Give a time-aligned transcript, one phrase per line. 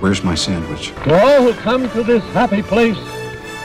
[0.00, 0.92] Where's my sandwich?
[1.04, 2.96] To all who come to this happy place,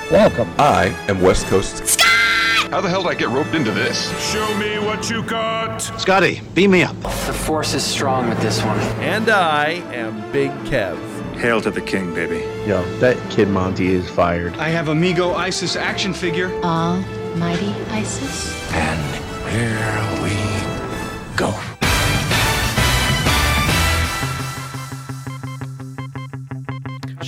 [0.09, 0.49] welcome.
[0.57, 1.85] I am West Coast.
[1.85, 2.71] Scott!
[2.71, 4.09] How the hell did I get roped into this?
[4.31, 5.77] Show me what you got.
[5.77, 6.99] Scotty, beam me up.
[7.03, 8.79] The force is strong with this one.
[8.99, 10.97] And I am Big Kev.
[11.35, 12.39] Hail to the king, baby.
[12.67, 14.55] Yo, that kid Monty is fired.
[14.55, 16.49] I have Amigo Isis action figure.
[16.63, 18.59] Almighty Isis.
[18.71, 19.15] And
[19.51, 21.72] here we go.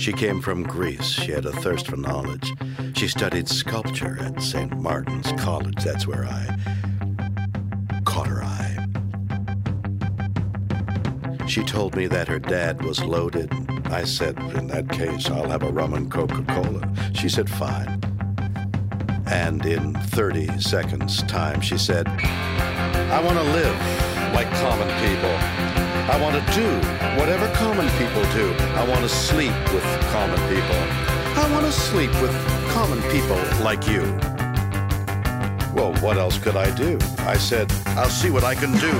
[0.06, 1.08] She came from Greece.
[1.08, 2.52] She had a thirst for knowledge.
[2.94, 4.78] She studied sculpture at St.
[4.78, 5.82] Martin's College.
[5.82, 6.46] That's where I
[8.04, 8.86] caught her eye.
[11.48, 13.52] She told me that her dad was loaded.
[13.86, 16.88] I said, in that case, I'll have a rum and Coca Cola.
[17.12, 18.00] She said, fine.
[19.26, 23.76] And in 30 seconds' time, she said, I want to live
[24.32, 25.75] like common people.
[26.08, 26.66] I want to do
[27.18, 28.54] whatever common people do.
[28.76, 30.76] I want to sleep with common people.
[31.42, 32.30] I want to sleep with
[32.70, 34.02] common people like you.
[35.74, 36.96] Well, what else could I do?
[37.18, 38.92] I said, I'll see what I can do.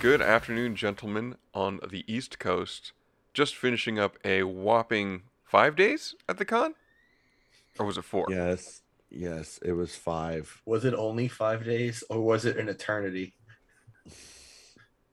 [0.00, 2.92] Good afternoon, gentlemen, on the East Coast.
[3.34, 6.74] Just finishing up a whopping five days at the con?
[7.78, 8.28] Or was it four?
[8.30, 8.80] Yes.
[9.16, 10.60] Yes, it was five.
[10.66, 13.34] Was it only five days or was it an eternity?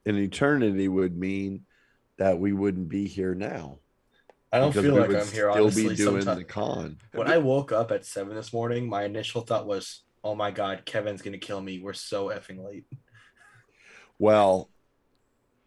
[0.05, 1.65] An eternity would mean
[2.17, 3.77] that we wouldn't be here now.
[4.51, 5.51] I don't feel like I'm here.
[5.51, 6.97] Still honestly, be doing sometime- the con.
[7.13, 10.83] When I woke up at seven this morning, my initial thought was, "Oh my god,
[10.85, 11.79] Kevin's gonna kill me.
[11.79, 12.85] We're so effing late."
[14.17, 14.71] Well,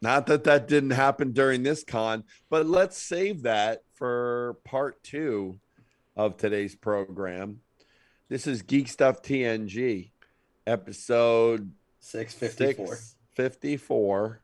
[0.03, 5.61] not that that didn't happen during this con, but let's save that for part two
[6.16, 7.61] of today's program.
[8.29, 10.11] This is Geek Stuff TNG,
[10.67, 11.71] episode
[12.01, 12.99] Six fifty four.
[13.35, 14.41] 54.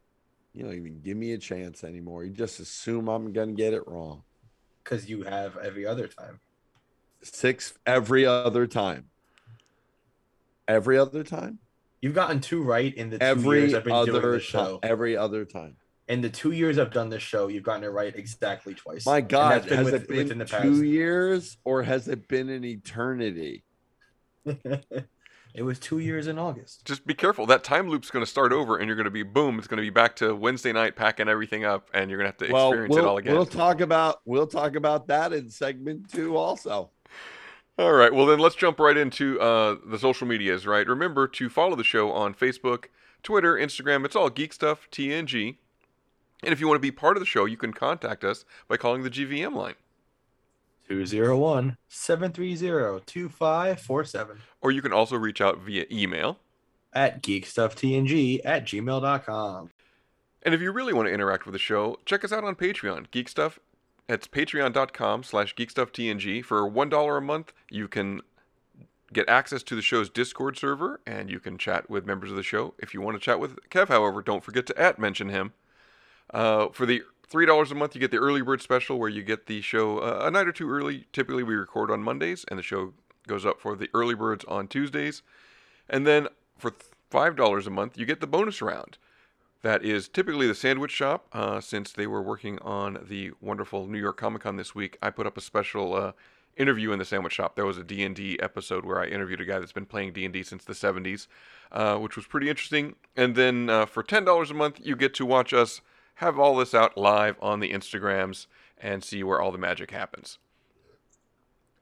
[0.53, 2.25] You don't even give me a chance anymore.
[2.25, 4.23] You just assume I'm going to get it wrong.
[4.83, 6.41] Because you have every other time.
[7.23, 9.07] Six every other time.
[10.67, 11.59] Every other time?
[12.03, 14.79] You've gotten two right in the two Every years I've been doing other this show.
[14.79, 14.91] time.
[14.91, 15.77] Every other time.
[16.09, 19.07] In the two years I've done this show, you've gotten it right exactly twice.
[19.07, 20.65] My God, been with- it been within the past.
[20.65, 23.63] two years or has it been an eternity?
[25.55, 26.85] it was two years in August.
[26.85, 27.47] Just be careful.
[27.47, 29.59] That time loop's going to start over, and you're going to be boom.
[29.59, 32.45] It's going to be back to Wednesday night, packing everything up, and you're going to
[32.45, 33.35] have to Well, experience we'll, it all again.
[33.35, 36.91] we'll talk about we'll talk about that in segment two also.
[37.79, 38.13] All right.
[38.13, 40.67] Well, then let's jump right into uh, the social medias.
[40.67, 40.87] Right.
[40.87, 42.87] Remember to follow the show on Facebook,
[43.23, 44.05] Twitter, Instagram.
[44.05, 45.57] It's all Geek Stuff TNG.
[46.43, 48.77] And if you want to be part of the show, you can contact us by
[48.77, 49.75] calling the GVM line.
[50.99, 56.39] 201 730 2547 Or you can also reach out via email.
[56.93, 59.71] at geekstufftng at gmail.com.
[60.43, 63.11] And if you really want to interact with the show, check us out on Patreon.
[63.11, 63.59] Geek Stuff.
[64.09, 66.45] It's patreon.com slash geekstufftng.
[66.45, 68.23] For $1 a month, you can
[69.13, 72.43] get access to the show's Discord server, and you can chat with members of the
[72.43, 72.75] show.
[72.79, 75.53] If you want to chat with Kev, however, don't forget to at mention him.
[76.33, 79.47] Uh, for the $3 a month, you get the early bird special where you get
[79.47, 81.07] the show uh, a night or two early.
[81.13, 82.93] Typically, we record on Mondays, and the show
[83.27, 85.23] goes up for the early birds on Tuesdays.
[85.89, 86.73] And then for
[87.11, 88.99] $5 a month, you get the bonus round.
[89.63, 91.27] That is typically the Sandwich Shop.
[91.33, 95.11] Uh, since they were working on the wonderful New York Comic Con this week, I
[95.11, 96.13] put up a special uh,
[96.57, 97.57] interview in the Sandwich Shop.
[97.57, 100.65] There was a D&D episode where I interviewed a guy that's been playing D&D since
[100.65, 101.27] the 70s,
[101.73, 102.97] uh, which was pretty interesting.
[103.17, 105.83] And then uh, for $10 a month, you get to watch us
[106.21, 108.47] have all this out live on the Instagrams
[108.79, 110.39] and see where all the magic happens.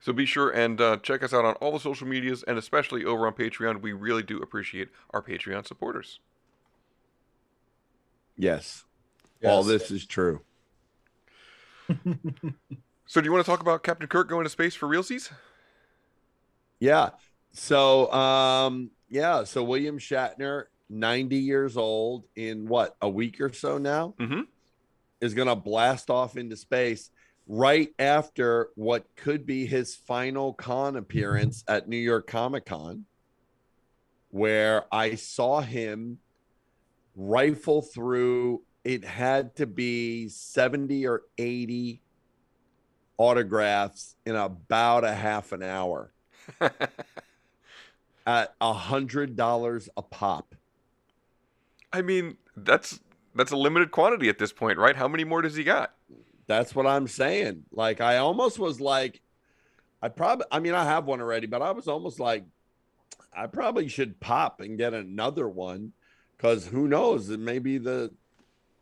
[0.00, 3.05] So be sure and uh, check us out on all the social medias and especially
[3.05, 3.82] over on Patreon.
[3.82, 6.20] We really do appreciate our Patreon supporters.
[8.37, 8.85] Yes.
[9.44, 10.41] All this is true.
[13.08, 15.32] So do you want to talk about Captain Kirk going to space for realsies?
[16.79, 17.11] Yeah.
[17.52, 23.79] So um yeah, so William Shatner, 90 years old in what, a week or so
[23.79, 24.43] now, mm-hmm.
[25.20, 27.11] is gonna blast off into space
[27.46, 33.06] right after what could be his final con appearance at New York Comic Con,
[34.31, 36.19] where I saw him
[37.17, 42.00] rifle through it had to be 70 or 80
[43.19, 46.12] autographs in about a half an hour
[48.26, 50.55] at a hundred dollars a pop.
[51.93, 53.00] I mean, that's
[53.35, 54.96] that's a limited quantity at this point, right?
[54.96, 55.94] How many more does he got?
[56.46, 57.64] That's what I'm saying.
[57.73, 59.20] Like I almost was like,
[60.02, 62.44] I probably, I mean, I have one already, but I was almost like,
[63.37, 65.93] I probably should pop and get another one,
[66.37, 67.31] because who knows?
[67.31, 68.12] It may be the,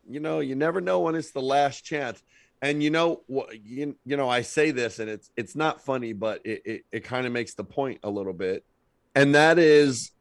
[0.09, 2.23] you know, you never know when it's the last chance.
[2.61, 3.63] And you know what?
[3.63, 7.03] You, you know, I say this, and it's it's not funny, but it it, it
[7.03, 8.65] kind of makes the point a little bit,
[9.13, 10.11] and that is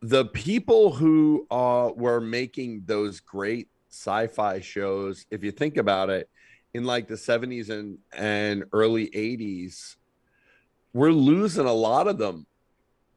[0.00, 6.28] the people who uh, were making those great sci-fi shows if you think about it
[6.74, 9.96] in like the 70s and and early 80s
[10.92, 12.46] we're losing a lot of them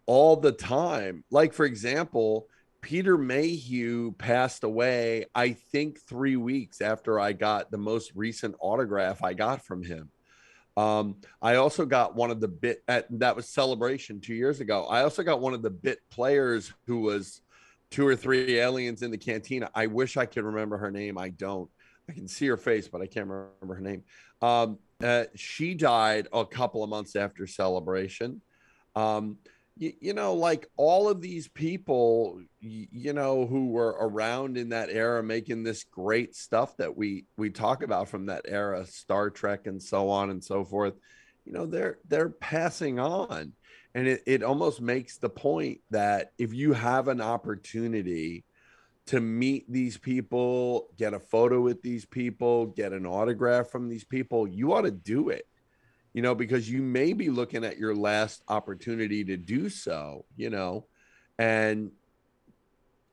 [0.06, 1.24] all the time.
[1.30, 2.48] Like for example
[2.82, 9.24] peter mayhew passed away i think three weeks after i got the most recent autograph
[9.24, 10.10] i got from him
[10.78, 14.86] um, I also got one of the bit at that was celebration two years ago.
[14.86, 17.42] I also got one of the bit players who was
[17.90, 19.70] two or three aliens in the cantina.
[19.76, 21.18] I wish I could remember her name.
[21.18, 21.70] I don't.
[22.10, 24.04] I can see her face, but I can't remember her name.
[24.42, 28.42] Um, uh, she died a couple of months after celebration.
[28.96, 29.38] Um,
[29.82, 34.90] you, you know, like all of these people, you, know, who were around in that
[34.92, 39.66] era making this great stuff that we we talk about from that era, Star Trek
[39.66, 40.94] and so on and so forth.
[41.46, 43.54] You know, they're they're passing on,
[43.96, 48.46] and it it almost makes the point that if you have an opportunity
[49.08, 54.04] to meet these people, get a photo with these people, get an autograph from these
[54.04, 55.48] people, you ought to do it
[56.14, 60.50] you know, because you may be looking at your last opportunity to do so, you
[60.50, 60.86] know,
[61.40, 61.92] and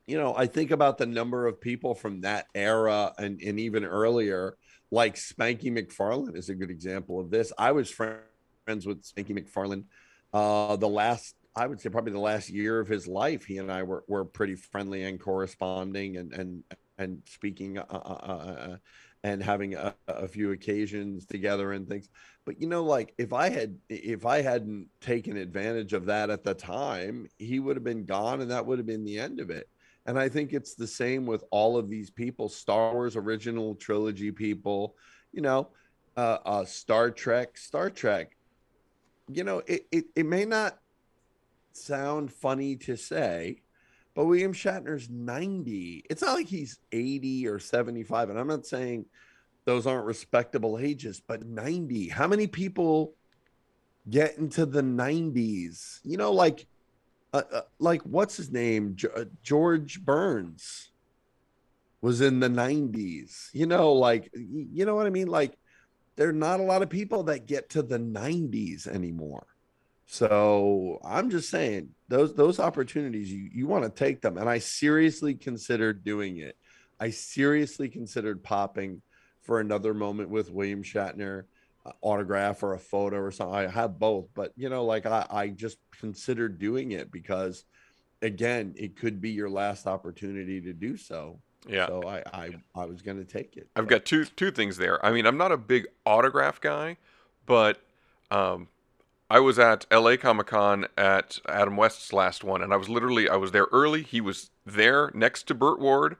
[0.06, 3.84] you know, I think about the number of people from that era and, and even
[3.84, 4.56] earlier,
[4.90, 7.52] like Spanky McFarland is a good example of this.
[7.58, 9.84] I was friends with Spanky McFarland
[10.32, 13.44] uh, the last, I would say probably the last year of his life.
[13.44, 16.64] He and I were, were pretty friendly and corresponding and, and,
[16.96, 18.76] and speaking uh, uh, uh
[19.24, 22.08] and having a, a, few occasions together and things.
[22.44, 26.44] But you know like if i had if i hadn't taken advantage of that at
[26.44, 29.50] the time he would have been gone and that would have been the end of
[29.50, 29.68] it.
[30.06, 34.30] And i think it's the same with all of these people star wars original trilogy
[34.30, 34.96] people
[35.32, 35.68] you know
[36.16, 38.36] uh, uh star trek star trek.
[39.30, 40.78] You know it, it it may not
[41.72, 43.62] sound funny to say
[44.18, 46.02] but William Shatner's 90.
[46.10, 48.30] It's not like he's 80 or 75.
[48.30, 49.04] And I'm not saying
[49.64, 52.08] those aren't respectable ages, but 90.
[52.08, 53.14] How many people
[54.10, 56.00] get into the 90s?
[56.02, 56.66] You know, like,
[57.32, 58.96] uh, uh, like what's his name?
[59.14, 60.90] Uh, George Burns
[62.00, 63.50] was in the 90s.
[63.52, 65.28] You know, like, you know what I mean?
[65.28, 65.56] Like,
[66.16, 69.46] there are not a lot of people that get to the 90s anymore.
[70.10, 74.58] So I'm just saying those those opportunities you you want to take them, and I
[74.58, 76.56] seriously considered doing it.
[76.98, 79.02] I seriously considered popping
[79.42, 81.44] for another moment with William Shatner,
[81.84, 83.54] uh, autograph or a photo or something.
[83.54, 87.64] I have both, but you know, like I I just considered doing it because,
[88.22, 91.38] again, it could be your last opportunity to do so.
[91.68, 91.86] Yeah.
[91.86, 93.68] So I I, I was going to take it.
[93.76, 95.04] I've got two two things there.
[95.04, 96.96] I mean, I'm not a big autograph guy,
[97.44, 97.78] but
[98.30, 98.68] um,
[99.30, 103.28] I was at LA Comic Con at Adam West's last one, and I was literally
[103.28, 104.02] I was there early.
[104.02, 106.16] He was there next to Burt Ward,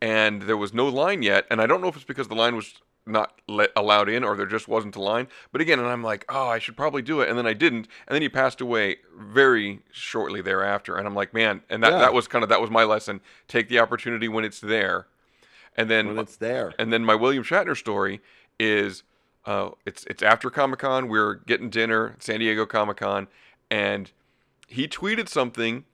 [0.00, 1.46] and there was no line yet.
[1.50, 2.74] And I don't know if it's because the line was
[3.04, 5.28] not let, allowed in or there just wasn't a line.
[5.52, 7.88] But again, and I'm like, oh, I should probably do it, and then I didn't,
[8.06, 10.96] and then he passed away very shortly thereafter.
[10.96, 11.98] And I'm like, man, and that, yeah.
[11.98, 15.06] that was kind of that was my lesson: take the opportunity when it's there.
[15.76, 16.74] And then when it's there.
[16.78, 18.20] And then my William Shatner story
[18.58, 19.04] is
[19.44, 21.08] uh, it's it's after Comic Con.
[21.08, 23.28] We're getting dinner, San Diego Comic Con,
[23.70, 24.10] and
[24.66, 25.84] he tweeted something,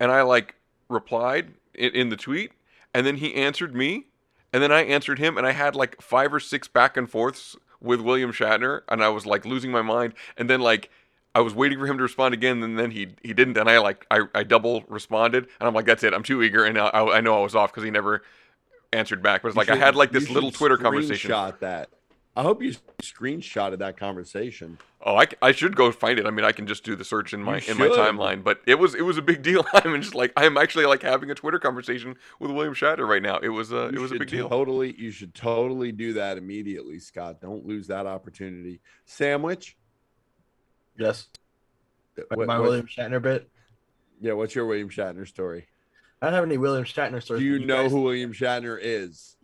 [0.00, 0.54] and I like
[0.88, 2.52] replied in, in the tweet,
[2.92, 4.06] and then he answered me,
[4.52, 7.56] and then I answered him, and I had like five or six back and forths
[7.80, 10.90] with William Shatner, and I was like losing my mind, and then like.
[11.34, 13.78] I was waiting for him to respond again, and then he he didn't, and I
[13.78, 16.88] like I, I double responded, and I'm like, that's it, I'm too eager, and I,
[16.88, 18.22] I know I was off because he never
[18.92, 19.42] answered back.
[19.42, 21.28] But it's like should, I had like this little Twitter conversation.
[21.28, 21.90] Shot that.
[22.36, 24.78] I hope you screenshotted that conversation.
[25.00, 26.26] Oh, I, I should go find it.
[26.26, 28.44] I mean, I can just do the search in my in my timeline.
[28.44, 29.64] But it was it was a big deal.
[29.72, 33.38] I'm just like I'm actually like having a Twitter conversation with William Shatner right now.
[33.38, 34.48] It was uh, it was a big deal.
[34.48, 37.40] Totally, you should totally do that immediately, Scott.
[37.40, 38.80] Don't lose that opportunity.
[39.04, 39.76] Sandwich.
[40.96, 41.26] Yes.
[42.28, 43.48] What, my what, William Shatner bit.
[44.20, 45.66] Yeah, what's your William Shatner story?
[46.20, 47.42] I don't have any William Shatner stories.
[47.42, 49.36] Do you but know guys- who William Shatner is?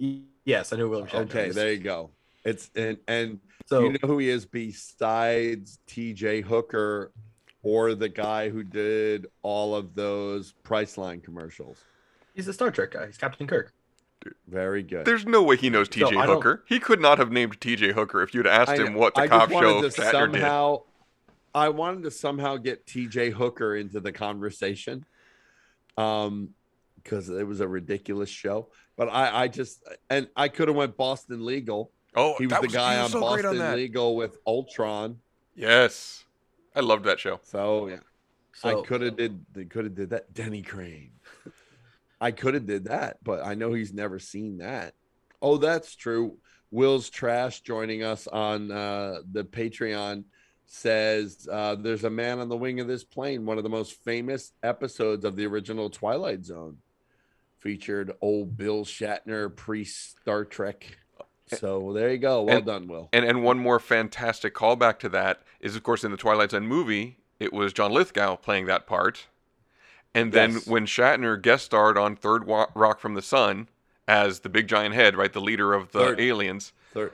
[0.45, 1.21] Yes, I know William Shatner.
[1.23, 1.55] Okay, is.
[1.55, 2.11] there you go.
[2.45, 6.43] It's and and So- you know who he is besides T.J.
[6.43, 7.13] Hooker
[7.63, 11.79] or the guy who did all of those Priceline commercials?
[12.35, 13.07] He's the Star Trek guy.
[13.07, 13.73] He's Captain Kirk.
[14.49, 15.05] Very good.
[15.07, 16.07] There's no way he knows T.J.
[16.17, 16.65] I don't- Hooker.
[16.67, 17.93] He could not have named T.J.
[17.93, 20.83] Hooker if you'd asked I him what the I cop show to Shatner somehow,
[21.55, 23.31] I wanted to somehow get T.J.
[23.31, 25.05] Hooker into the conversation,
[25.97, 26.51] um,
[27.03, 28.69] because it was a ridiculous show.
[28.97, 31.91] But I, I just and I could have went Boston Legal.
[32.14, 33.76] Oh, he was the was- guy he on so great on Boston.
[33.76, 35.18] Legal with Ultron.
[35.54, 36.25] Yes,
[36.75, 37.40] I loved that show.
[37.42, 38.00] So yeah,
[38.62, 40.33] I could have did they could have did that.
[40.33, 41.12] Denny Crane.
[42.21, 44.94] I could have did that, but I know he's never seen that.
[45.42, 46.38] Oh, that's true.
[46.71, 50.25] Will's trash joining us on uh, the Patreon
[50.66, 53.47] says uh, there's a man on the wing of this plane.
[53.47, 56.78] One of the most famous episodes of the original Twilight Zone
[57.59, 60.99] featured old Bill Shatner pre Star Trek.
[61.49, 62.43] So there you go.
[62.43, 63.09] Well And- done, Will.
[63.13, 66.67] And and one more fantastic callback to that is, of course, in the Twilight Zone
[66.67, 69.27] movie, it was John Lithgow playing that part.
[70.15, 70.67] And then Yes.
[70.67, 73.69] when Shatner guest starred on Third Rock from the Sun
[74.07, 76.21] as the big giant head, right, the leader of the Third.
[76.21, 76.73] aliens.
[76.93, 77.13] Third,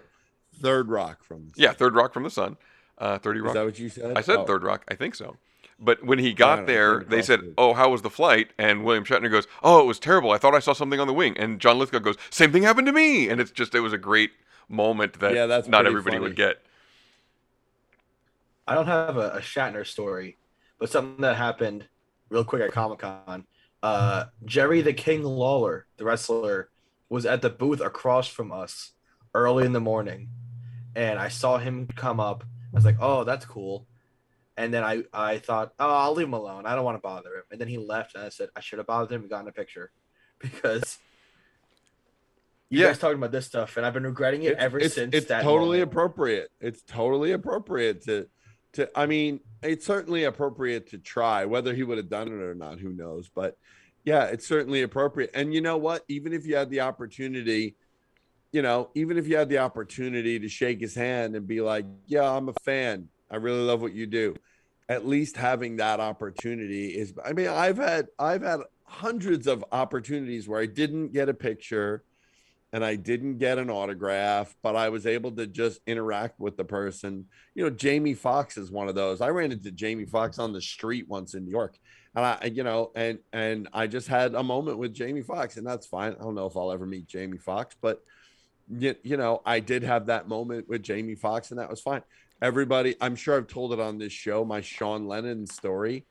[0.61, 2.57] third rock from the Yeah, Third Rock from the Sun.
[2.99, 3.55] Uh, Thirty Is Rock.
[3.55, 4.17] that what you said?
[4.17, 4.45] I said Oh.
[4.45, 4.85] Third Rock.
[4.89, 5.37] I think so.
[5.81, 7.55] But when he got don't there, they said, it.
[7.57, 10.31] "Oh, how was the flight?" And William Shatner goes, "Oh, it was terrible.
[10.31, 12.87] I thought I saw something on the wing." And John Lithgow goes, "Same thing happened
[12.87, 14.33] to me." And it's just it was a great
[14.69, 16.29] moment that Yeah, that's not pretty everybody funny.
[16.29, 16.63] would get.
[18.67, 20.39] I don't have a, a Shatner story,
[20.79, 21.89] but something that happened
[22.29, 23.47] real quick at Comic Con.
[23.83, 26.69] Uh, Jerry the King Lawler, the wrestler,
[27.09, 28.93] was at the booth across from us
[29.35, 30.29] early in the morning,
[30.95, 32.45] and I saw him come up.
[32.73, 33.87] I was like, "Oh, that's cool,"
[34.63, 36.67] and then I I thought, "Oh, I'll leave him alone.
[36.67, 38.79] I don't want to bother him." And then he left, and I said, "I should
[38.79, 39.91] have bothered him and gotten a picture,"
[40.41, 40.99] because.
[42.73, 42.87] You Yeah.
[42.89, 45.27] guys talking about this stuff, and I've been regretting it It's- ever it's, since it's
[45.27, 45.83] totally moment.
[45.91, 48.29] appropriate it's totally appropriate to
[48.75, 52.55] to i mean it's certainly appropriate to try whether he would have done it or
[52.55, 53.57] not who knows but
[54.05, 57.75] yeah it's certainly appropriate and you know what even if you had the opportunity
[58.53, 61.85] you know even if you had the opportunity to shake his hand and be like
[62.07, 64.33] yeah i'm a fan i really love what you do
[64.91, 70.47] at least having that opportunity is i mean i've had i've had hundreds of opportunities
[70.47, 72.05] where i didn't get a picture
[72.73, 76.65] and I didn't get an autograph, but I was able to just interact with the
[76.65, 77.27] person.
[77.57, 79.21] You know, Jamie Foxx is one of those.
[79.21, 81.77] I ran into Jamie Foxx on the street once in New York,
[82.15, 85.67] and I, you know, and and I just had a moment with Jamie Foxx and
[85.67, 86.13] that's fine.
[86.13, 88.05] I don't know if I'll ever meet Jamie Foxx but
[88.71, 92.03] you, you know, I did have that moment with Jamie fox and that was fine.
[92.43, 96.07] Everybody, I'm sure I've told it on this show, my Sean Lennon story,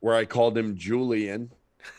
[0.00, 1.50] where I called him Julian.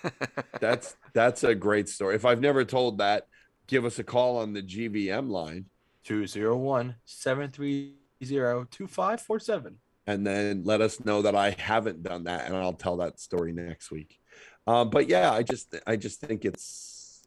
[0.60, 2.16] that's that's a great story.
[2.16, 3.28] If I've never told that,
[3.66, 5.66] give us a call on the GVM line
[6.04, 9.78] 201 730 2547.
[10.08, 13.54] and then let us know that I haven't done that and I'll tell that story
[13.54, 14.20] next week.
[14.68, 17.24] Um, but yeah, I just I just think it's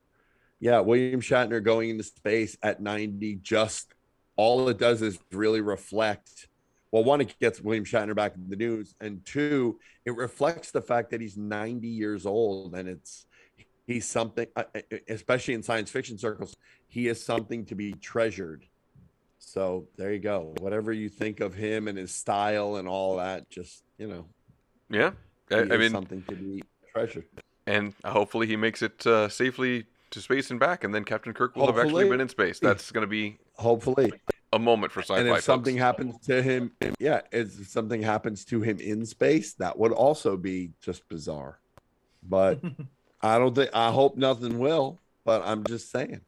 [0.60, 3.94] yeah, William Shatner going into space at 90 just
[4.38, 6.48] all it does is really reflect
[6.90, 10.80] well, one, it gets William Shatner back in the news, and two, it reflects the
[10.80, 13.26] fact that he's 90 years old and it's
[13.86, 14.64] he's something uh,
[15.08, 16.54] especially in science fiction circles
[16.88, 18.64] he is something to be treasured.
[19.38, 20.54] So there you go.
[20.60, 24.26] Whatever you think of him and his style and all that just you know.
[24.90, 25.12] Yeah,
[25.50, 27.26] I, I mean, something to be treasured.
[27.66, 31.56] And hopefully he makes it uh, safely to space and back, and then Captain Kirk
[31.56, 32.58] will have actually been in space.
[32.58, 34.12] That's going to be hopefully
[34.52, 35.18] a moment for sci-fi.
[35.20, 35.44] and if folks.
[35.44, 40.38] something happens to him yeah if something happens to him in space that would also
[40.38, 41.58] be just bizarre
[42.22, 42.58] but
[43.22, 46.22] i don't think i hope nothing will but i'm just saying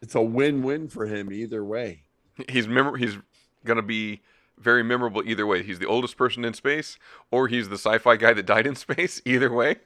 [0.00, 2.04] it's a win-win for him either way
[2.48, 3.18] he's mem- he's
[3.64, 4.20] going to be
[4.60, 5.62] very memorable either way.
[5.62, 6.98] He's the oldest person in space,
[7.30, 9.20] or he's the sci-fi guy that died in space.
[9.24, 9.76] Either way,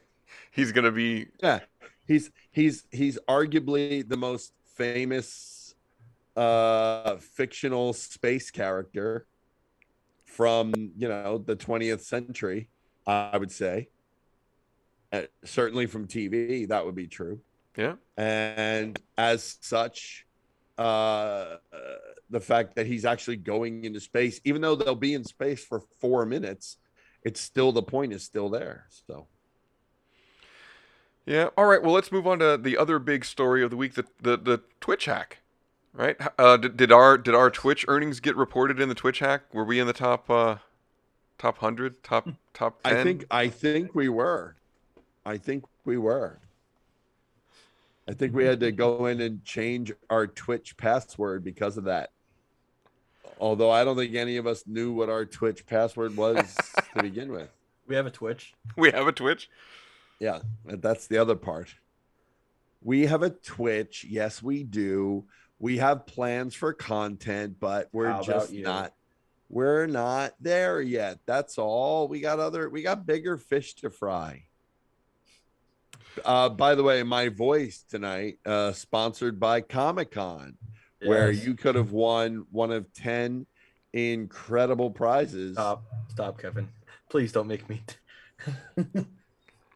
[0.50, 1.61] he's going to be Yeah,
[2.06, 5.75] he's he's he's arguably the most famous
[6.37, 9.26] uh fictional space character
[10.25, 12.68] from you know the 20th century
[13.06, 13.88] i would say.
[15.12, 17.40] Uh, certainly from tv that would be true.
[17.76, 17.94] Yeah.
[18.16, 20.26] And as such
[20.78, 21.56] uh,
[22.30, 25.80] the fact that he's actually going into space even though they'll be in space for
[26.00, 26.78] four minutes
[27.23, 29.28] it's still the point is still there so
[31.26, 31.49] Yeah.
[31.57, 31.83] All right.
[31.83, 34.62] Well, let's move on to the other big story of the week: the the, the
[34.81, 35.38] Twitch hack.
[35.93, 36.16] Right?
[36.38, 39.43] Uh, did, did our did our Twitch earnings get reported in the Twitch hack?
[39.52, 40.57] Were we in the top uh,
[41.38, 42.97] top hundred, top top ten?
[42.97, 44.57] I think I think we were.
[45.25, 46.40] I think we were.
[48.07, 52.11] I think we had to go in and change our Twitch password because of that.
[53.40, 56.57] Although I don't think any of us knew what our Twitch password was
[56.95, 57.49] to begin with.
[57.87, 58.54] We have a Twitch.
[58.76, 59.50] We have a Twitch.
[60.21, 61.75] Yeah, that's the other part.
[62.83, 64.04] We have a Twitch.
[64.09, 65.25] Yes, we do.
[65.59, 68.92] We have plans for content, but we're How just not
[69.49, 71.21] we're not there yet.
[71.26, 72.09] That's all.
[72.09, 74.44] We got other we got bigger fish to fry.
[76.25, 80.56] Uh by the way, my voice tonight uh sponsored by Comic-Con
[81.04, 83.47] where you could have won one of 10
[83.92, 85.54] incredible prizes.
[85.54, 86.68] Stop, stop, Kevin.
[87.09, 87.83] Please don't make me.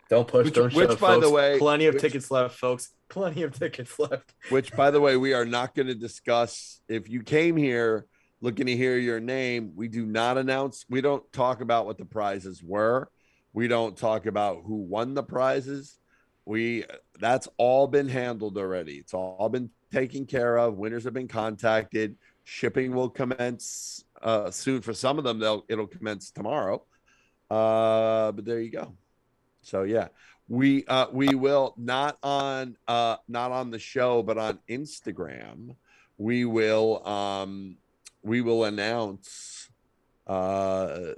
[0.08, 0.46] don't push.
[0.46, 2.90] Which- don't which, shove, by the way- plenty of which- tickets left, folks.
[3.08, 4.34] Plenty of tickets left.
[4.48, 6.80] which by the way we are not going to discuss.
[6.88, 8.06] If you came here
[8.40, 12.04] looking to hear your name we do not announce we don't talk about what the
[12.04, 13.10] prizes were.
[13.52, 15.98] We don't talk about who won the prizes.
[16.44, 16.84] We
[17.20, 18.94] that's all been handled already.
[18.94, 20.76] It's all been taken care of.
[20.76, 22.16] Winners have been contacted.
[22.44, 24.80] Shipping will commence uh, soon.
[24.80, 26.84] For some of them they'll it'll commence tomorrow.
[27.50, 28.94] Uh, but there you go
[29.68, 30.08] so yeah
[30.48, 35.76] we uh we will not on uh not on the show but on instagram
[36.16, 37.76] we will um
[38.22, 39.68] we will announce
[40.26, 41.12] uh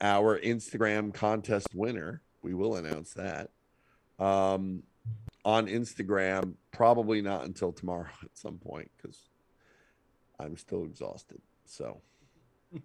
[0.00, 2.20] our instagram contest winner.
[2.42, 3.50] We will announce that.
[4.18, 4.82] Um
[5.44, 9.28] on instagram probably not until tomorrow at some point because
[10.38, 12.00] i'm still exhausted so.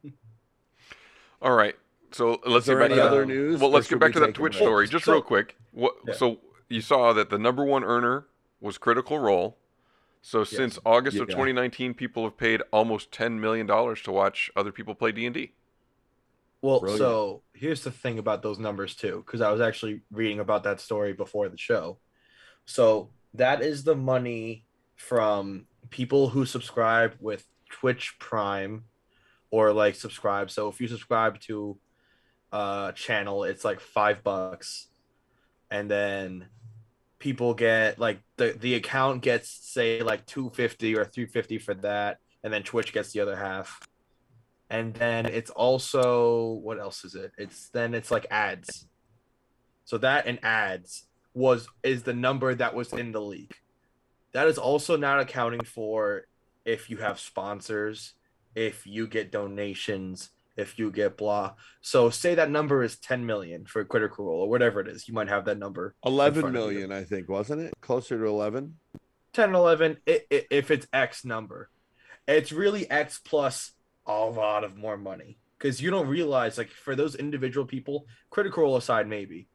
[1.41, 1.75] All right.
[2.11, 3.27] So let's there get back to other that.
[3.27, 4.63] news, Well, let's get back to that Twitch break?
[4.63, 5.57] story just So- real quick.
[5.71, 5.95] What?
[6.07, 6.13] Yeah.
[6.13, 6.39] So
[6.69, 8.27] you saw that the number one earner
[8.59, 9.57] was Critical Role.
[10.21, 14.71] So since August of 2019, people have paid almost 10 million dollars to watch other
[14.71, 15.53] people play D and D.
[16.61, 16.99] Well, Brilliant.
[16.99, 20.79] so here's the thing about those numbers too, because I was actually reading about that
[20.79, 21.97] story before the show.
[22.65, 24.65] So that is the money
[24.95, 28.83] from people who subscribe with Twitch Prime
[29.49, 30.51] or like subscribe.
[30.51, 31.79] So if you subscribe to
[32.51, 34.87] a channel, it's like five bucks.
[35.69, 36.47] And then
[37.19, 42.17] people get like the, the account gets say like 250 or 350 for that.
[42.43, 43.79] And then Twitch gets the other half
[44.71, 48.87] and then it's also what else is it it's then it's like ads
[49.83, 53.53] so that and ads was is the number that was in the league
[54.31, 56.23] that is also not accounting for
[56.63, 58.13] if you have sponsors
[58.55, 61.53] if you get donations if you get blah.
[61.81, 65.13] So say that number is 10 million for critical role or whatever it is you
[65.13, 66.69] might have that number in 11 front of you.
[66.69, 67.73] million i think wasn't it?
[67.81, 68.75] Closer to 11
[69.33, 71.69] 10 11 i- i- if it's x number.
[72.27, 73.71] It's really x plus
[74.05, 78.63] a lot of more money because you don't realize like for those individual people critical
[78.63, 79.47] role aside maybe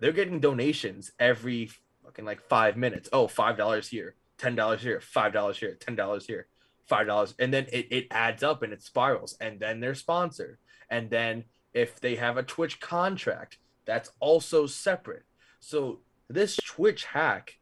[0.00, 1.70] they're getting donations every
[2.04, 3.08] fucking like five minutes.
[3.12, 6.46] Oh five dollars here ten dollars here five dollars here ten dollars here
[6.88, 10.58] five dollars and then it, it adds up and it spirals and then they're sponsored
[10.90, 15.24] and then if they have a twitch contract that's also separate
[15.60, 17.58] so this twitch hack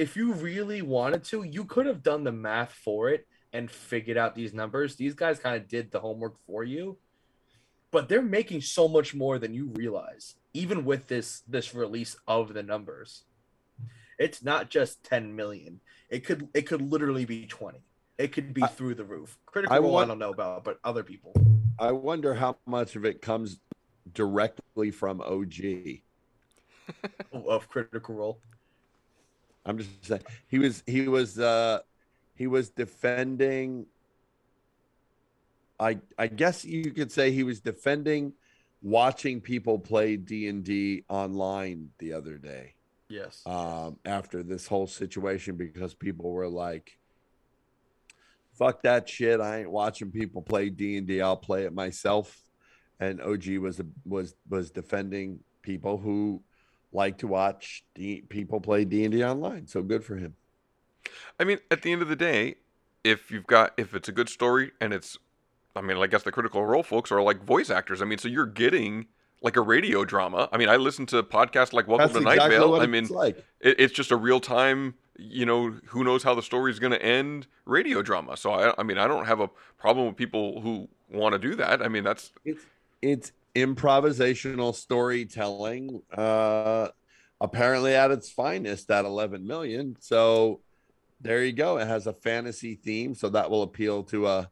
[0.00, 4.16] if you really wanted to, you could have done the math for it and figured
[4.16, 4.96] out these numbers.
[4.96, 6.96] These guys kind of did the homework for you,
[7.90, 12.54] but they're making so much more than you realize, even with this this release of
[12.54, 13.24] the numbers.
[14.18, 15.80] It's not just 10 million.
[16.08, 17.80] It could it could literally be 20.
[18.20, 19.38] It could be through the roof.
[19.46, 21.32] Critical I Role, I want- don't know about, but other people.
[21.78, 23.58] I wonder how much of it comes
[24.12, 26.02] directly from OG.
[27.32, 28.40] of Critical Role.
[29.64, 31.80] I'm just saying he was he was uh
[32.34, 33.86] he was defending
[35.78, 38.34] I I guess you could say he was defending
[38.82, 42.74] watching people play D&D online the other day
[43.08, 43.42] Yes.
[43.46, 46.98] um after this whole situation because people were like
[48.60, 52.44] fuck that shit I ain't watching people play D&D I'll play it myself
[53.00, 56.42] and OG was was was defending people who
[56.92, 60.34] like to watch D- people play D&D online so good for him
[61.38, 62.56] I mean, at the end of the day,
[63.04, 65.16] if you've got if it's a good story and it's,
[65.74, 68.02] I mean, I guess the critical role folks are like voice actors.
[68.02, 69.06] I mean, so you're getting
[69.42, 70.48] like a radio drama.
[70.52, 72.74] I mean, I listen to podcasts like Welcome That's to Night exactly Vale.
[72.74, 73.38] I mean, it's like.
[73.60, 74.94] it, it's just a real time.
[75.18, 77.46] You know, who knows how the story is going to end?
[77.66, 78.36] Radio drama.
[78.36, 81.54] So I, I mean, I don't have a problem with people who want to do
[81.56, 81.82] that.
[81.82, 82.64] I mean, that's it's
[83.02, 86.86] it's improvisational storytelling uh
[87.40, 90.60] apparently at its finest at 11 million so
[91.20, 94.48] there you go it has a fantasy theme so that will appeal to a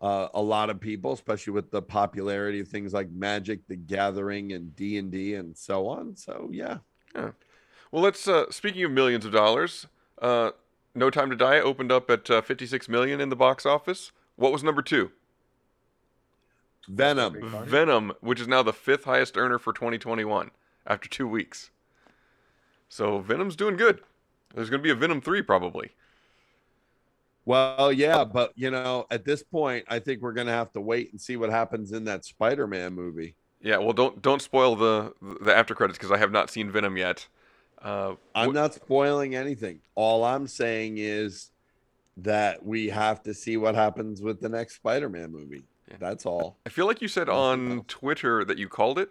[0.00, 4.52] uh, a lot of people especially with the popularity of things like magic the gathering
[4.52, 6.78] and d&d and so on so yeah
[7.14, 7.32] Yeah.
[7.90, 8.28] Well, let's.
[8.28, 9.86] Uh, speaking of millions of dollars,
[10.20, 10.50] uh,
[10.94, 14.12] No Time to Die opened up at uh, 56 million in the box office.
[14.36, 15.10] What was number two?
[16.88, 17.64] Venom.
[17.66, 20.50] Venom, which is now the fifth highest earner for 2021
[20.86, 21.70] after two weeks.
[22.88, 24.00] So Venom's doing good.
[24.54, 25.92] There's going to be a Venom three probably.
[27.48, 31.12] Well, yeah, but you know, at this point, I think we're gonna have to wait
[31.12, 33.36] and see what happens in that Spider-Man movie.
[33.62, 36.98] Yeah, well, don't don't spoil the the after credits because I have not seen Venom
[36.98, 37.26] yet.
[37.82, 39.80] Uh, I'm not spoiling anything.
[39.94, 41.50] All I'm saying is
[42.16, 45.62] that we have to see what happens with the next Spider-Man movie.
[46.00, 46.58] That's all.
[46.66, 49.10] I feel like you said on Twitter that you called it.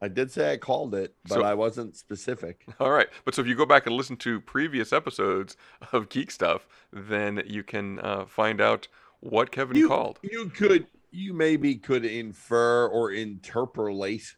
[0.00, 2.66] I did say I called it, but So- I wasn't specific.
[2.80, 5.56] All right, but so if you go back and listen to previous episodes
[5.90, 8.88] of Geek Stuff, then you can uh, find out
[9.20, 10.18] what Kevin You, called.
[10.22, 14.36] you could, you maybe could infer or interpolate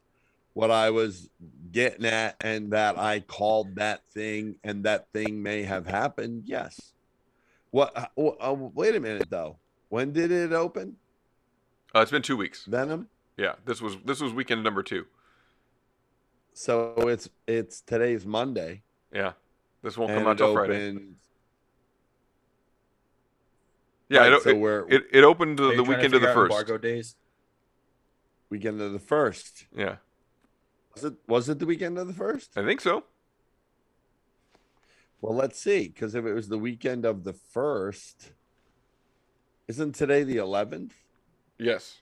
[0.59, 1.31] what I was
[1.71, 6.43] getting at, and that I called that thing, and that thing may have happened.
[6.47, 6.95] Yes.
[7.71, 7.97] What?
[7.97, 9.59] Uh, uh, wait a minute, though.
[9.89, 10.97] When did it open?
[11.95, 12.65] Uh, it's been two weeks.
[12.65, 13.07] Venom.
[13.37, 15.07] Yeah, this was this was weekend number two.
[16.55, 18.83] So it's it's today's Monday.
[19.15, 19.35] Yeah,
[19.85, 20.89] this won't come and out it till Friday.
[20.89, 21.15] opens-
[24.09, 26.31] Yeah, Right, it, so it, we're- it, it opened the, the weekend of the figure
[26.31, 26.51] out first.
[26.53, 27.15] Embargo days.
[28.51, 29.67] Weekend of the first.
[29.77, 29.97] Yeah,
[31.03, 32.51] Was it was it the weekend of the first?
[32.57, 33.05] I think so.
[35.21, 35.89] Well, let's see.
[35.89, 38.33] Because if it was the weekend of the first,
[39.69, 40.95] isn't today the eleventh?
[41.59, 41.99] Yes.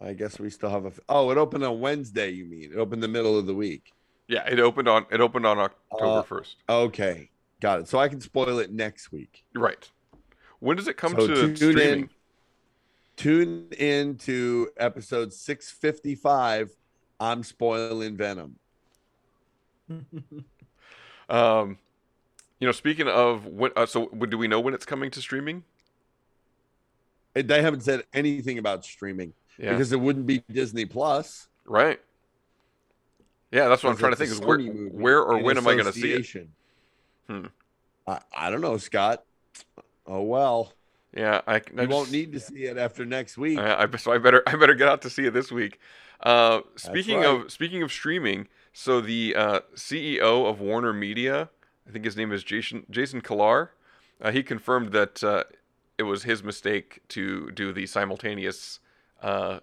[0.00, 0.92] I guess we still have a.
[1.08, 2.30] Oh, it opened on Wednesday.
[2.30, 3.92] You mean it opened the middle of the week?
[4.28, 6.56] Yeah, it opened on it opened on October Uh, first.
[6.68, 7.88] Okay, got it.
[7.88, 9.44] So I can spoil it next week.
[9.54, 9.90] right.
[10.58, 12.00] When does it come so to tune streaming?
[12.00, 12.10] in.
[13.16, 16.70] Tune in to episode six fifty five.
[17.20, 18.56] I'm spoiling Venom.
[21.28, 21.78] Um,
[22.58, 25.62] you know, speaking of when, uh, so do we know when it's coming to streaming?
[27.34, 29.70] They haven't said anything about streaming Yeah.
[29.70, 31.46] because it wouldn't be Disney Plus.
[31.64, 32.00] Right.
[33.52, 35.74] Yeah, that's what I'm trying to think is where movie where or when am I
[35.74, 36.48] going to see it?
[37.28, 37.46] Hmm.
[38.08, 39.22] I, I don't know, Scott.
[40.04, 40.72] Oh well.
[41.16, 43.58] Yeah, I, I You won't need to see it after next week.
[43.58, 45.80] I, I, so I better I better get out to see it this week.
[46.20, 47.26] Uh, speaking right.
[47.26, 51.48] of speaking of streaming, so the uh, CEO of Warner Media,
[51.88, 53.70] I think his name is Jason Jason Kilar,
[54.20, 55.44] uh, he confirmed that uh,
[55.98, 58.80] it was his mistake to do the simultaneous
[59.22, 59.60] uh,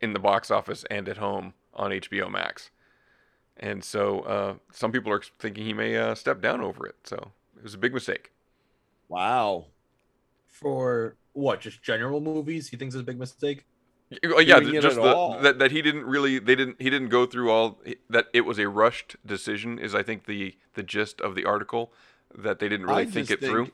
[0.00, 2.70] in the box office and at home on HBO Max,
[3.56, 6.96] and so uh, some people are thinking he may uh, step down over it.
[7.04, 8.32] So it was a big mistake.
[9.08, 9.66] Wow.
[10.60, 11.60] For what?
[11.60, 12.68] Just general movies?
[12.68, 13.64] He thinks is a big mistake.
[14.24, 17.50] Uh, yeah, just the, that that he didn't really they didn't he didn't go through
[17.50, 21.44] all that it was a rushed decision is I think the the gist of the
[21.44, 21.92] article
[22.32, 23.72] that they didn't really I think it through.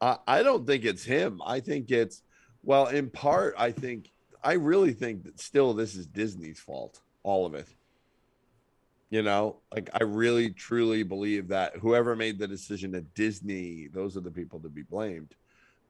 [0.00, 1.42] I, I don't think it's him.
[1.44, 2.22] I think it's
[2.62, 4.10] well, in part, I think
[4.42, 7.68] I really think that still this is Disney's fault, all of it.
[9.10, 14.16] You know, like I really truly believe that whoever made the decision at Disney, those
[14.16, 15.34] are the people to be blamed.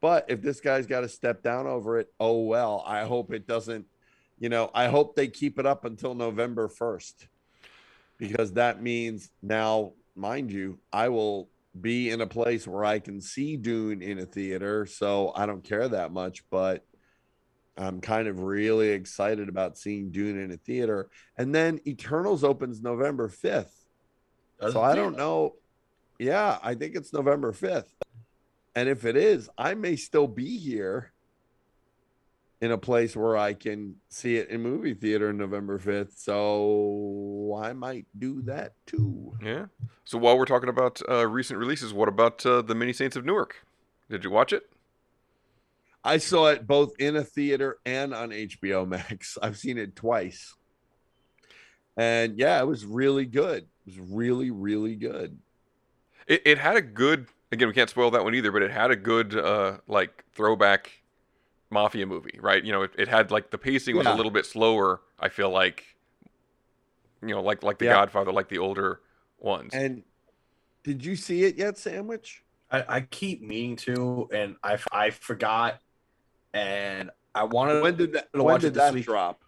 [0.03, 2.85] But if this guy's got to step down over it, oh well.
[2.87, 3.87] I hope it doesn't,
[4.39, 7.29] you know, I hope they keep it up until November 1st.
[8.19, 11.49] Because that means now, mind you, I will
[11.81, 14.87] be in a place where I can see Dune in a theater.
[14.87, 16.85] So I don't care that much, but
[17.79, 21.11] I'm kind of really excited about seeing Dune in a theater.
[21.39, 23.73] And then Eternals opens November 5th.
[24.61, 24.83] Does So?
[24.83, 25.55] I don't know.
[26.19, 27.87] Yeah, I think it's November 5th.
[28.75, 31.13] And if it is, I may still be here
[32.63, 36.17] in a place where I can see it in movie theater November 5th.
[36.17, 39.35] So I might do that too.
[39.43, 39.67] Yeah.
[40.05, 43.25] So while we're talking about uh, recent releases, what about uh, the Many Saints of
[43.25, 43.67] Newark?
[44.09, 44.63] Did you watch it?
[46.05, 49.37] I saw it both in a theater and on HBO Max.
[49.43, 50.55] I've seen it twice.
[51.97, 53.65] And yeah, it was really good.
[53.87, 55.37] It was really, really good.
[56.27, 58.91] It it had a good again we can't spoil that one either, but it had
[58.91, 60.91] a good uh, like throwback
[61.71, 62.65] mafia movie, right?
[62.65, 65.03] You know, it, it had like the pacing was a little bit slower.
[65.21, 65.85] I feel like
[67.23, 67.93] you know, like like The Yeah.
[67.93, 69.01] Godfather, like the older
[69.39, 69.73] ones.
[69.75, 70.03] And
[70.83, 72.43] did you see it yet, Sandwich?
[72.71, 75.79] I, I keep meaning to, and I, I forgot,
[76.55, 79.05] and I wanted When did that when did that week.
[79.05, 79.42] drop?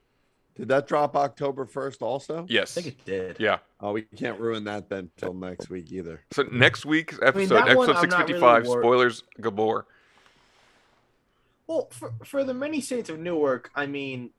[0.57, 2.47] Did that drop October 1st also?
[2.49, 2.79] Yes.
[2.79, 3.37] I think it did.
[3.40, 3.59] Yeah.
[3.81, 6.21] Oh, we can't ruin that then till next week either.
[6.31, 9.87] So next week's episode, that one episode I'm 655, really spoilers galore.
[11.67, 14.31] Well, for, for the many saints of Newark, I mean,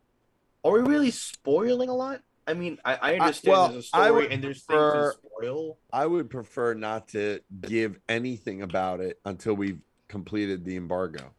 [0.63, 2.21] are we really spoiling a lot?
[2.47, 5.29] I mean, I, I understand well, there's a story would and there's prefer- things to
[5.41, 5.77] spoil.
[5.91, 11.31] I would prefer not to give anything about it until we've completed the embargo.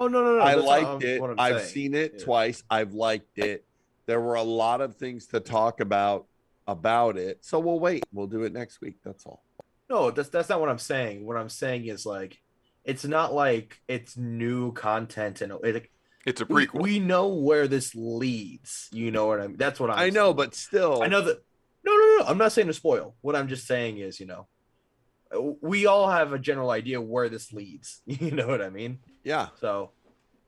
[0.00, 0.42] Oh no no no!
[0.42, 1.20] I that's liked it.
[1.20, 1.68] I'm I've saying.
[1.72, 2.24] seen it Yeah.
[2.24, 2.62] twice.
[2.70, 3.64] I've liked it.
[4.08, 6.26] There were a lot of things to talk about
[6.66, 7.44] about it.
[7.44, 8.04] So we'll wait.
[8.12, 8.96] We'll do it next week.
[9.04, 9.42] That's all.
[9.90, 11.24] No, that's that's not what I'm saying.
[11.26, 12.40] What I'm saying is like,
[12.84, 15.90] it's not like it's new content and it,
[16.24, 16.82] It's a we, prequel.
[16.82, 18.88] we know where this leads.
[18.92, 19.58] You know what I mean?
[19.58, 20.36] That's what I'm I know, saying.
[20.36, 21.44] but still, I know that.
[21.84, 22.24] No, no, no.
[22.26, 23.14] I'm not saying to spoil.
[23.20, 24.46] What I'm just saying is, you know,
[25.60, 28.00] we all have a general idea where this leads.
[28.06, 28.98] You know what I mean?
[29.22, 29.48] Yeah.
[29.60, 29.92] So,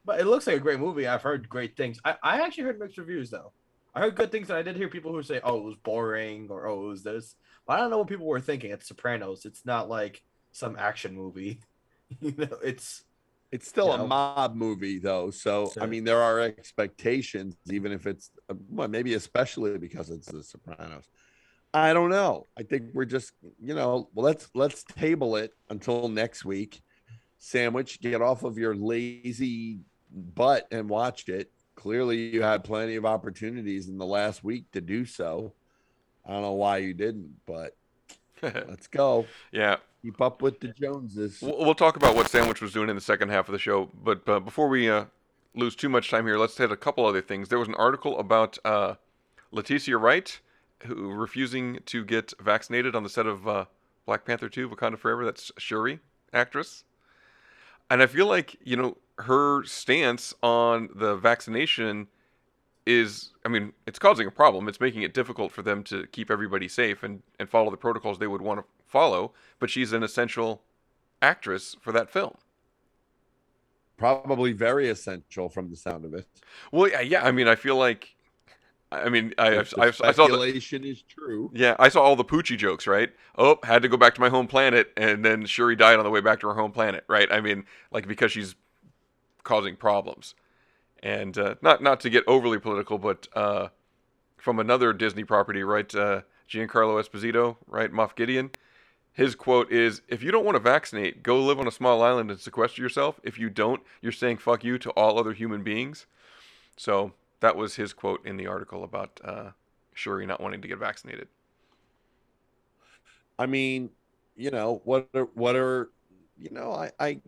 [0.04, 1.06] but it looks like a great movie.
[1.06, 1.98] I've heard great things.
[2.04, 3.52] I, I actually heard mixed reviews though.
[3.94, 6.48] I heard good things, and I did hear people who say, "Oh, it was boring,"
[6.50, 7.34] or "Oh, it was this."
[7.66, 8.70] But I don't know what people were thinking.
[8.70, 9.44] It's Sopranos.
[9.44, 11.60] It's not like some action movie.
[12.20, 13.04] you know, it's
[13.52, 14.06] It's still you a know?
[14.06, 15.30] mob movie, though.
[15.30, 20.28] So, I mean, there are expectations, even if it's, uh, well, maybe especially because it's
[20.30, 21.04] The Sopranos.
[21.72, 22.46] I don't know.
[22.58, 26.82] I think we're just, you know, well, let's let's table it until next week.
[27.38, 29.80] Sandwich, get off of your lazy
[30.12, 31.50] butt and watched it.
[31.74, 35.52] Clearly, you had plenty of opportunities in the last week to do so.
[36.26, 37.76] I don't know why you didn't, but
[38.42, 39.26] let's go.
[39.52, 39.76] yeah.
[40.02, 41.40] Keep up with the Joneses.
[41.42, 44.26] We'll, talk about what Sandwich was doing in the second half of the show, but
[44.26, 45.04] uh, before we uh,
[45.54, 47.50] lose too much time here, let's hit a couple other things.
[47.50, 48.94] There was an article about uh,
[49.52, 50.40] Letitia Wright,
[50.86, 53.64] who refusing to get vaccinated on the set of uh,
[54.06, 55.26] Black Panther 2: Wakanda Forever.
[55.26, 56.00] That's Shuri,
[56.32, 56.84] actress,
[57.90, 62.08] and I feel like you know her stance on the vaccination
[62.86, 64.68] is I mean, it's causing a problem.
[64.68, 68.18] It's making it difficult for them to keep everybody safe and, and follow the protocols
[68.18, 70.62] they would want to follow, but she's an essential
[71.22, 72.36] actress for that film.
[73.96, 76.26] Probably very essential from the sound of it.
[76.72, 77.24] Well, yeah, yeah.
[77.24, 78.14] I mean, I feel like,
[78.92, 81.50] I mean, I, If I, the I saw the, speculation is true.
[81.54, 83.10] yeah, I saw all the Poochie jokes, right?
[83.38, 86.10] Oh, had to go back to my home planet, and then Shuri died on the
[86.10, 87.30] way back to her home planet, right?
[87.30, 88.56] I mean, like because she's
[89.44, 90.34] causing problems,
[91.02, 93.68] and uh, not not to get overly political, but uh,
[94.36, 95.94] from another Disney property, right?
[95.94, 97.92] Uh, Giancarlo Esposito, right?
[97.92, 98.50] Moff Gideon.
[99.12, 102.30] His quote is, "If you don't want to vaccinate, go live on a small island
[102.30, 103.20] and sequester yourself.
[103.22, 106.06] If you don't, you're saying fuck you to all other human beings."
[106.76, 109.50] So that was his quote in the article about uh,
[109.94, 111.28] Shuri not wanting to get vaccinated.
[113.38, 113.90] I mean,
[114.36, 115.90] you know, what are what are
[116.38, 117.20] you know, I I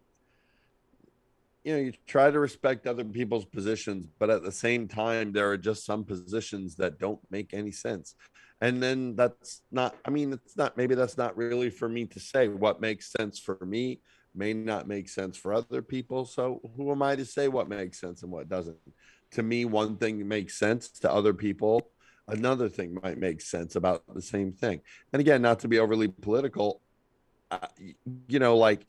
[1.64, 5.50] you know, you try to respect other people's positions, but at the same time there
[5.50, 8.14] are just some positions that don't make any sense.
[8.60, 12.20] And then that's not I mean, it's not maybe that's not really for me to
[12.20, 14.00] say what makes sense for me
[14.34, 16.24] may not make sense for other people.
[16.24, 18.76] So who am I to say what makes sense and what doesn't?
[19.32, 21.92] To me, one thing makes sense to other people
[22.28, 24.80] another thing might make sense about the same thing.
[25.12, 26.80] And again, not to be overly political,
[27.50, 27.66] uh,
[28.28, 28.86] you know, like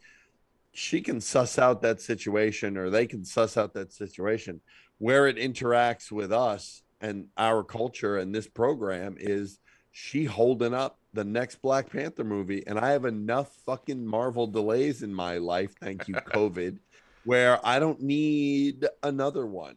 [0.72, 4.62] she can suss out that situation or they can suss out that situation
[4.98, 9.60] where it interacts with us and our culture and this program is
[9.92, 12.64] she holding up the next Black Panther movie.
[12.66, 16.80] And I have enough fucking Marvel delays in my life, thank you, COVID,
[17.26, 19.76] where I don't need another one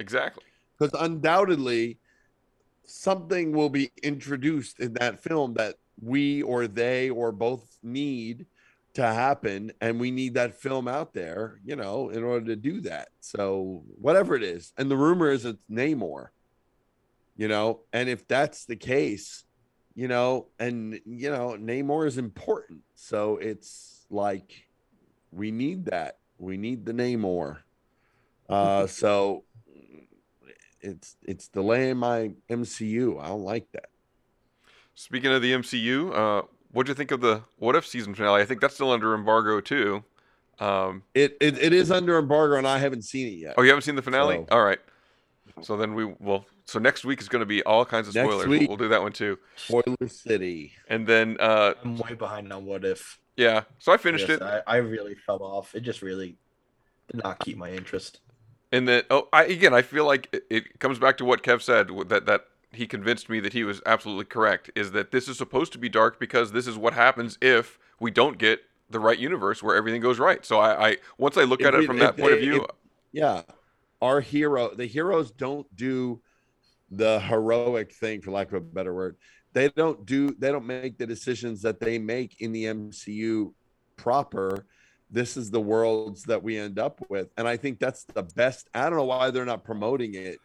[0.00, 0.42] Exactly.
[0.76, 1.98] because undoubtedly
[2.84, 8.46] something will be introduced in that film that we or they or both need
[8.94, 12.80] to happen and we need that film out there you know in order to do
[12.80, 13.08] that.
[13.20, 16.28] So whatever it is and the rumor is it's namor
[17.36, 17.80] you know?
[17.92, 19.44] And if that's the case
[19.94, 22.80] you know and you know namor is important.
[22.94, 24.64] So it's like
[25.30, 26.18] we need that.
[26.38, 27.58] We need the namor.
[28.48, 29.44] Uh so
[30.80, 33.20] it's it's delaying my MCU.
[33.22, 33.90] I don't like that.
[34.94, 38.42] Speaking of the MCU, uh, what'd you think of the What If season finale?
[38.42, 40.04] I think that's still under embargo too.
[40.58, 43.54] Um, It, it it is under embargo, and I haven't seen it yet.
[43.56, 44.36] oh, you haven't seen the finale?
[44.36, 44.78] So- All right.
[45.62, 46.46] So then we will.
[46.66, 48.46] So next week is going to be all kinds of spoilers.
[48.46, 48.68] We'll- week.
[48.68, 49.38] We'll do that one too.
[49.56, 50.72] Spoiler City.
[50.88, 53.18] And then, uh, I'm way behind on what if.
[53.36, 53.62] yeah.
[53.78, 54.42] So I finished Yes, it.
[54.42, 55.74] I, I really fell off.
[55.74, 56.36] It just really
[57.10, 58.20] did not keep my interest.
[58.72, 61.62] And then, oh, I, again, I feel like it, it comes back to what Kev
[61.62, 64.70] said that that he convinced me that he was absolutely correct.
[64.76, 68.10] Is that this is supposed to be dark because this is what happens if we
[68.10, 70.44] don't get the right universe where everything goes right.
[70.44, 72.70] So I, I once I look If at it from that point of view, if-
[73.12, 73.42] yeah,
[74.00, 76.20] our hero, the heroes don't do
[76.90, 79.16] the heroic thing, for lack of a better word.
[79.52, 80.34] They don't do.
[80.38, 83.52] They don't make the decisions that they make in the MCU
[83.96, 84.66] proper.
[85.10, 88.68] This is the worlds that we end up with, and I think that's the best.
[88.72, 90.38] I don't know why they're not promoting it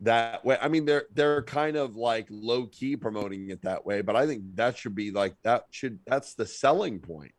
[0.00, 0.58] that way.
[0.60, 4.26] I mean, they're they're kind of like low key promoting it that way, but I
[4.26, 7.32] think that should be like that should that's the selling point.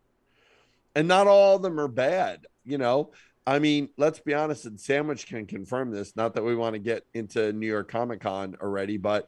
[0.96, 3.12] And not all of them are bad, you know.
[3.46, 6.16] I mean, let's be honest, and Sandwich can confirm this.
[6.16, 9.28] Not that we want to get into New York Comic Con already, but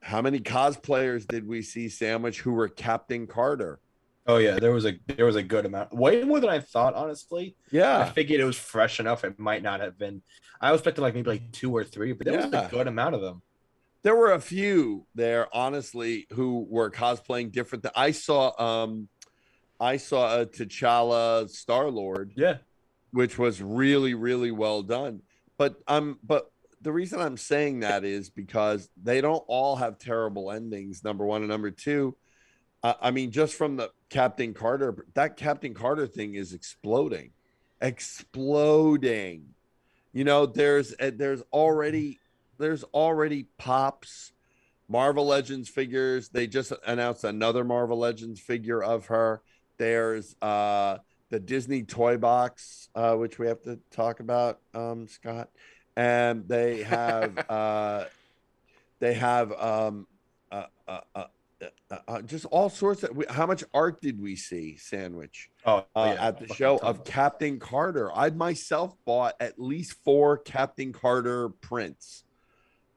[0.00, 3.80] how many cosplayers did we see Sandwich who were Captain Carter?
[4.28, 6.94] Oh yeah, there was a there was a good amount, way more than I thought.
[6.94, 7.98] Honestly, Yeah.
[8.00, 9.24] I figured it was fresh enough.
[9.24, 10.22] It might not have been.
[10.60, 13.14] I was expecting like maybe like two or three, but there was a good amount
[13.14, 13.42] of them.
[14.02, 19.08] there were a few there honestly who were cosplaying different th- i saw um
[19.80, 22.58] i saw a t'challa star lord Yeah,
[23.10, 25.22] which was really really well done
[25.58, 26.50] but um but
[26.82, 31.42] the reason i'm saying that is because they don't all have terrible endings number one
[31.42, 32.16] and number two
[32.84, 37.32] i mean just from the captain carter that captain carter thing is exploding
[37.80, 39.46] exploding.
[40.12, 42.18] You know there's uh, there's already
[42.58, 44.32] there's already pops
[44.88, 46.30] marvel legends figures.
[46.30, 49.42] They just announced another marvel legends figure of her.
[49.78, 55.50] There's uh the disney toy box uh which we have to talk about um scott.
[55.96, 58.04] And they have uh
[59.00, 60.06] they have um
[60.50, 61.26] uh, uh,
[61.62, 65.86] uh, uh, uh, just all sorts of how much art did we see sandwich Oh,
[65.96, 68.14] uh, yeah, at the show of Captain Carter.
[68.14, 72.24] I myself bought at least four Captain Carter prints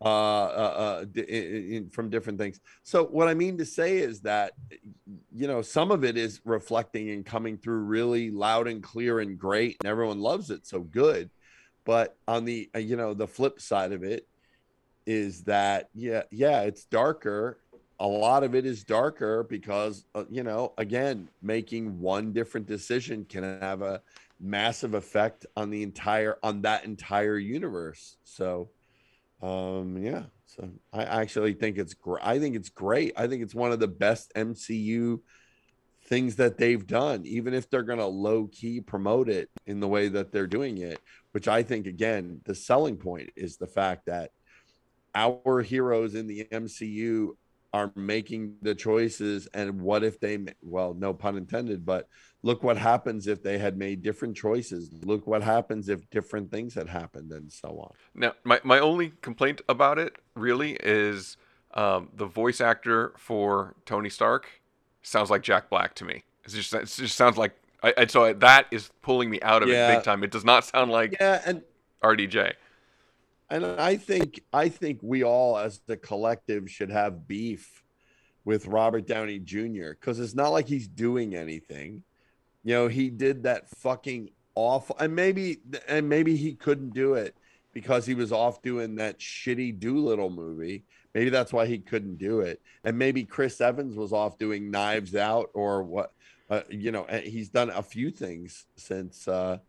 [0.01, 1.23] uh, uh, uh, in,
[1.71, 2.59] in, from different things.
[2.83, 4.53] So what I mean to say is that
[5.33, 9.37] you know some of it is reflecting and coming through really loud and clear and
[9.37, 10.67] great, and everyone loves it.
[10.67, 11.29] So good,
[11.85, 14.27] but on the you know the flip side of it
[15.05, 17.57] is that yeah yeah it's darker
[17.99, 23.25] a lot of it is darker because uh, you know again making one different decision
[23.25, 24.01] can have a
[24.39, 28.17] massive effect on the entire on that entire universe.
[28.23, 28.69] So
[29.41, 30.23] um yeah.
[30.45, 33.13] So i actually think it's great i think it's great.
[33.15, 35.19] I think it's one of the best mcu
[36.05, 39.87] things that they've done even if they're going to low key promote it in the
[39.87, 40.99] way that they're doing it
[41.33, 44.31] which i think again the selling point is the fact that
[45.15, 47.29] our heroes in the MCU
[47.73, 52.07] are making the choices and what if they well no pun intended but
[52.41, 56.73] look what happens if they had made different choices look what happens if different things
[56.73, 61.37] had happened and so on Now, my, my only complaint about it really is
[61.73, 64.61] um, the voice actor for Tony Stark
[65.01, 66.23] sounds like Jack Black to me.
[66.43, 67.53] It's just, it just sounds like,
[67.83, 70.23] I, I, so that is pulling me out of it big time.
[70.23, 71.61] It does not sound like yeah and
[72.03, 72.53] RDJ.
[73.49, 77.83] And i think i think we all as the collective should have beef
[78.45, 82.03] with robert downey jr because it's not like he's doing anything.
[82.63, 87.35] You know he did that fucking awful and maybe and maybe he couldn't do it
[87.73, 90.83] because he was off doing that shitty Dolittle movie.
[91.13, 92.61] Maybe that's why he couldn't do it.
[92.83, 96.13] And maybe chris evans was off doing knives out or what
[96.49, 99.59] uh, you know he's done a few things since uh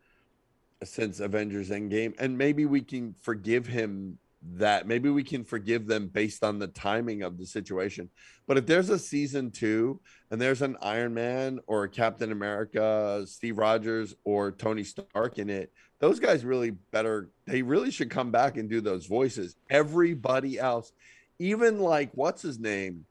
[0.84, 4.18] since Avengers Endgame, and maybe we can forgive him
[4.56, 4.86] that.
[4.86, 8.08] Maybe we can forgive them based on the timing of the situation.
[8.46, 13.24] But if there's a season two and there's an Iron Man or a Captain America,
[13.26, 17.30] Steve Rogers or Tony Stark in it, those guys really better.
[17.46, 19.56] They really should come back and do those voices.
[19.68, 20.92] Everybody else,
[21.38, 23.04] even like what's his name.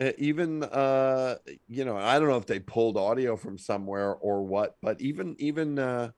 [0.00, 1.34] Uh, even uh
[1.66, 5.34] you know i don't know if they pulled audio from somewhere or what but even
[5.40, 6.08] even uh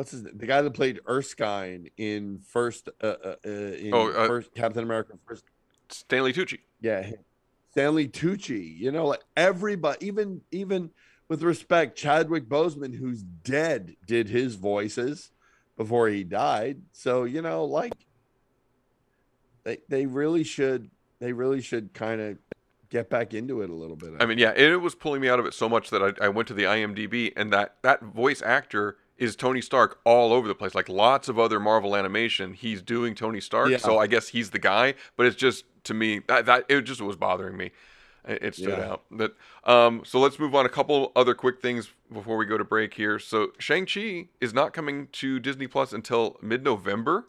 [0.00, 4.26] what's his the guy that played Erskine in first uh, uh, uh, in Oh, uh,
[4.26, 5.44] first Captain America first
[5.90, 6.60] Stanley Tucci.
[6.80, 7.10] yeah.
[7.72, 10.90] Stanley Tucci you know like everybody even even
[11.28, 15.32] with respect Chadwick Boseman who's dead did his voices
[15.76, 17.92] before he died so you know like
[19.64, 22.38] they they really should they really should kind of
[22.88, 25.38] get back into it a little bit I mean, yeah, it was pulling me out
[25.38, 28.42] of it so much that I, I went to the IMDb, and that that voice
[28.42, 30.74] actor is Tony Stark all over the place.
[30.74, 33.70] Like lots of other Marvel animation, he's doing Tony Stark.
[33.70, 33.76] Yeah.
[33.76, 34.94] So I guess he's the guy.
[35.16, 37.70] But it's just to me that that it just was bothering me.
[38.26, 38.90] It, stood Yeah.
[38.92, 39.04] out.
[39.10, 39.34] But
[39.64, 40.66] um, so let's move on.
[40.66, 43.18] A couple other quick things before we go to break here.
[43.18, 47.28] So Shang Chi is not coming to Disney Plus until mid November.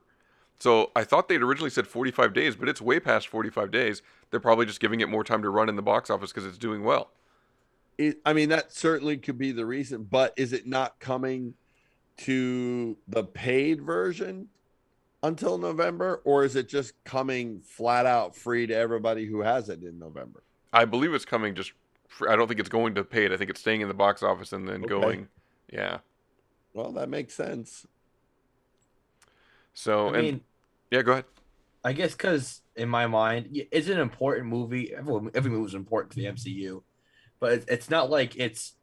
[0.60, 4.02] So I thought they'd originally said 45 days, but it's way past 45 days.
[4.30, 6.58] They're probably just giving it more time to run in the box office because it's
[6.60, 7.10] doing well.
[7.98, 11.56] it, I mean, that certainly could be the reason, but is it not coming
[12.26, 14.50] to the paid version
[15.24, 19.84] until November, or is it just coming flat out free to everybody who has it
[19.84, 20.44] in November?
[20.74, 21.74] I believe it's coming just.
[22.08, 23.32] For, I don't think it's going to paid.
[23.32, 24.90] I think it's staying in the box office and then Okay.
[24.90, 25.30] going.
[25.72, 26.00] Yeah.
[26.74, 27.86] Well, that makes sense.
[29.74, 30.42] So I and mean,
[30.92, 31.26] yeah, go ahead.
[31.84, 34.94] I guess because in my mind, it's an important movie.
[34.94, 36.84] Every every movie is important to the MCU,
[37.40, 38.74] but it's not like it's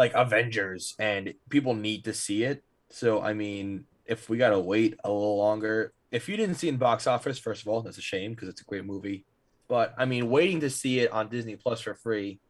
[0.00, 2.64] like Avengers and people need to see it.
[2.88, 6.72] So I mean, if we gotta wait a little longer, if you didn't see it
[6.72, 9.26] in box office, first of all, that's a shame because it's a great movie.
[9.68, 12.40] But I mean, waiting to see it on Disney Plus for free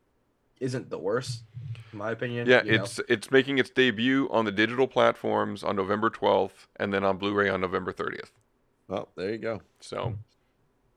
[0.61, 1.43] isn't the worst,
[1.93, 2.47] in my opinion.
[2.47, 2.85] Yeah, you know?
[2.85, 7.19] it's it's making its debut on the digital platforms on November 12th, and then on
[7.19, 8.31] Blu-ray on November 30th.
[8.89, 9.61] Oh, there you go.
[9.81, 10.15] So,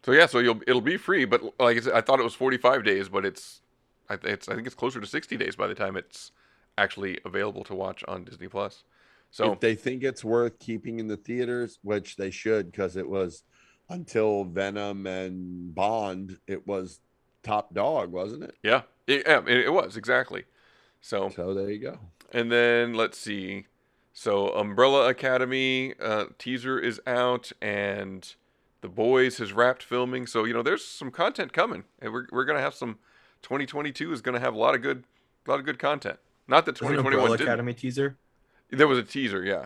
[0.06, 2.36] so yeah, so you'll it'll be free, but like I said, I thought it was
[2.36, 3.62] 45 days, but it's
[4.08, 6.32] I th- it's I think it's closer to 60 days by the time it's
[6.78, 8.84] actually available to watch on Disney Plus.
[9.32, 13.09] So if they think it's worth keeping in the theaters, which they should, because it
[13.09, 13.43] was
[13.89, 16.99] until Venom and Bond, it was
[17.41, 18.55] top dog, wasn't it?
[18.61, 20.43] yeah, it, yeah, it, it was exactly.
[21.01, 21.99] So So there you go.
[22.32, 23.65] And then let's see.
[24.13, 28.36] So Umbrella Academy uh, teaser is out, and
[28.82, 30.28] The Boys has wrapped filming.
[30.28, 32.99] So you know, there's some content coming, and we're we're gonna have some.
[33.41, 35.03] 2022 is gonna have a lot of good,
[35.45, 36.17] a lot of good content.
[36.47, 37.47] Not that Was it an 2021 Umbrella didn't.
[37.49, 38.17] Academy teaser.
[38.69, 39.65] There was a teaser, yeah.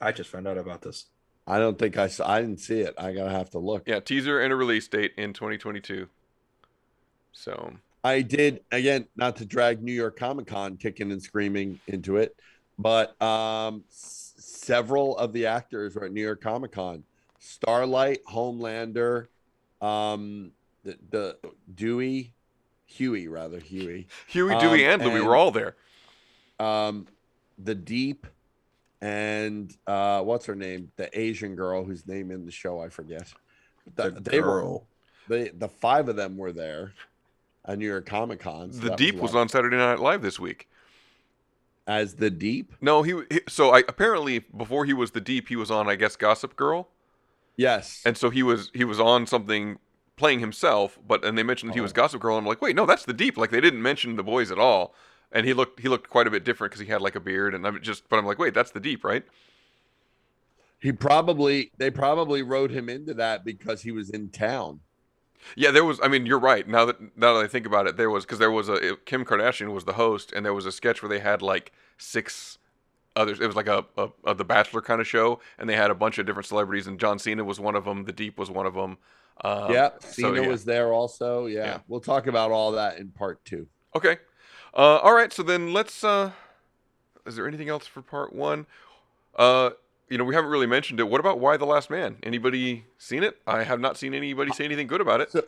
[0.00, 1.06] I just found out about this.
[1.46, 2.30] I don't think I saw.
[2.30, 2.94] I didn't see it.
[2.98, 3.84] I gotta have to look.
[3.86, 6.08] Yeah, teaser and a release date in 2022.
[7.32, 7.72] So
[8.02, 12.36] I did again, not to drag New York Comic Con kicking and screaming into it,
[12.78, 17.04] but um, s- several of the actors were at New York Comic Con.
[17.40, 19.26] Starlight, Homelander,
[19.82, 20.50] um,
[20.82, 21.38] the, the
[21.74, 22.32] Dewey,
[22.86, 25.74] Huey rather Huey, Huey, Dewey, Um, and Louie were all there.
[26.60, 27.06] um,
[27.58, 28.26] the Deep,
[29.00, 30.90] and uh, what's her name?
[30.96, 33.32] The Asian girl whose name in the show I forget.
[33.96, 34.86] The, The they were girl.
[35.28, 36.92] the the five of them were there
[37.64, 38.72] at New York Comic Con.
[38.72, 40.68] so The Deep a was on Saturday Night Live this week.
[41.86, 42.72] as the Deep.
[42.80, 45.96] No, he, he so I apparently before he was the Deep, he was on I
[45.96, 46.88] guess Gossip Girl.
[47.56, 49.78] Yes, and so he was he was on something
[50.16, 51.94] playing himself but and they mentioned that he was Oh.
[51.94, 53.36] gossip girl and i'm like wait no that's the deep.
[53.36, 54.94] Like they didn't mention the boys at all.
[55.32, 57.54] And he looked he looked quite a bit different because he had like a beard
[57.54, 59.24] and i'm just but i'm like wait that's the deep right?
[60.80, 64.80] He probably they probably wrote him into that because he was in town.
[65.56, 66.68] yeah there was i mean you're right.
[66.68, 69.24] Now that now that i think about it there was because there was a kim
[69.24, 72.58] kardashian was the host and there was a sketch where they had like six
[73.16, 75.90] others it was like a, a, a the bachelor kind of show and they had
[75.90, 78.50] a bunch of different celebrities and john cena was one of them the deep was
[78.50, 78.98] one of them
[79.42, 80.48] um, yeah, so, Cena yeah.
[80.48, 81.46] was there also.
[81.46, 81.64] Yeah.
[81.64, 81.78] Yeah.
[81.88, 83.66] we'll talk about all that in part two.
[83.94, 84.18] Okay.
[84.72, 85.32] Uh, all right.
[85.32, 86.04] So then let's.
[86.04, 86.30] Uh,
[87.26, 88.66] is there anything else for part one?
[89.34, 89.70] Uh,
[90.08, 91.08] you know, we haven't really mentioned it.
[91.08, 92.16] What about Y the Last Man?
[92.22, 93.38] Anybody seen it?
[93.46, 95.32] I have not seen anybody say anything good about it.
[95.32, 95.44] So,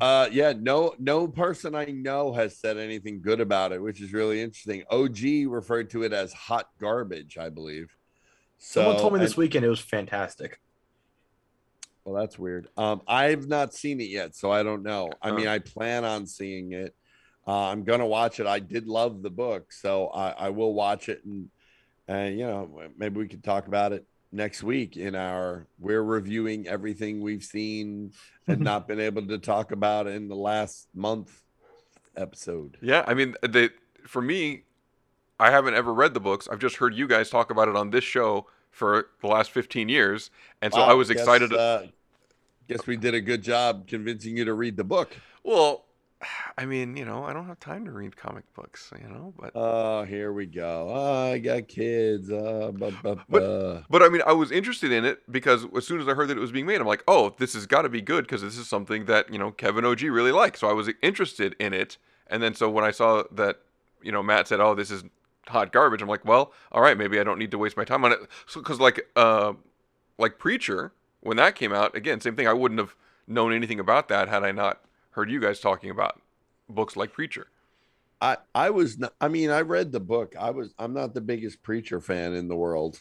[0.00, 4.12] uh, yeah, no, no person I know has said anything good about it, which is
[4.12, 4.82] really interesting.
[4.90, 7.94] OG referred to it as hot garbage, I believe.
[8.56, 10.60] So, Someone told me this and- weekend it was fantastic.
[12.08, 12.68] Well, that's weird.
[12.78, 15.10] Um, I've not seen it yet, so I don't know.
[15.20, 15.52] I mean, Oh.
[15.52, 16.94] I plan on seeing it.
[17.46, 18.46] Uh, I'm gonna watch it.
[18.46, 21.50] I did love the book, so I, I will watch it, and
[22.06, 26.66] and you know maybe we could talk about it next week in our we're reviewing
[26.66, 28.12] everything we've seen
[28.46, 31.42] and not been able to talk about in the last month
[32.16, 32.78] episode.
[32.80, 33.68] Yeah, I mean, they
[34.06, 34.62] for me,
[35.38, 36.48] I haven't ever read the books.
[36.50, 39.88] I've just heard you guys talk about it on this show for the last 15
[39.88, 40.30] years,
[40.62, 41.52] and so Wow, I was guess, excited.
[41.52, 41.82] Uh,
[42.68, 45.16] guess we did a good job convincing you to read the book.
[45.42, 45.84] well,
[46.58, 49.52] I mean, you know, I don't have time to read comic books, you know, but
[49.54, 50.88] Oh, here we go.
[50.90, 52.30] Oh, I got kids.
[52.30, 53.82] Uh, bu- bu- But- bu.
[53.88, 56.36] But I mean, I was interested in it because as soon as I heard that
[56.36, 58.58] it was being made, I'm like, oh, this has got to be good because this
[58.58, 60.58] is something that you know Kevin OG really likes.
[60.60, 61.96] So I was interested in it,
[62.26, 63.60] and then so when I saw that
[64.02, 65.04] you know Matt said, oh, this is
[65.46, 68.04] hot garbage, I'm like, well, all right, maybe I don't need to waste my time
[68.04, 68.18] on it.
[68.46, 69.52] So because like uh,
[70.18, 72.48] like Preacher, when that came out, again, same thing.
[72.48, 72.94] I wouldn't have
[73.26, 76.20] known anything about that had I not heard you guys talking about
[76.68, 77.48] books like Preacher.
[78.20, 80.34] I I was not, I mean I read the book.
[80.38, 83.00] I was I'm not the biggest preacher fan in the world.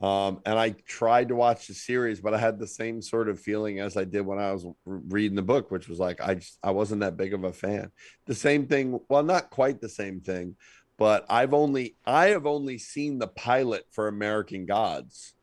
[0.00, 3.40] Um and I tried to watch the series but I had the same sort of
[3.40, 6.58] feeling as I did when I was reading the book which was like I just
[6.62, 7.90] I wasn't that big of a fan.
[8.26, 10.56] The same thing, well not quite the same thing,
[10.98, 15.33] but I've only I have only seen the pilot for American Gods.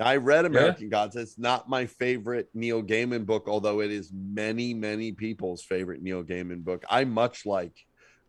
[0.00, 1.16] I read American Gods.
[1.16, 6.22] It's not my favorite Neil Gaiman book, although it is many, many people's favorite Neil
[6.22, 6.84] Gaiman book.
[6.88, 7.72] I much like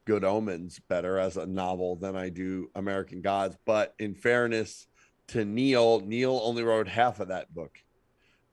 [0.06, 3.56] Good Omens better as a novel than I do American Gods.
[3.66, 4.88] But in fairness
[5.28, 7.78] to Neil, Neil only wrote half of that book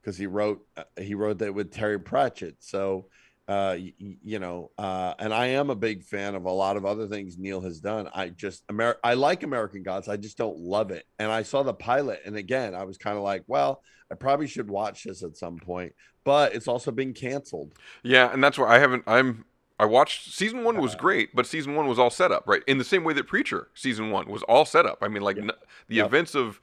[0.01, 2.57] because he wrote uh, he wrote that with Terry Pratchett.
[2.61, 3.09] So
[3.49, 6.77] uh, y- y- you know, uh, and I am a big fan of a lot
[6.77, 8.09] of other things Neil has done.
[8.15, 10.09] I just Amer- I like American Gods.
[10.09, 11.05] I just don't love it.
[11.19, 14.47] And I saw the pilot, and again, I was kind of like, well, I probably
[14.47, 15.95] should watch this at some point,
[16.25, 17.73] but it's also been canceled.
[18.03, 19.05] Yeah, and that's why I haven't.
[19.07, 19.45] I'm.
[19.79, 22.63] I watched season one was great, but season one was all set up, right?
[22.67, 24.99] In the same way that Preacher season one was all set up.
[25.03, 25.51] I mean, like n-
[25.89, 26.63] the events of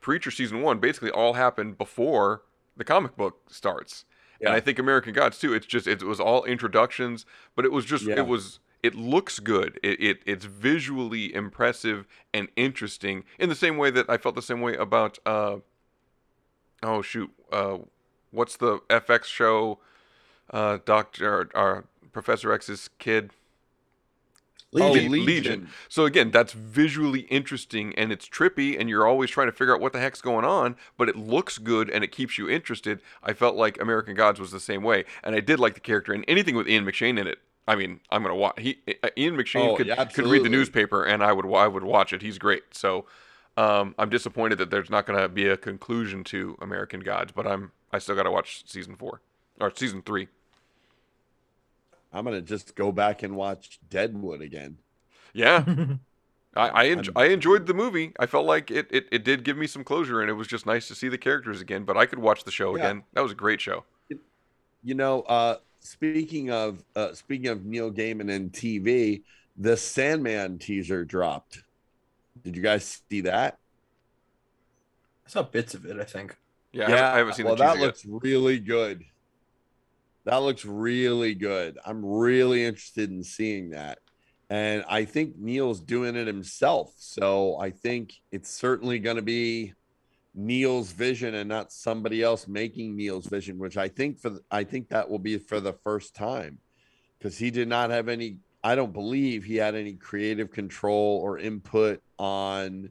[0.00, 2.42] Preacher season one basically all happened before
[2.76, 4.04] the comic book starts.
[4.46, 5.52] And I think American Gods too.
[5.54, 8.18] It's just it was all introductions, but it was just Yeah.
[8.18, 9.80] it was it looks good.
[9.82, 14.42] It, it it's visually impressive and interesting in the same way that I felt the
[14.42, 15.56] same way about uh
[16.82, 17.78] oh shoot uh
[18.30, 19.78] what's the FX show
[20.50, 23.30] uh Doctor or Professor X's kid
[24.82, 25.24] Oh, Legion.
[25.24, 25.68] Legion.
[25.88, 29.80] So again, that's visually interesting and it's trippy, and you're always trying to figure out
[29.80, 33.00] what the heck's going on, but it looks good and it keeps you interested.
[33.22, 36.12] I felt like American Gods was the same way, and I did like the character
[36.12, 37.38] and anything with Ian McShane in it.
[37.66, 38.58] I mean, I'm gonna watch.
[38.58, 41.66] He uh, Ian McShane Oh, could yeah, could read the newspaper, and I would I
[41.66, 42.20] would watch it.
[42.20, 42.62] He's great.
[42.72, 43.06] So
[43.56, 47.72] um, I'm disappointed that there's not gonna be a conclusion to American Gods, but I'm
[47.92, 49.20] I still gotta watch season four
[49.60, 50.28] or season three.
[52.14, 54.78] I'm gonna just go back and watch Deadwood again.
[55.32, 55.64] Yeah.
[56.56, 58.12] I I, enj- I enjoyed the movie.
[58.20, 60.66] I felt like it, it, it did give me some closure, and it was just
[60.66, 61.82] nice to see the characters again.
[61.84, 62.84] But I could watch the show Yeah.
[62.84, 63.02] again.
[63.12, 63.84] That was a great show.
[64.84, 69.22] You know, uh, speaking of uh, speaking of Neil Gaiman and TV,
[69.56, 71.62] the Sandman teaser dropped.
[72.44, 73.58] Did you guys see that?
[75.26, 75.98] I saw bits of it.
[75.98, 76.36] I think.
[76.72, 79.04] Yeah, I haven't, I haven't seen well, the teaser that looks really good.
[80.24, 81.78] That looks really good.
[81.84, 83.98] I'm really interested in seeing that.
[84.50, 86.94] And I think Neil's doing it himself.
[86.98, 89.72] So I think it's certainly going to be
[90.34, 94.88] Neil's vision and not somebody else making Neil's vision, which I think for I think
[94.88, 96.58] that will be for the first time
[97.18, 101.38] because he did not have any I don't believe he had any creative control or
[101.38, 102.90] input on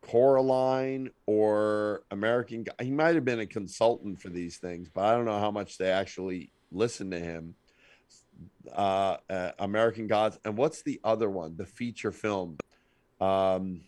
[0.00, 2.64] Coraline or American.
[2.80, 5.78] He might have been a consultant for these things, but I don't know how much
[5.78, 7.54] they actually listen to him.
[8.74, 11.56] Uh, uh, American Gods, and what's the other one?
[11.56, 12.58] The feature film,
[13.20, 13.82] um,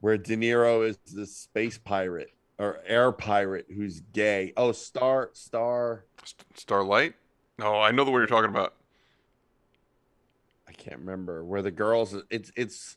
[0.00, 4.52] where De Niro is the space pirate or air pirate who's gay.
[4.56, 6.04] Oh, Star Star.
[6.54, 7.14] Starlight?
[7.58, 8.74] No, I know the one you're talking about.
[10.68, 12.14] I can't remember where the girls.
[12.30, 12.96] It's it's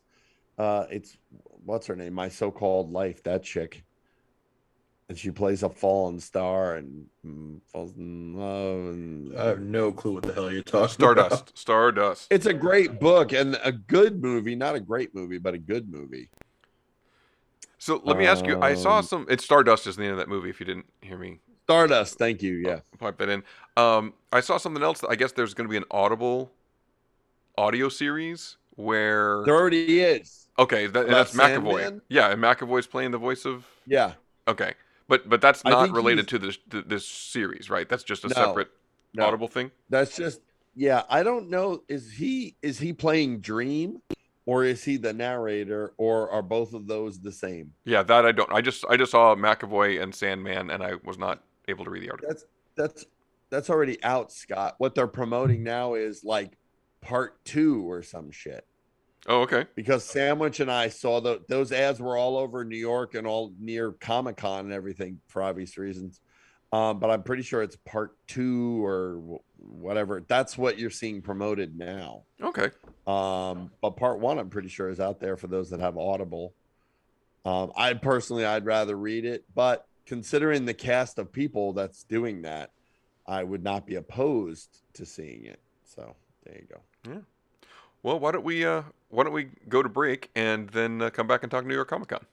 [0.58, 1.18] uh it's
[1.66, 2.14] what's her name?
[2.14, 3.24] My so-called life.
[3.24, 3.84] That chick.
[5.14, 8.96] And she plays a fallen star and mm, falls in love.
[8.96, 11.32] And I have no clue what the hell you're talking Stardust.
[11.44, 11.56] about.
[11.56, 12.28] Stardust.
[12.32, 14.56] It's a great book and a good movie.
[14.56, 16.30] Not a great movie, but a good movie.
[17.78, 18.60] So let me ask you.
[18.60, 19.26] I saw Um, some.
[19.30, 20.50] It's Stardust is the name of that movie.
[20.50, 22.18] If you didn't hear me Stardust.
[22.18, 22.54] Thank you.
[22.54, 22.80] Yeah.
[22.98, 23.44] pipe that in.
[23.78, 25.04] Um, I saw something else.
[25.08, 26.52] I guess there's going to be an Audible
[27.56, 29.44] audio series where.
[29.46, 30.48] There already is.
[30.58, 32.02] Okay, that, and About that's McAvoy.
[32.10, 33.64] Yeah, and McAvoy's playing the voice of.
[33.86, 34.14] Yeah.
[34.48, 34.74] Okay,
[35.08, 37.88] but but that's not related to this to this series, right?
[37.88, 38.34] That's just a No.
[38.34, 38.70] separate
[39.14, 39.26] No.
[39.26, 39.72] Audible thing.
[39.90, 40.42] That's just
[40.76, 41.04] yeah.
[41.10, 41.84] I don't know.
[41.88, 44.02] Is he is he playing Dream,
[44.46, 47.74] or is he the narrator, or are both of those the same?
[47.86, 48.52] Yeah, that I don't.
[48.52, 52.04] I just I just saw McAvoy and Sandman, and I was not able to read
[52.04, 52.30] the article.
[52.30, 52.46] That's
[52.76, 53.06] that's
[53.50, 54.76] that's already out, Scott.
[54.80, 56.58] What they're promoting now is like
[57.02, 58.66] part two or some shit.
[59.28, 59.66] Oh, okay.
[59.76, 63.54] Because Sandwich and I saw the, those ads were all over New York and all
[63.60, 66.20] near Comic Con and everything for obvious reasons.
[66.74, 70.24] Um, but I'm pretty sure it's part two or whatever.
[70.28, 72.24] That's what you're seeing promoted now.
[72.42, 72.72] Okay.
[73.06, 76.54] Um, but part one, I'm pretty sure is out there for those that have Audible.
[77.46, 82.42] Um, I personally, I'd rather read it, but considering the cast of people that's doing
[82.42, 82.72] that,
[83.28, 85.60] I would not be opposed to seeing it.
[85.86, 86.82] So there you go.
[87.12, 87.20] Yeah.
[88.04, 91.26] Well, why don't we uh why don't we go to break and then uh, come
[91.28, 92.26] back and talk New York Comic Con?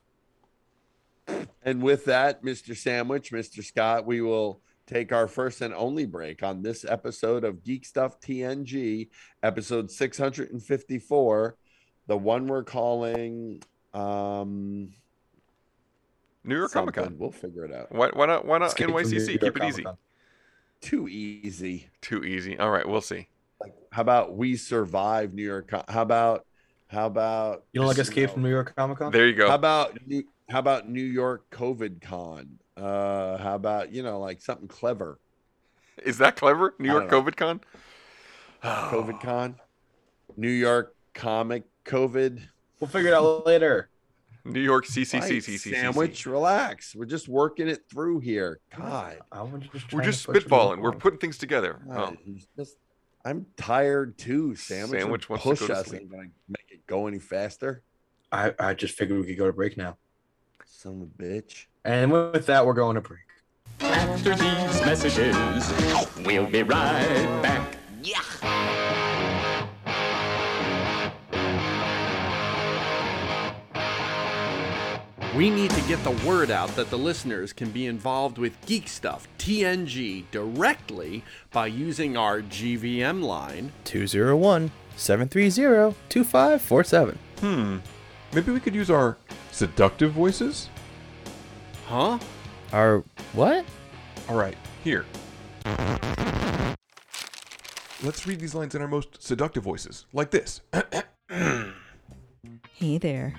[1.63, 2.75] And with that, Mr.
[2.75, 3.63] Sandwich, Mr.
[3.63, 8.19] Scott, we will take our first and only break on this episode of Geek Stuff
[8.19, 9.09] TNG,
[9.43, 11.55] episode 654,
[12.07, 13.61] the one we're calling
[13.93, 14.91] um
[16.43, 17.15] New York Comic Con.
[17.17, 17.91] We'll figure it out.
[17.91, 19.39] Why why not why not Escape NYCC?
[19.39, 19.83] Keep it easy.
[19.83, 19.97] Comic-Con.
[20.81, 21.87] Too easy.
[22.01, 22.57] Too easy.
[22.57, 23.27] All right, we'll see.
[23.61, 25.71] Like, how about we survive New York?
[25.87, 26.45] How about
[26.87, 29.11] how about You don't like you Escape know, from New York Comic Con?
[29.11, 29.47] There you go.
[29.47, 32.59] How about New, how about New York COVID Con?
[32.75, 35.19] Uh, how about you know like something clever?
[36.03, 36.73] Is that clever?
[36.79, 37.09] New York.
[37.09, 37.61] COVID Con?
[38.63, 39.55] COVID Con,
[40.35, 42.41] New York Comic COVID.
[42.79, 43.89] We'll figure it out later.
[44.43, 45.43] New York CCC Right,
[45.75, 46.25] sandwich.
[46.25, 46.95] Relax.
[46.95, 48.59] We're just working it through here.
[48.75, 49.19] God,
[49.91, 50.79] We're just spitballing.
[50.79, 51.79] We're putting things together.
[51.87, 52.77] God, Oh, just-
[53.23, 54.55] I'm tired too.
[54.55, 55.01] Sandwich.
[55.01, 55.87] Sandwich would wants to push go to us.
[55.87, 56.01] sleep.
[56.01, 57.83] Ain't gonna make it go any faster.
[58.31, 59.97] I, I just figured we could go to break now.
[60.65, 61.65] Son of a bitch.
[61.83, 63.19] And with that, we're going to break.
[63.81, 65.35] After these messages,
[66.25, 67.77] we'll be right back.
[75.41, 78.87] We need to get the word out that the listeners can be involved with Geek
[78.87, 87.17] Stuff TNG directly by using our GVM line 201 730 2547.
[87.39, 87.77] Hmm.
[88.35, 89.17] Maybe we could use our
[89.51, 90.69] seductive voices?
[91.87, 92.19] Huh?
[92.71, 93.65] Our what?
[94.29, 95.07] All right, here.
[98.03, 100.61] Let's read these lines in our most seductive voices, like this.
[102.81, 103.35] Hey there.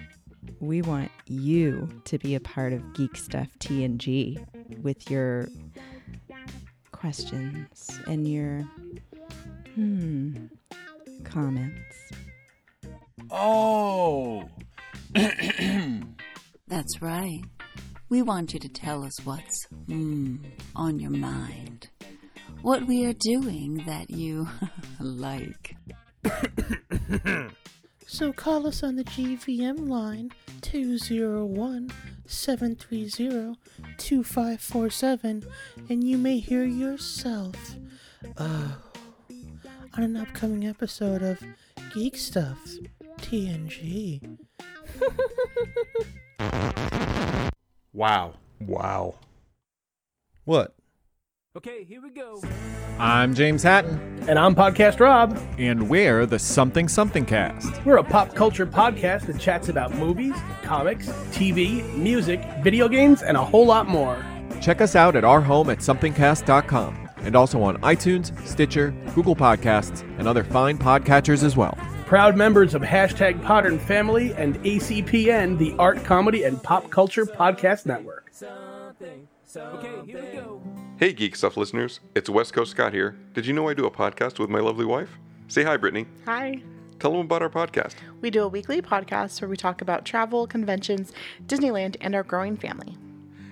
[0.60, 4.44] We want you to be a part of Geek Stuff TNG
[4.82, 5.48] with your
[6.90, 8.62] questions and your
[9.74, 10.46] hmm
[11.24, 11.96] comments.
[13.30, 14.48] Oh.
[16.68, 17.40] That's right.
[18.08, 20.36] We want you to tell us what's hmm,
[20.76, 21.88] on your mind.
[22.62, 24.48] What we are doing that you
[25.00, 25.76] like.
[28.12, 31.90] So call us on the GVM line 201
[32.26, 33.56] 730
[33.96, 35.44] 2547
[35.88, 37.56] and you may hear yourself
[38.36, 38.72] uh,
[39.96, 41.42] on an upcoming episode of
[41.94, 42.58] Geek Stuff
[43.16, 44.36] TNG.
[47.94, 48.34] Wow.
[48.58, 49.16] Wow.
[50.44, 50.74] What?
[51.54, 52.40] Okay, here we go.
[52.98, 54.24] I'm James Hatton.
[54.26, 55.38] And I'm Podcast Rob.
[55.58, 57.84] And we're the Something Something Cast.
[57.84, 63.36] We're a pop culture podcast that chats about movies, comics, TV, music, video games, and
[63.36, 64.24] a whole lot more.
[64.62, 70.00] Check us out at our home at somethingcast.com and also on iTunes, Stitcher, Google Podcasts,
[70.18, 71.76] and other fine podcatchers as well.
[72.06, 77.84] Proud members of hashtag Podern Family and ACPN, the Art, Comedy, and Pop Culture Podcast
[77.84, 78.32] Network.
[79.56, 80.62] Okay, here we go.
[80.96, 82.00] Hey, Geek Stuff listeners.
[82.14, 83.16] It's West Coast Scott here.
[83.34, 85.10] Did you know I do a podcast with my lovely wife?
[85.48, 86.06] Say hi, Brittany.
[86.24, 86.62] Hi.
[86.98, 87.94] Tell them about our podcast.
[88.20, 91.12] We do a weekly podcast where we talk about travel, conventions,
[91.46, 92.96] Disneyland, and our growing family.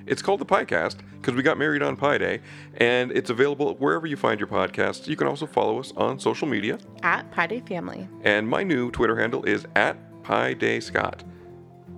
[0.07, 2.41] It's called the Piecast because we got married on Pi Day,
[2.79, 5.07] and it's available wherever you find your podcasts.
[5.07, 8.09] You can also follow us on social media, At Pi Day Family.
[8.23, 11.25] and my new Twitter handle is at Pi Day Scott.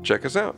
[0.03, 0.57] Check us out.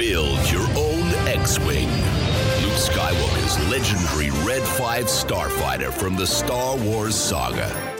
[0.00, 1.86] Build your own X-Wing.
[1.86, 7.99] Luke Skywalker's legendary Red 5 starfighter from the Star Wars saga.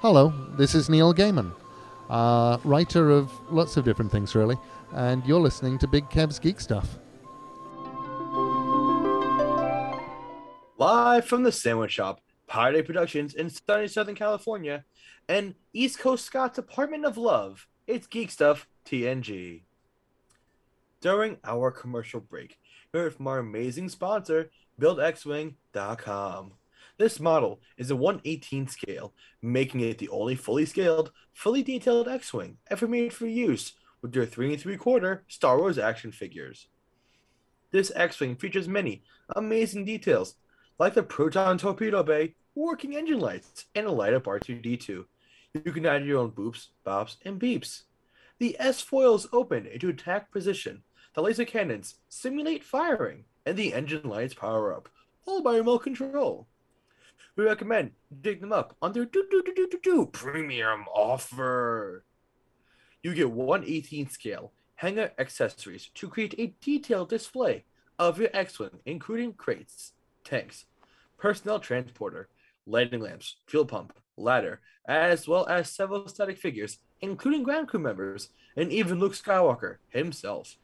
[0.00, 1.50] Hello, this is Neil Gaiman,
[2.08, 4.56] uh, writer of lots of different things, really,
[4.92, 6.98] and you're listening to Big Kev's Geek Stuff.
[10.76, 14.84] Live from the Sandwich Shop, Pirate Productions in sunny Southern California,
[15.28, 19.62] and East Coast Scott's Apartment of Love, it's Geek Stuff TNG.
[21.00, 22.56] During our commercial break,
[22.94, 26.52] heard from our amazing sponsor, BuildXWing.com.
[26.98, 32.58] This model is a 118 scale, making it the only fully scaled, fully detailed X-Wing
[32.72, 36.66] ever made for use with your 3 and 3 quarter Star Wars action figures.
[37.70, 39.04] This X-Wing features many
[39.36, 40.34] amazing details,
[40.80, 45.04] like the proton torpedo bay, working engine lights, and a light up R2D2.
[45.54, 47.82] You can add your own boops, bops, and beeps.
[48.40, 50.82] The S-foils open into attack position.
[51.14, 54.88] The laser cannons simulate firing, and the engine lights power up,
[55.26, 56.47] all by remote control.
[57.38, 62.04] We recommend dig them up on their do do do do do do premium offer.
[63.00, 67.64] You get one 18 scale hanger accessories to create a detailed display
[67.96, 69.92] of your X-Wing, including crates,
[70.24, 70.64] tanks,
[71.16, 72.28] personnel transporter,
[72.66, 78.30] lighting lamps, fuel pump, ladder, as well as several static figures, including ground crew members,
[78.56, 80.56] and even Luke Skywalker himself.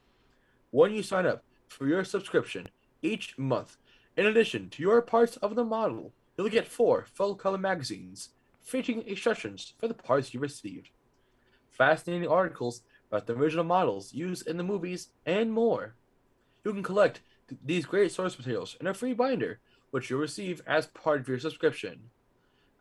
[0.72, 2.68] When you sign up for your subscription
[3.00, 3.76] each month,
[4.16, 8.30] in addition to your parts of the model, you'll get four full color magazines
[8.62, 10.90] featuring instructions for the parts you received,
[11.70, 15.94] fascinating articles about the original models used in the movies, and more.
[16.64, 19.60] You can collect th- these great source materials in a free binder,
[19.90, 22.10] which you'll receive as part of your subscription.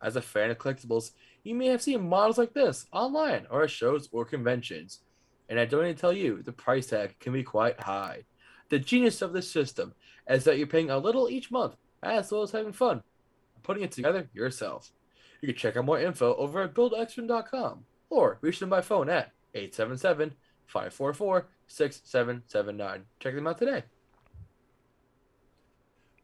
[0.02, 1.12] As a fan of collectibles,
[1.44, 5.00] you may have seen models like this online or at shows or conventions.
[5.48, 8.24] And I don't need to tell you, the price tag can be quite high.
[8.70, 9.94] The genius of this system
[10.28, 13.02] is that you're paying a little each month, as well as having fun
[13.64, 14.92] putting it together yourself.
[15.40, 19.32] You can check out more info over at buildxwing.com or reach them by phone at
[19.54, 20.32] 877
[20.66, 23.04] 544 6779.
[23.18, 23.82] Check them out today.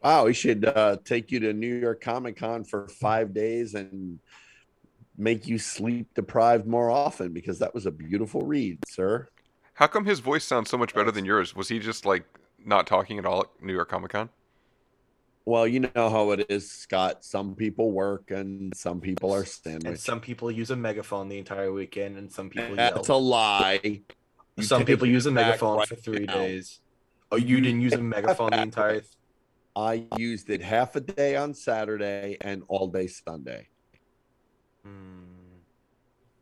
[0.02, 4.18] Wow, we should uh, take you to New York Comic Con for five days and
[5.18, 9.28] make you sleep deprived more often because that was a beautiful read, sir.
[9.74, 11.54] How come his voice sounds so much better than yours?
[11.54, 12.24] Was he just like
[12.64, 14.30] not talking at all at New York Comic Con?
[15.50, 17.24] Well, you know how it is, Scott.
[17.24, 19.88] Some people work and some people are standing.
[19.88, 23.16] And some people use a megaphone the entire weekend, and some people That's yell.
[23.16, 23.80] a lie.
[23.82, 26.34] You Some people use a megaphone right for three now.
[26.34, 26.78] days.
[27.32, 29.02] Oh, you didn't use a megaphone the entire.
[29.74, 33.66] I used it half a day on Saturday and all day Sunday.
[34.84, 35.24] Hmm.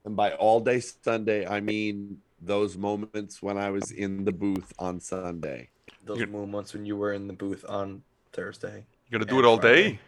[0.04, 4.70] And by all day Sunday, I mean those moments when I was in the booth
[4.78, 5.70] on Sunday.
[6.04, 8.02] Those moments when you were in the booth on
[8.34, 8.84] Thursday.
[9.08, 10.00] You gotta do it all Friday day?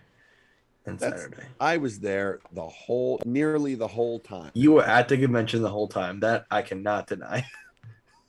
[0.86, 1.46] And That's- Saturday.
[1.59, 4.51] I was there the whole, nearly the whole time.
[4.55, 6.20] You were at the convention the whole time.
[6.20, 7.46] That I cannot deny.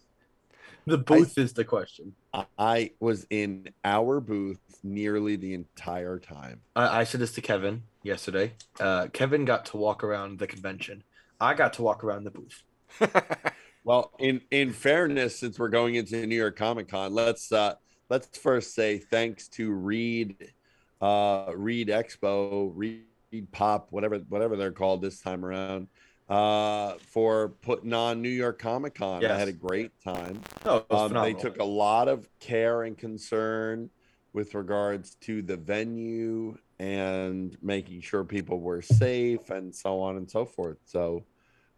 [0.86, 2.13] the booth is the question.
[2.57, 6.61] I was in our booth nearly the entire time.
[6.76, 8.53] I, I said this to Kevin yesterday.
[8.80, 11.03] Uh, Kevin got to walk around the convention.
[11.39, 12.63] I got to walk around the booth.
[13.84, 17.76] Well, in in fairness, since we're going into New York Comic Con, let's uh
[18.09, 20.53] let's first say thanks to Reed,
[21.02, 23.04] uh Reed Expo, Reed
[23.52, 25.88] Pop, whatever whatever they're called this time around,
[26.30, 29.22] uh, for putting on New York Comic Con.
[29.36, 30.41] I had a great time.
[30.66, 33.89] Oh, Um, they took a lot of care and concern
[34.34, 40.30] with regards to the venue and making sure people were safe and so on and
[40.30, 40.78] so forth.
[40.86, 41.26] So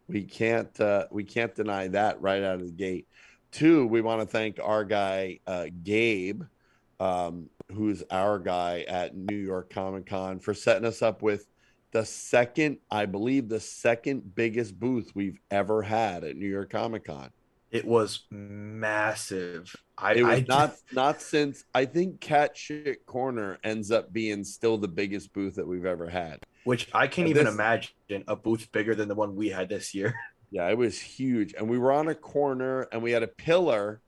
[0.08, 3.08] we can't uh, we can't deny that right out of the gate.
[3.50, 6.42] Two, we want to thank our guy uh, Gabe,
[7.00, 11.46] um, who's our guy at New York Comic Con, for setting us up with
[11.92, 17.04] the second, I believe, the second biggest booth we've ever had at New York Comic
[17.04, 17.30] Con.
[17.70, 19.74] It was massive.
[19.98, 24.44] I, It was I not not since I think Cat Shit Corner ends up being
[24.44, 26.40] still the biggest booth that we've ever had.
[26.64, 29.68] which I can't And even this- imagine a booth bigger than the one we had
[29.68, 30.14] this year.
[30.50, 31.52] Yeah, it was huge.
[31.58, 34.00] And we were on a corner and we had a pillar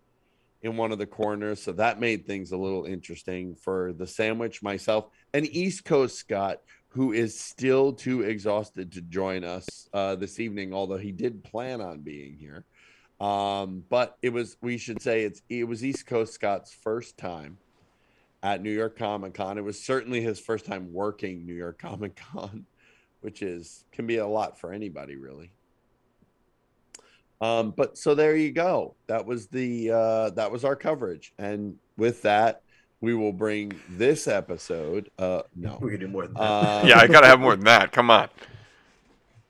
[0.63, 1.63] in one of the corners.
[1.63, 6.61] So that made things a little interesting for the sandwich, myself, and East Coast Scott,
[6.89, 11.81] who is still too exhausted to join us uh, this evening, although he did plan
[11.81, 12.65] on being here.
[13.21, 17.59] Um, but it was, we should say, it's it was East Coast Scott's first time
[18.43, 19.59] at New York Comic Con.
[19.59, 22.67] It was certainly his first time working New York Comic Con,
[23.21, 25.51] which is can be a lot for anybody, really.
[27.41, 28.95] Um, but so there you go.
[29.09, 32.63] That was the uh, that was our coverage, and with that,
[33.01, 35.11] we will bring this episode.
[35.19, 36.41] Uh, no, We could do more than that.
[36.41, 37.93] Uh, yeah, I gotta have more than that.
[37.93, 38.29] Come on.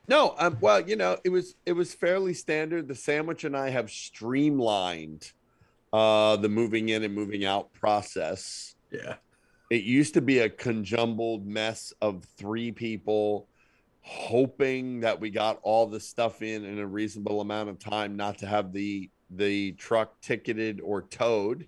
[0.09, 2.89] no, um, well, you know, it was it was fairly standard.
[2.89, 5.33] The sandwich and I have streamlined
[5.93, 8.75] uh, the moving in and moving out process.
[8.91, 9.15] Yeah.
[9.71, 13.49] It used to be a conjumbled mess of three people
[14.09, 18.39] hoping that we got all the stuff in in a reasonable amount of time, not
[18.39, 21.67] to have the the truck ticketed or towed.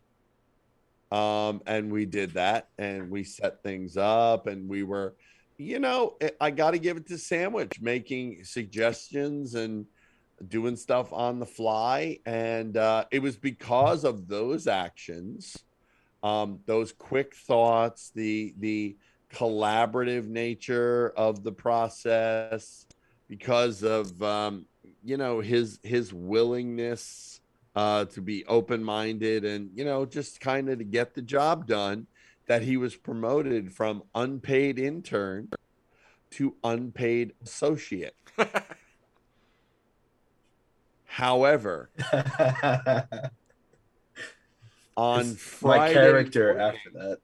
[1.11, 5.17] Um, and we did that, and we set things up, and we were,
[5.57, 9.87] you know, I- got to give it to Sandwich making suggestions and
[10.47, 15.57] doing stuff on the fly, and uh, it was because of those actions,
[16.23, 18.97] um, those quick thoughts, the the
[19.35, 22.87] collaborative nature of the process,
[23.29, 24.67] because of um,
[25.05, 27.41] you know his his willingness
[27.77, 31.67] uh, to be open minded and you know just kind of to get the job
[31.67, 32.07] done,
[32.47, 35.49] that he was promoted from unpaid intern
[36.31, 38.15] to unpaid associate.
[41.05, 41.91] However,
[44.97, 47.19] on Friday, my character morning- after that.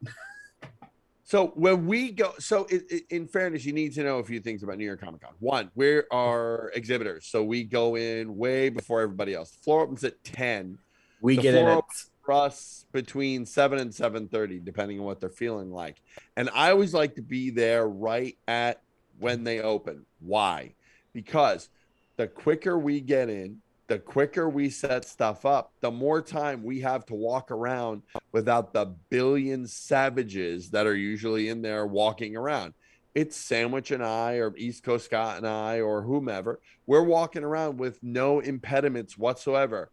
[1.35, 4.39] So when we go, so i i in fairness, you need to know a few
[4.39, 5.33] things about New York Comic Con.
[5.41, 9.51] One, we are our exhibitors, so we go in way before everybody else.
[9.51, 10.79] The floor opens at ten.
[11.21, 11.85] We The get in floor at
[12.25, 16.01] for us between 7 and 7:30 depending on what they're feeling like.
[16.37, 18.81] And I always like to be there right at
[19.19, 20.07] when they open.
[20.21, 20.77] Why?
[21.13, 21.69] Because
[22.17, 23.61] the quicker we get in,
[23.95, 28.73] the quicker we set stuff up, the more time we have to walk around without
[28.73, 32.75] the billion savages that are usually in there walking around.
[33.15, 36.59] It's Sandwich and I, or East Coast Scott and I, or whomever.
[36.89, 39.93] We're walking around with no impediments whatsoever.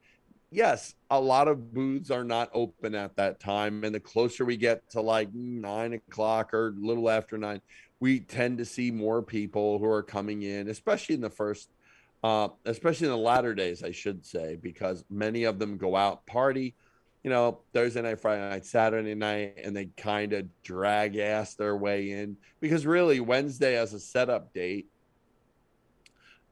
[0.49, 3.83] Yes, a lot of booths are not open at that time.
[3.83, 7.61] And the closer we get to like nine o'clock or a little after nine,
[7.99, 11.69] we tend to see more people who are coming in, especially in the first
[12.23, 16.25] uh, especially in the latter days, I should say, because many of them go out
[16.27, 16.75] party,
[17.23, 21.75] you know, Thursday night, Friday night, Saturday night, and they kind of drag ass their
[21.75, 24.87] way in because really Wednesday as a setup date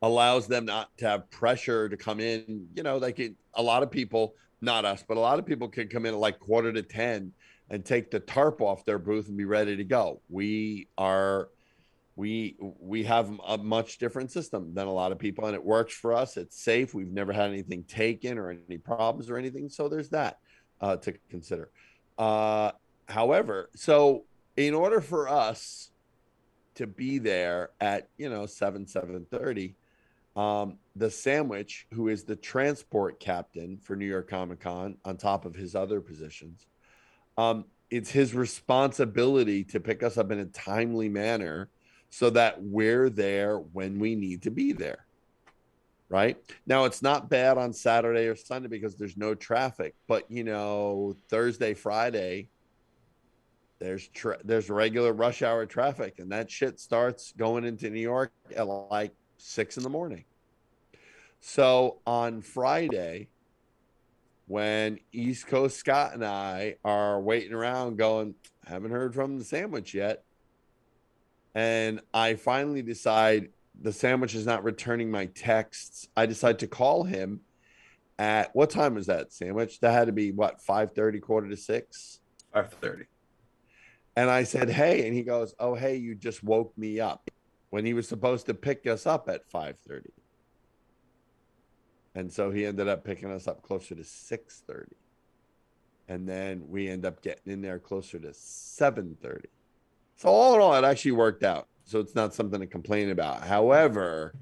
[0.02, 2.68] allows them not to have pressure to come in.
[2.76, 5.68] You know, they can, a lot of people, not us, but a lot of people
[5.68, 7.32] can come in at like quarter to 10
[7.70, 10.22] and take the tarp off their booth and be ready to go.
[10.30, 11.50] We are
[12.20, 15.94] we we have a much different system than a lot of people and it works
[15.94, 19.88] for us it's safe we've never had anything taken or any problems or anything so
[19.88, 20.38] there's that
[20.82, 21.72] uh, to consider.
[22.18, 22.72] Uh,
[23.08, 24.26] however so
[24.58, 25.92] in order for us
[26.76, 29.76] to be there at you know 7 7.30
[30.36, 35.46] um, the sandwich who is the transport captain for new york comic con on top
[35.46, 36.68] of his other positions
[37.38, 41.70] um, it's his responsibility to pick us up in a timely manner
[42.10, 45.06] so that we're there when we need to be there.
[46.10, 50.44] Right now, it's not bad on Saturday or Sunday because there's no traffic, but you
[50.44, 52.50] know, Thursday, Friday,
[53.78, 58.32] there's tra- there's regular rush hour traffic, and that shit starts going into New York
[58.56, 60.26] at like six in the morning.
[61.42, 63.30] So on Friday,
[64.48, 68.34] when East Coast Scott and I are waiting around, going,
[68.66, 70.24] haven't heard from the sandwich yet
[71.56, 73.50] and I finally decide
[73.82, 76.08] the sandwich is not returning my texts.
[76.16, 77.42] I decide to call him
[78.18, 79.80] at what time was that sandwich?
[79.80, 82.20] That had to be what five thirty, quarter to six.
[82.54, 83.06] Five thirty.
[84.16, 87.32] And I said, "Hey," and he goes, "Oh, hey, you just woke me up."
[87.70, 90.12] When he was supposed to pick us up at five thirty,
[92.16, 94.98] and so he ended up picking us up closer to six thirty,
[96.08, 99.50] and then we end up getting in there closer to seven thirty.
[100.20, 101.70] So all in all, it actually worked out.
[101.86, 103.42] So it's not something to complain about.
[103.42, 104.36] However,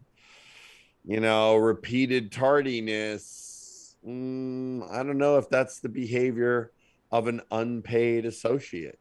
[1.05, 3.95] you know, repeated tardiness.
[4.05, 6.71] Mm, I don't know if that's the behavior
[7.11, 8.97] of an unpaid associate.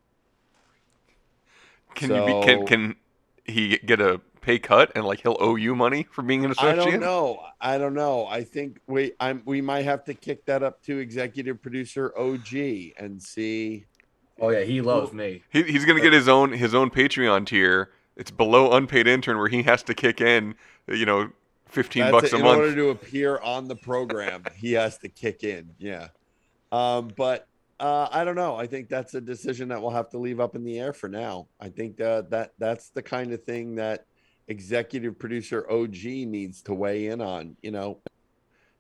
[1.94, 2.96] Can you be, can can
[3.46, 6.78] he get a pay cut and like he'll owe you money for being an associate?
[6.78, 7.40] I don't know.
[7.58, 8.26] I don't know.
[8.26, 12.54] I think we I'm we might have to kick that up to executive producer OG
[12.98, 13.86] and see
[14.40, 15.42] Oh yeah, he loves me.
[15.50, 17.90] He, he's gonna get his own his own Patreon tier.
[18.16, 20.54] It's below unpaid intern where he has to kick in,
[20.88, 21.30] you know,
[21.66, 22.34] fifteen That's bucks it.
[22.34, 22.58] a in month.
[22.58, 24.44] In order to appear on the program.
[24.56, 25.70] he has to kick in.
[25.78, 26.08] Yeah.
[26.72, 27.46] Um, but
[27.78, 28.56] uh, I don't know.
[28.56, 31.08] I think that's a decision that we'll have to leave up in the air for
[31.08, 31.46] now.
[31.60, 34.06] I think that that that's the kind of thing that
[34.48, 37.56] executive producer OG needs to weigh in on.
[37.62, 37.98] You know,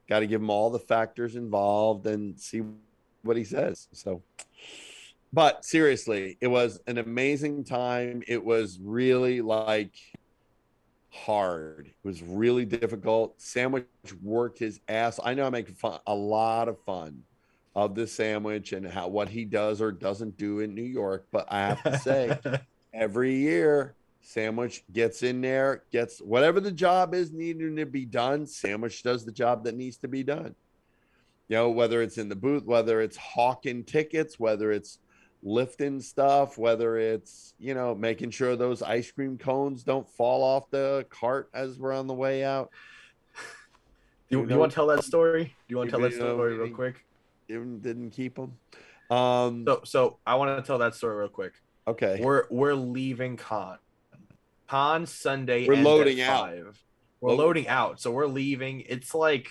[0.08, 2.62] got to give him all the factors involved and see
[3.22, 3.88] what he says.
[3.92, 4.22] So,
[5.32, 8.22] but seriously, it was an amazing time.
[8.26, 9.94] It was really like
[11.10, 11.88] hard.
[11.88, 13.40] It was really difficult.
[13.40, 13.86] Sandwich
[14.22, 15.18] worked his ass.
[15.22, 17.22] I know I make fun a lot of fun
[17.74, 21.46] of the sandwich and how what he does or doesn't do in New York, but
[21.50, 22.38] I have to say
[22.94, 23.94] every year
[24.26, 29.24] Sandwich gets in there, gets whatever the job is needing to be done, Sandwich does
[29.24, 30.54] the job that needs to be done.
[31.48, 34.98] You know, whether it's in the booth, whether it's hawking tickets, whether it's
[35.46, 40.68] lifting stuff, whether it's, you know, making sure those ice cream cones don't fall off
[40.70, 42.70] the cart as we're on the way out.
[44.28, 45.44] Do you, you want to tell that story?
[45.44, 47.04] Do you want to tell that You know, story real quick?
[47.46, 48.58] Didn't, didn't keep them.
[49.08, 51.52] Um, So, so I want to tell that story real quick.
[51.86, 52.18] Okay.
[52.20, 53.78] We're we're leaving con.
[54.66, 55.68] Con Sunday.
[55.68, 56.50] We're loading out.
[57.20, 58.80] We're Load- loading out, so we're leaving.
[58.80, 59.48] It's like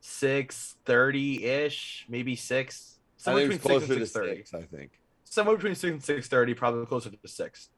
[0.00, 2.98] six thirty ish, maybe six.
[3.26, 4.36] I think it's closer to six thirty.
[4.36, 4.90] six, I think.
[5.36, 7.68] Somewhere between six and six thirty, probably closer to six.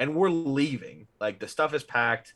[0.00, 1.06] And we're leaving.
[1.20, 2.32] Like the stuff is packed.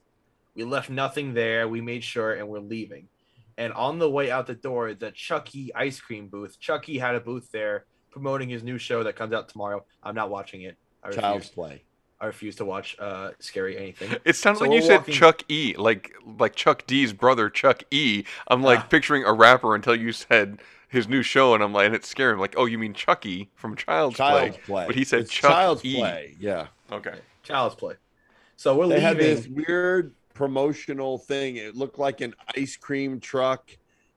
[0.55, 1.67] We left nothing there.
[1.69, 3.09] We made sure, and we're leaving.
[3.57, 6.61] And on the way out the door, the Chucky ice cream booth.
[6.61, 9.87] Chucky had a booth there promoting his new show that comes out tomorrow.
[10.03, 10.77] I'm not watching it.
[11.03, 11.55] I Child's refuse.
[11.55, 11.83] Play.
[12.21, 14.17] I refuse to watch uh, scary anything.
[14.27, 17.85] It sounds So like you said walking- Chuck E, like like Chuck D's brother Chuck
[17.91, 18.25] E.
[18.49, 18.89] I'm like Ah.
[18.91, 22.33] picturing a rapper until you said his new show, and I'm like, and it's scary.
[22.33, 24.65] I'm like, oh, you mean Chucky from Child's, Child's Play?
[24.65, 24.87] Play.
[24.87, 25.97] But he said It's Chuck Child's E.
[25.97, 26.69] Play, yeah.
[26.91, 27.15] Okay.
[27.43, 27.95] Child's Play.
[28.57, 29.03] So we're they leaving.
[29.05, 31.57] had this weird promotional thing.
[31.57, 33.71] It looked like an ice cream truck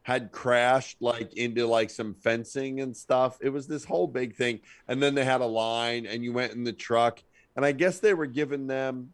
[0.03, 3.37] had crashed like into like some fencing and stuff.
[3.41, 4.61] It was this whole big thing.
[4.87, 7.21] And then they had a line and you went in the truck.
[7.55, 9.13] And I guess they were giving them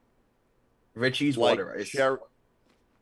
[0.95, 1.87] Richie's like water ice.
[1.87, 2.19] cher-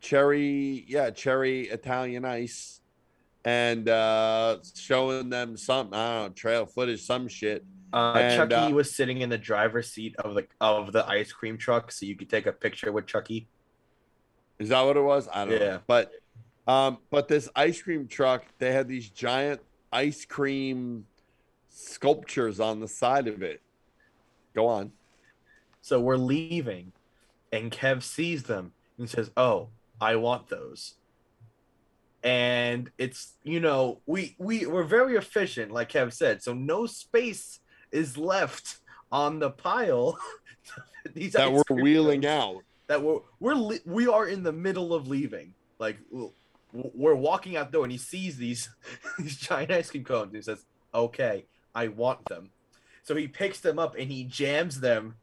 [0.02, 2.82] cherry, yeah, cherry Italian ice.
[3.46, 7.64] And uh showing them some I don't know, trail footage, some shit.
[7.94, 11.32] Uh, And, Chucky uh, was sitting in the driver's seat of the of the ice
[11.32, 13.48] cream truck, so you could take a picture with Chucky.
[14.58, 15.30] Is that what it was?
[15.32, 15.60] I don't Yeah.
[15.60, 15.82] know.
[15.86, 16.12] But
[16.68, 19.62] um, but this ice cream truck, they had these giant
[19.94, 21.06] ice cream
[21.70, 23.62] sculptures on the side of it.
[24.56, 24.92] Go on.
[25.82, 26.94] So we're leaving,
[27.52, 29.70] and Kev sees them and says, "Oh,
[30.02, 30.96] I want those."
[32.26, 36.42] And it's you know we we we're very efficient, like Kev said.
[36.42, 37.60] So no space
[37.92, 38.80] is left
[39.12, 40.18] on the pile.
[41.14, 42.64] These That we're wheeling out.
[42.88, 45.54] That we're we're we are in the middle of leaving.
[45.78, 45.98] Like
[46.74, 48.70] we're walking out the door, and he sees these
[49.20, 50.30] these giant ice cream cones.
[50.30, 50.66] And he says,
[50.96, 51.46] "Okay,
[51.76, 52.50] I want them."
[53.04, 55.16] So he picks them up and he jams them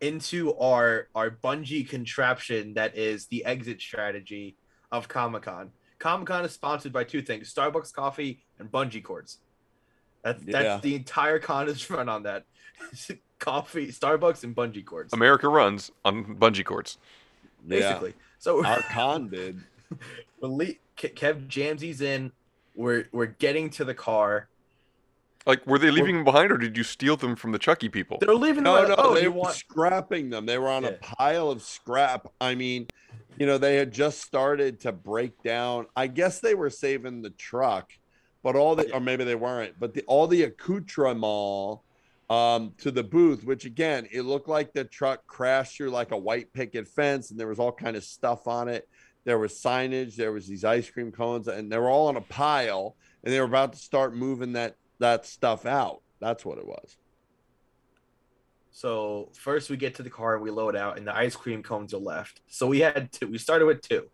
[0.00, 4.56] into our our bungee contraption that is the exit strategy
[4.92, 5.72] of Comic Con.
[5.98, 9.38] Comic Con is sponsored by two things: Starbucks coffee and bungee cords.
[10.22, 10.62] That, Yeah.
[10.62, 12.44] That's the entire con is run on that.
[13.38, 15.12] coffee, Starbucks, and bungee cords.
[15.12, 16.98] America runs on bungee cords.
[17.66, 18.14] Basically.
[18.38, 19.60] So our con did.
[20.40, 22.32] But Le- Kev jams these in.
[22.74, 24.48] We're we're getting to the car.
[25.46, 28.16] Like, were they leaving them behind, or did you steal them from the Chucky people?
[28.18, 28.88] They're leaving No, them.
[28.88, 29.54] no, oh, they you were want?
[29.56, 30.46] scrapping them.
[30.46, 32.28] They were on a pile of scrap.
[32.40, 32.86] I mean,
[33.38, 35.86] you know, they had just started to break down.
[35.96, 37.92] I guess they were saving the truck,
[38.42, 41.80] but all the, or maybe they weren't, but the, all the accoutrement
[42.30, 46.16] um, to the booth, which again, it looked like the truck crashed through like a
[46.16, 48.88] white picket fence and there was all kind of stuff on it.
[49.24, 52.20] There was signage, there was these ice cream cones, and they were all on a
[52.20, 56.02] pile, and they were about to start moving that that stuff out.
[56.20, 56.96] That's what it was.
[58.74, 61.62] So first we get to the car and we load out, and the ice cream
[61.62, 62.40] cones are left.
[62.48, 63.28] So we had two.
[63.28, 64.10] We started with two.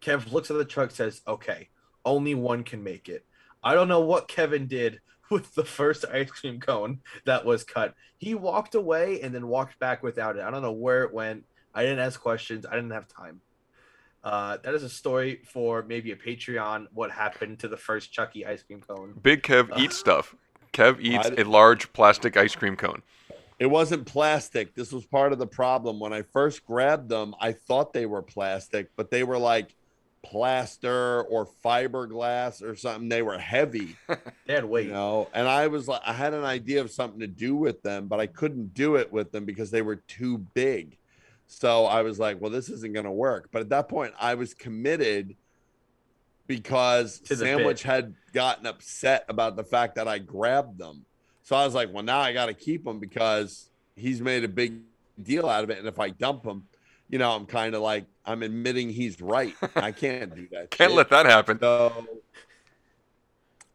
[0.00, 1.68] Kev looks at the truck, says, "Okay,
[2.06, 3.26] only one can make it."
[3.62, 5.00] I don't know what Kevin did
[5.30, 7.94] with the first ice cream cone that was cut.
[8.16, 10.42] He walked away and then walked back without it.
[10.42, 11.44] I don't know where it went.
[11.74, 12.64] I didn't ask questions.
[12.64, 13.42] I didn't have time.
[14.24, 16.86] Uh, that is a story for maybe a Patreon.
[16.94, 19.12] What happened to the first Chucky ice cream cone?
[19.22, 20.34] Big Kev eats stuff.
[20.72, 23.02] Kev eats I- a large plastic ice cream cone.
[23.58, 24.74] It wasn't plastic.
[24.74, 25.98] This was part of the problem.
[25.98, 29.74] When I first grabbed them, I thought they were plastic, but they were like
[30.22, 33.08] plaster or fiberglass or something.
[33.08, 33.96] They were heavy.
[34.46, 34.86] They had weight.
[34.86, 37.82] You know, and I was like, I had an idea of something to do with
[37.82, 40.96] them, but I couldn't do it with them because they were too big.
[41.46, 43.50] So I was like, well, this isn't going to work.
[43.52, 45.36] But at that point, I was committed
[46.46, 47.90] because Sandwich bit.
[47.90, 51.04] had gotten upset about the fact that I grabbed them.
[51.48, 54.48] So I was like, well, now I got to keep him because he's made a
[54.48, 54.80] big
[55.22, 55.78] deal out of it.
[55.78, 56.64] And if I dump him,
[57.08, 59.54] you know, I'm kind of like, I'm admitting he's right.
[59.74, 60.70] I can't do that.
[60.70, 60.96] Can't shit.
[60.98, 61.58] let that happen.
[61.58, 62.06] So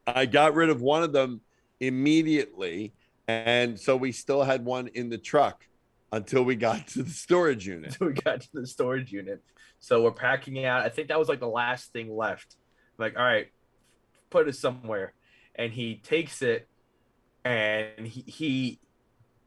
[0.06, 1.40] I got rid of one of them
[1.80, 2.92] immediately.
[3.26, 5.66] And so we still had one in the truck
[6.12, 7.86] until we got to the storage unit.
[7.86, 9.42] until we got to the storage unit.
[9.80, 10.84] So we're packing it out.
[10.84, 12.54] I think that was like the last thing left.
[12.98, 13.48] like, all right,
[14.30, 15.12] put it somewhere.
[15.56, 16.68] And he takes it
[17.44, 18.80] and he, he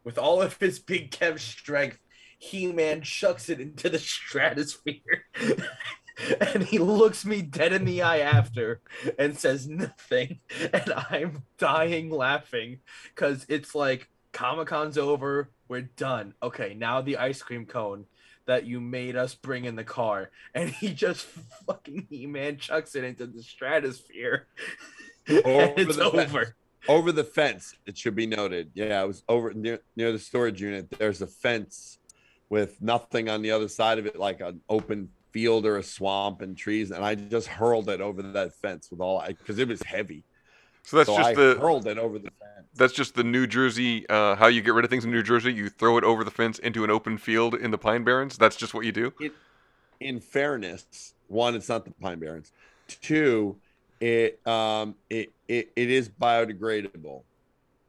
[0.04, 2.00] with all of his big Kev strength,
[2.38, 5.26] He Man chucks it into the stratosphere.
[6.40, 8.82] and he looks me dead in the eye after
[9.20, 10.40] and says nothing.
[10.74, 12.80] And I'm dying laughing
[13.14, 15.50] because it's like Comic Con's over.
[15.68, 16.34] We're done.
[16.42, 18.06] Okay, now the ice cream cone
[18.46, 20.32] that you made us bring in the car.
[20.56, 21.26] And he just
[21.68, 24.48] fucking He Man chucks it into the stratosphere.
[25.28, 26.56] and it's over.
[26.88, 28.72] Over the fence, it should be noted.
[28.74, 30.90] Yeah, it was over near near the storage unit.
[30.98, 32.00] There's a fence
[32.50, 36.42] with nothing on the other side of it, like an open field or a swamp
[36.42, 36.92] and trees.
[36.92, 40.24] And I just hurled it over that fence with all I because it was heavy.
[40.84, 42.68] So that's So just I the hurled it over the fence.
[42.76, 44.08] That's just the New Jersey.
[44.08, 45.54] Uh, how you get rid of things in New Jersey?
[45.54, 48.38] You throw it over the fence into an open field in the Pine Barrens.
[48.38, 49.14] That's just what you do.
[49.20, 49.34] It,
[50.00, 52.52] in fairness, one, it's not the Pine Barrens.
[52.88, 53.58] Two,
[54.00, 57.24] it um it it, it is biodegradable.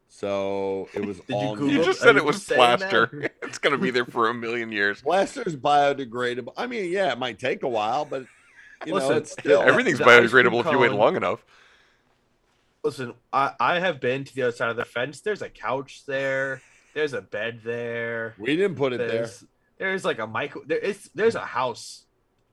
[0.08, 3.30] So it was you all Google You just said you it was plaster.
[3.42, 5.00] It's gonna be there for a million years.
[5.02, 6.52] Plaster's biodegradable.
[6.56, 8.26] I mean, yeah, it might take a while, but
[8.84, 11.44] you know, it's still Everything's the ice cream biodegradable if you wait long enough.
[12.84, 15.20] Listen, I, I have been to the other side of the fence.
[15.20, 16.62] There's a couch there.
[16.94, 18.34] There's a bed there.
[18.38, 19.08] We didn't put it there.
[19.08, 19.44] There's,
[19.78, 20.62] there's like a micro.
[20.64, 22.04] There is there's a house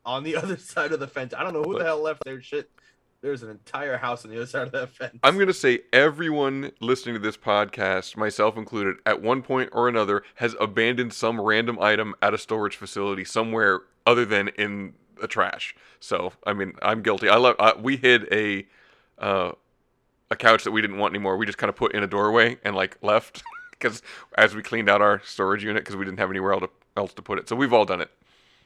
[0.06, 1.34] on the other side of the fence.
[1.36, 2.70] I don't know who the hell left their shit.
[3.26, 5.18] There's an entire house on the other side of that fence.
[5.24, 9.88] I'm going to say everyone listening to this podcast, myself included, at one point or
[9.88, 15.28] another has abandoned some random item at a storage facility somewhere other than in the
[15.28, 15.76] trash.
[16.00, 17.28] So, I mean, I'm guilty.
[17.28, 17.56] I love.
[17.58, 18.68] Uh, we hid a
[19.18, 19.54] uh,
[20.30, 21.36] a couch that we didn't want anymore.
[21.36, 24.04] We just kind of put in a doorway and like left because
[24.38, 27.14] as we cleaned out our storage unit because we didn't have anywhere else to, else
[27.16, 27.50] to put it.
[27.50, 28.12] So we've all done it.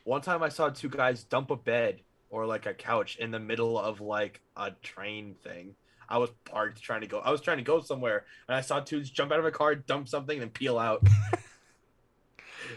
[0.03, 3.39] One time I saw two guys dump a bed or like a couch in the
[3.39, 5.75] middle of like a train thing.
[6.07, 7.19] I was parked trying to go.
[7.19, 9.75] I was trying to go somewhere, and I saw dudes jump out of a car,
[9.75, 11.03] dump something, and peel out.
[11.07, 11.41] I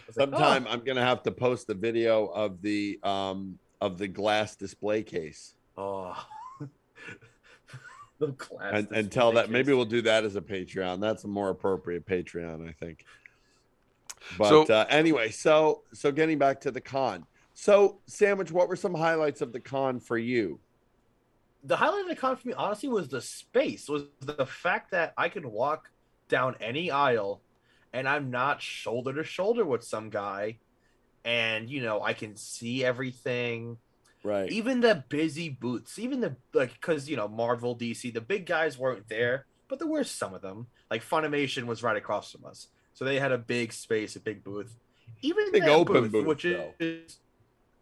[0.07, 3.97] was like, Sometime "Oh." I'm gonna have to post the video of the um of
[3.97, 6.15] the glass display case Oh.
[8.19, 9.51] the glass and, and tell that case.
[9.51, 11.01] maybe we'll do that as a Patreon.
[11.01, 13.05] That's a more appropriate Patreon, I think.
[14.37, 17.25] But So- uh, anyway, so so getting back to the con.
[17.63, 20.59] So sandwich, what were some highlights of the con for you?
[21.63, 25.13] the highlight of the con for me honestly was the space was the fact that
[25.17, 25.87] i could walk
[26.27, 27.41] down any aisle
[27.93, 30.57] and i'm not shoulder to shoulder with some guy
[31.23, 33.77] and you know i can see everything
[34.25, 34.51] Right.
[34.51, 38.77] even the busy booths even the like because you know marvel dc the big guys
[38.77, 42.67] weren't there but there were some of them like funimation was right across from us
[42.93, 44.75] so they had a big space a big booth
[45.21, 46.73] even Big that open booth, booth, which though.
[46.81, 47.19] is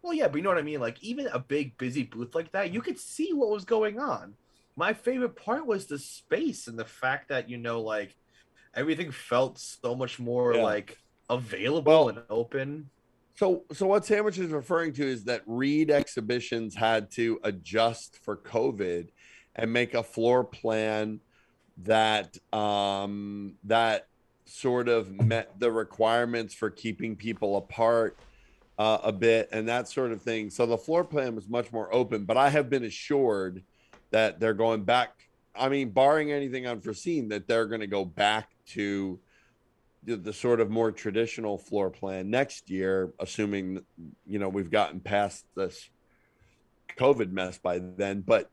[0.02, 0.80] well yeah but you know what i mean?
[0.80, 4.34] Like even a big busy booth like that you could see what was going on.
[4.76, 8.14] My favorite part was the space and the fact that you know like
[8.74, 10.62] everything felt so much more Yeah.
[10.62, 10.98] like
[11.28, 12.90] available and open.
[13.34, 18.36] So, so what Sandwich is referring to is that Reed exhibitions had to adjust for
[18.36, 19.08] COVID
[19.56, 21.20] and make a floor plan
[21.78, 24.06] that um, that
[24.44, 28.18] sort of met the requirements for keeping people apart
[28.82, 30.50] uh, a bit and that sort of thing.
[30.50, 32.24] So the floor plan was much more open.
[32.24, 33.62] But I have been assured
[34.10, 35.28] that they're going back.
[35.54, 39.20] I mean, barring anything unforeseen, that they're going to go back to
[40.02, 43.84] the, the sort of more traditional floor plan next year, assuming
[44.26, 45.88] you know we've gotten past this
[46.98, 48.22] COVID mess by then.
[48.26, 48.50] But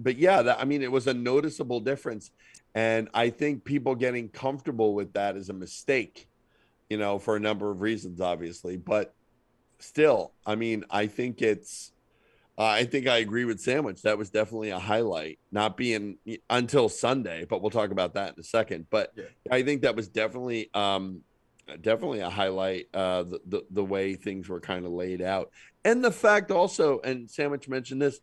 [0.00, 2.32] but yeah, that, I mean, it was a noticeable difference,
[2.74, 6.26] and I think people getting comfortable with that is a mistake,
[6.88, 8.76] you know, for a number of reasons, obviously.
[8.76, 9.14] But
[9.80, 11.92] still, I mean, I think it's.
[12.58, 14.02] Uh, I think I agree with Sandwich.
[14.02, 16.18] That was definitely a highlight, not being
[16.50, 18.86] until Sunday, but we'll talk about that in a second.
[18.90, 19.14] But
[19.50, 21.22] I think that was definitely um,
[21.80, 22.88] definitely a highlight.
[22.92, 25.50] Uh, the, the the way things were kind of laid out,
[25.84, 28.20] and the fact also, and Sandwich mentioned this.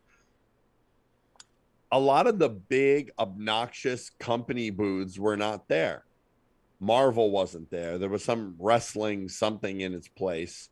[1.90, 6.04] A lot of the big obnoxious company booths were not there.
[6.80, 7.98] Marvel wasn't there.
[7.98, 10.68] There was some wrestling something in its place.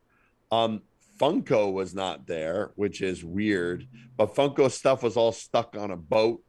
[0.51, 0.83] Um,
[1.19, 3.87] Funko was not there, which is weird.
[4.17, 6.43] But Funko stuff was all stuck on a boat.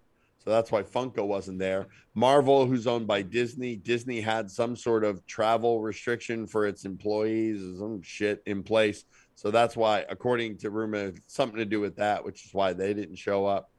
[0.43, 1.87] So that's why Funko wasn't there.
[2.15, 7.61] Marvel, who's owned by Disney, Disney had some sort of travel restriction for its employees
[7.77, 9.03] some shit in place.
[9.35, 12.93] So that's why, according to rumor, something to do with that, which is why they
[12.93, 13.69] didn't show up.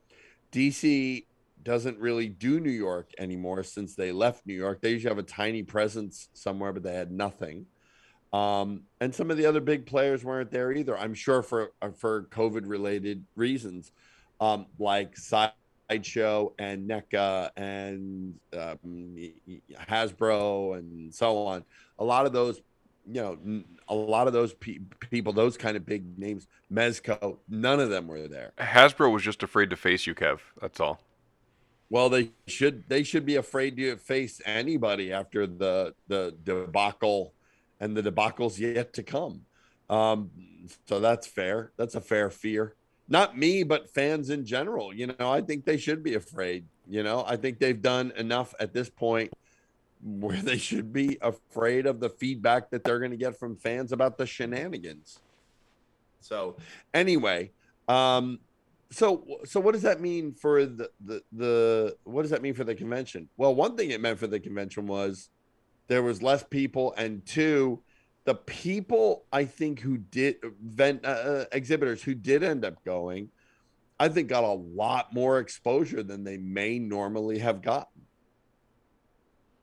[0.53, 1.25] DC
[1.62, 4.81] doesn't really do New York anymore since they left New York.
[4.81, 7.66] They usually have a tiny presence somewhere, but they had nothing.
[8.33, 10.99] Um, and some of the other big players weren't there either.
[10.99, 13.93] I'm sure for uh, for COVID related reasons,
[14.41, 19.16] um, like Sideshow and NECA and um,
[19.89, 21.64] Hasbro and so on.
[21.99, 22.61] A lot of those,
[23.11, 24.80] you know, a lot of those pe-
[25.11, 28.53] people, those kind of big names, Mezco, none of them were there.
[28.59, 30.41] Hasbro was just afraid to face you, Kev.
[30.61, 31.00] That's all.
[31.91, 37.33] Well, they should they should be afraid to face anybody after the the debacle
[37.80, 39.42] and the debacles yet to come.
[39.88, 40.30] Um,
[40.87, 41.72] so that's fair.
[41.76, 42.75] That's a fair fear.
[43.09, 44.95] Not me, but fans in general.
[44.95, 46.67] You know, I think they should be afraid.
[46.88, 49.33] You know, I think they've done enough at this point
[50.03, 53.92] where they should be afraid of the feedback that they're going to get from fans
[53.92, 55.21] about the shenanigans.
[56.21, 56.57] So,
[56.92, 57.53] anyway,
[57.87, 58.41] um,
[58.91, 62.64] so so what does that mean for the, the the what does that mean for
[62.64, 63.29] the convention?
[63.37, 65.30] Well, one thing it meant for the convention was
[65.89, 67.83] there was less people, and two,
[68.25, 73.31] the people I think who did vent uh, uh, exhibitors who did end up going,
[73.99, 78.03] I think got a lot more exposure than they may normally have gotten.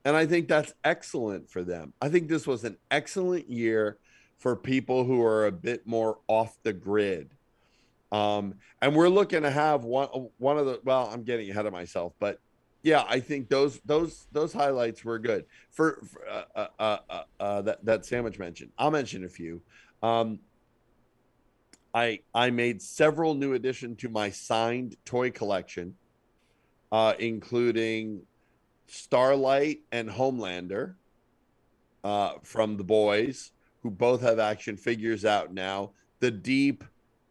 [0.04, 1.92] And I think that's excellent for them.
[2.02, 3.98] I think this was an excellent year
[4.38, 7.30] for people who are a bit more off the grid.
[8.12, 10.08] Um, and we're looking to have one
[10.38, 12.40] one of the well, I'm getting ahead of myself, but
[12.86, 17.22] yeah, I think those those those highlights were good for, for uh, uh, uh, uh,
[17.40, 18.70] uh, that that sandwich mentioned.
[18.78, 19.60] I'll mention a few.
[20.04, 20.38] Um,
[21.92, 25.96] I I made several new additions to my signed toy collection,
[26.92, 28.22] uh, including
[28.86, 30.94] Starlight and Homelander
[32.44, 33.50] from the boys,
[33.82, 35.90] who both have action figures out now.
[36.20, 36.84] The Deep,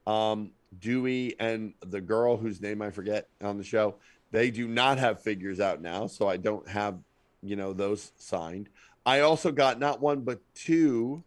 [0.06, 3.96] um, Dewey, and the girl whose name I forget on the show,
[4.36, 6.98] they do not have figures out now, so I don't have,
[7.42, 8.70] you know, those signed.
[9.06, 11.24] I also got not one but two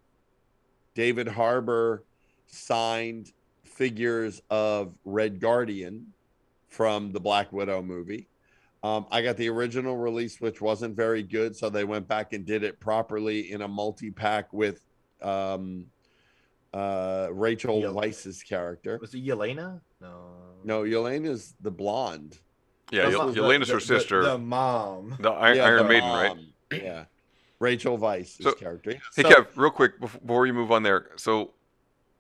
[0.95, 2.05] David Harbour
[2.47, 3.33] signed
[3.65, 6.13] figures of Red Guardian
[6.69, 8.29] from the Black Widow movie.
[8.83, 12.45] Um, I got the original release, which wasn't very good, so they went back and
[12.45, 14.81] did it properly in a multi pack with
[15.23, 15.87] um,
[16.75, 18.99] uh, Rachel Yel- Weisz's character.
[19.01, 19.81] Was it Yelena?
[20.01, 20.31] No.
[20.65, 22.39] No, Yelena's the blonde.
[22.91, 24.23] Yeah, Yel- Yelena's her the- the- sister.
[24.23, 25.17] The mom.
[25.21, 26.37] The Iron, Yeah, Iron the Maiden, right?
[26.73, 27.05] Yeah.
[27.61, 28.93] Rachel Weisz's So- character.
[29.17, 31.11] Hey, So- Kev, real quick before you move on there.
[31.17, 31.53] So,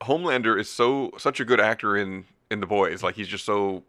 [0.02, 3.02] Homelander is so such a good actor in in the boys.
[3.02, 3.82] Like he's just so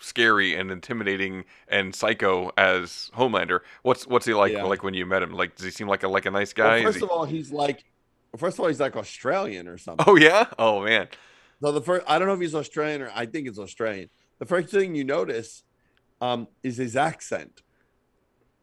[0.00, 3.60] scary and intimidating and psycho as Homelander.
[3.82, 4.52] What's what's he like?
[4.52, 4.62] Yeah.
[4.64, 5.32] Like when you met him?
[5.32, 6.76] Like does he seem like a like a nice Well, guy?
[6.78, 7.84] Is first he- of all, he's like,
[8.36, 10.04] first of all, he's like Australian or something.
[10.08, 10.46] oh yeah.
[10.58, 11.08] Oh man.
[11.60, 14.10] So the first, I don't know if he's Australian or I think it's Australian.
[14.38, 15.64] The first thing you notice
[16.20, 17.62] um, is his accent.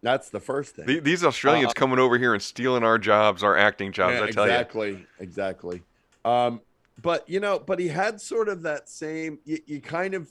[0.01, 0.85] That's the first thing.
[0.85, 4.15] The- These Australians Uh, coming over here and stealing our jobs, our acting jobs.
[4.15, 4.51] Yeah, I tell you.
[4.51, 5.83] exactly, exactly.
[6.23, 6.61] Um,
[7.01, 9.39] but you know, but he had sort of that same.
[9.45, 10.29] You, you kind of,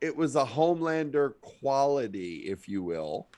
[0.00, 3.28] it was a Homelander quality, if you will,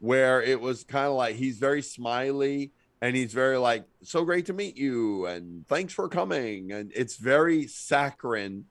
[0.00, 4.46] where it was kind of like he's very smiley and he's very like, so great
[4.46, 8.66] to meet you and thanks for coming, and it's very saccharine.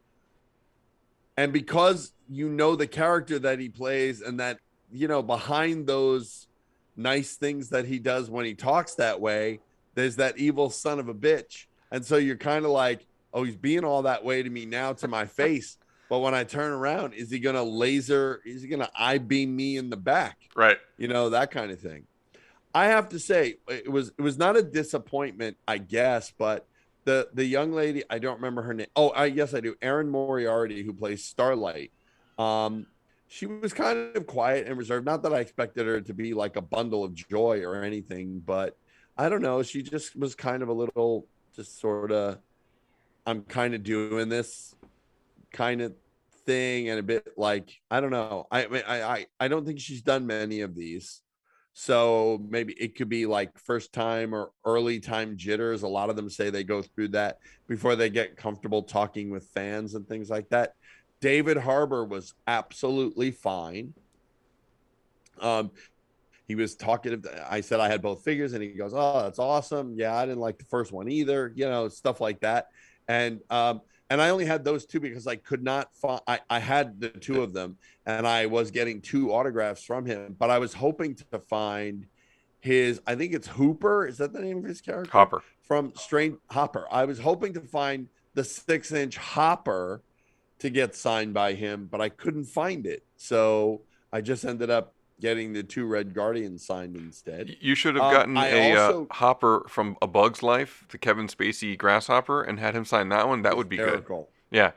[1.41, 4.59] And because you know the character that he plays, and that
[4.91, 6.47] you know behind those
[6.95, 9.59] nice things that he does when he talks that way,
[9.95, 11.65] there's that evil son of a bitch.
[11.89, 14.93] And so you're kind of like, oh, he's being all that way to me now
[14.93, 15.79] to my face.
[16.09, 18.39] But when I turn around, is he gonna laser?
[18.45, 20.37] Is he gonna I beam me in the back?
[20.55, 20.77] Right.
[20.99, 22.05] You know that kind of thing.
[22.75, 26.67] I have to say, it was it was not a disappointment, I guess, but
[27.05, 28.87] the the young lady, I don't remember her name.
[28.95, 29.75] Oh, I yes, I do.
[29.81, 31.91] Erin Moriarty, who plays Starlight.
[32.37, 32.87] Um,
[33.27, 35.05] she was kind of quiet and reserved.
[35.05, 38.77] Not that I expected her to be like a bundle of joy or anything, but
[39.17, 39.63] I don't know.
[39.63, 42.39] She just was kind of a little, just sort of,
[43.25, 44.75] I'm kind of doing this
[45.51, 45.93] kind of
[46.45, 48.47] thing, and a bit like I don't know.
[48.51, 51.21] I I I, I don't think she's done many of these.
[51.73, 55.83] So maybe it could be like first time or early time jitters.
[55.83, 59.47] A lot of them say they go through that before they get comfortable talking with
[59.53, 60.73] fans and things like that.
[61.21, 63.93] David Harbour was absolutely fine.
[65.39, 65.71] Um,
[66.47, 67.25] he was talkative.
[67.49, 69.95] I said I had both figures, and he goes, "Oh, that's awesome.
[69.97, 71.53] Yeah, I didn't like the first one either.
[71.55, 72.67] You know, stuff like that."
[73.07, 73.81] And um,
[74.11, 76.19] and I only had those two because I could not find.
[76.27, 80.35] I, I had the two of them, and I was getting two autographs from him,
[80.37, 82.05] but I was hoping to find
[82.59, 83.01] his.
[83.07, 84.05] I think it's Hooper.
[84.05, 85.09] Is that the name of his character?
[85.13, 85.41] Hopper.
[85.61, 86.87] from Strange Hopper.
[86.91, 90.03] I was hoping to find the six inch Hopper
[90.59, 93.05] to get signed by him, but I couldn't find it.
[93.15, 97.55] So I just ended up getting the two Red Guardians signed instead.
[97.61, 100.97] You should have Um, gotten I a also- uh, Hopper from A Bug's Life, the
[100.97, 103.43] Kevin Spacey Grasshopper, and had him sign that one.
[103.43, 104.03] That would be good.
[104.49, 104.71] Yeah,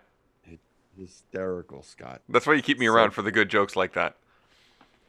[0.97, 2.23] Hysterical, Scott.
[2.29, 4.17] that's why you keep me So- around for the good jokes like that.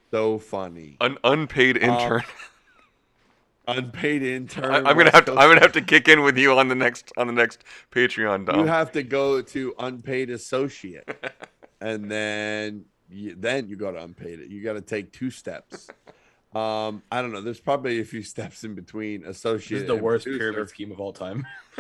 [0.10, 0.98] So funny.
[1.02, 2.24] An unpaid Um, intern.
[3.68, 4.72] Unpaid intern.
[4.86, 5.32] I, am gonna have to.
[5.32, 8.46] I'm gonna have to kick in with you on the next on the next Patreon.
[8.46, 8.60] Dom.
[8.60, 11.10] you have to go to unpaid associate
[11.82, 14.50] and then you, then you go to unpaid it.
[14.50, 15.88] you got to take two steps
[16.54, 20.26] um i don't know there's probably a few steps in between This is the worst
[20.26, 20.52] producer.
[20.54, 21.46] pyramid scheme of all time.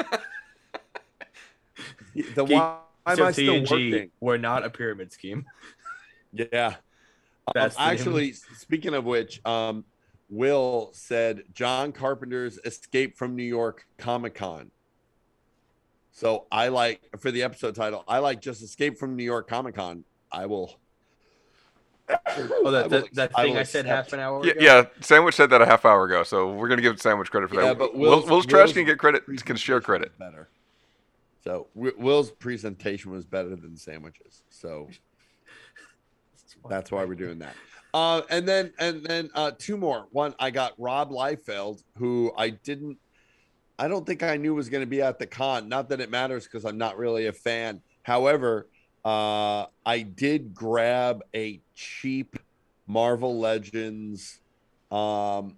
[2.14, 5.46] the Geek- why am i still working We're not a pyramid scheme.
[6.34, 6.76] yeah
[7.48, 7.72] um, name.
[7.78, 9.86] actually speaking of which um
[10.30, 14.72] will said john carpenter's escape from new york comic-con
[16.12, 20.04] so i like for the episode title i like just escape from new york comic-con
[20.32, 20.76] i will
[22.10, 24.62] Oh, that, that, that I thing will I said half an hour Yeah, ago.
[24.62, 24.84] yeah.
[25.02, 27.66] Sandwich said that a half hour ago, so we're gonna give Sandwich credit for that.
[27.66, 29.24] Yeah, but Will, Will's- Will's, trash Will's can get credit.
[29.46, 30.18] Can share credit.
[30.20, 30.48] better.
[31.44, 34.42] So Will's presentation was better than sandwiches.
[34.50, 34.90] So
[36.70, 37.54] that's why we're doing that.
[37.94, 40.08] Uh, and then and then uh, two more.
[40.12, 42.98] One, I got Rob Liefeld, who I didn't,
[43.80, 45.70] I don't think I knew was going to be at the con.
[45.70, 47.82] Not that it matters because I'm not really a fan.
[48.04, 48.68] However,
[49.06, 52.38] uh, I did grab a cheap
[52.88, 54.40] Marvel Legends
[54.92, 55.58] um,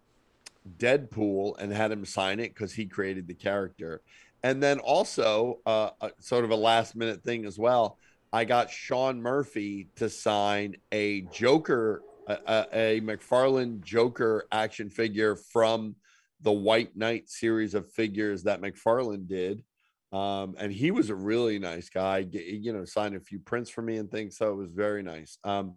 [0.78, 4.02] Deadpool and had him sign it because he created the character.
[4.44, 7.98] And then also, uh, uh, sort of a last minute thing as well.
[8.34, 15.36] I got Sean Murphy to sign a Joker, a, a, a McFarlane Joker action figure
[15.38, 15.96] from
[16.42, 19.64] the White Knight series of figures that McFarlane did.
[20.12, 23.82] Um, and he was a really nice guy, you know, signed a few prints for
[23.82, 24.38] me and things.
[24.38, 25.38] So it was very nice.
[25.44, 25.76] Um,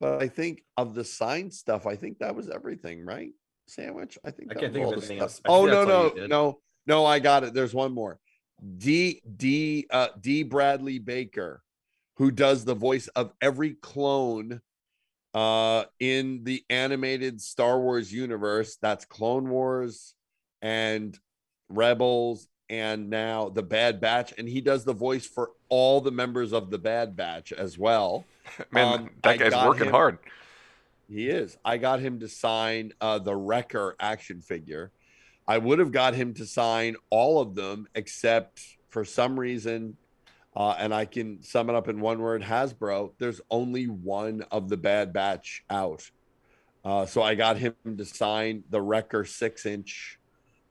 [0.00, 3.30] but I think of the signed stuff, I think that was everything, right?
[3.66, 4.18] Sandwich.
[4.24, 5.22] I think I can't think of anything stuff.
[5.22, 5.40] else.
[5.46, 7.06] Oh no, that's all you no, no, no!
[7.06, 7.52] I got it.
[7.52, 8.18] There's one more.
[8.78, 11.62] D D uh, Dee Bradley Baker,
[12.16, 14.60] who does the voice of every clone
[15.34, 18.78] uh in the animated Star Wars universe.
[18.80, 20.14] That's Clone Wars
[20.62, 21.18] and
[21.68, 26.52] Rebels and now the Bad Batch, and he does the voice for all the members
[26.52, 28.24] of the Bad Batch as well.
[28.70, 30.18] Man, Um, that I guy's working him- hard.
[31.10, 31.56] He is.
[31.64, 34.90] I got him to sign uh, the Wrecker action figure.
[35.46, 39.96] I would have got him to sign all of them, except for some reason,
[40.54, 44.68] uh, and I can sum it up in one word Hasbro, there's only one of
[44.68, 46.10] the Bad Batch out.
[46.84, 50.18] Uh, so I got him to sign the Wrecker six inch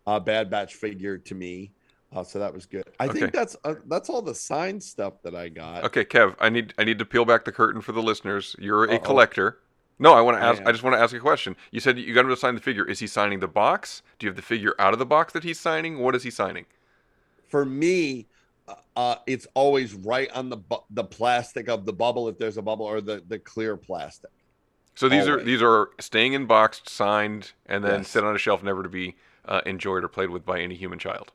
[0.05, 1.71] uh, Bad Batch figure to me.
[2.15, 2.83] Uh, so that was good.
[2.99, 3.19] I Okay.
[3.19, 5.83] think that's uh, that's all the signed stuff that I got.
[5.83, 8.55] Okay, Kev, I need I need to peel back the curtain for the listeners.
[8.59, 8.99] You're a Uh-oh.
[8.99, 9.59] collector.
[9.99, 10.61] No, I want to ask.
[10.61, 10.71] I am.
[10.73, 11.55] just want to ask a question.
[11.71, 12.85] You said you got him to sign the figure.
[12.87, 14.03] Is he signing the box?
[14.19, 15.99] Do you have the figure out of the box that he's signing?
[15.99, 16.65] What is he signing?
[17.49, 18.27] for me,
[18.67, 22.57] uh, uh, it's always right on the bu- the plastic of the bubble if there's
[22.57, 24.31] a bubble or the the clear plastic.
[24.95, 28.09] So these are these are staying in boxed, signed, and then Yes.
[28.09, 29.15] sit on a shelf, never to be
[29.45, 31.31] uh, enjoyed or played with by any human child.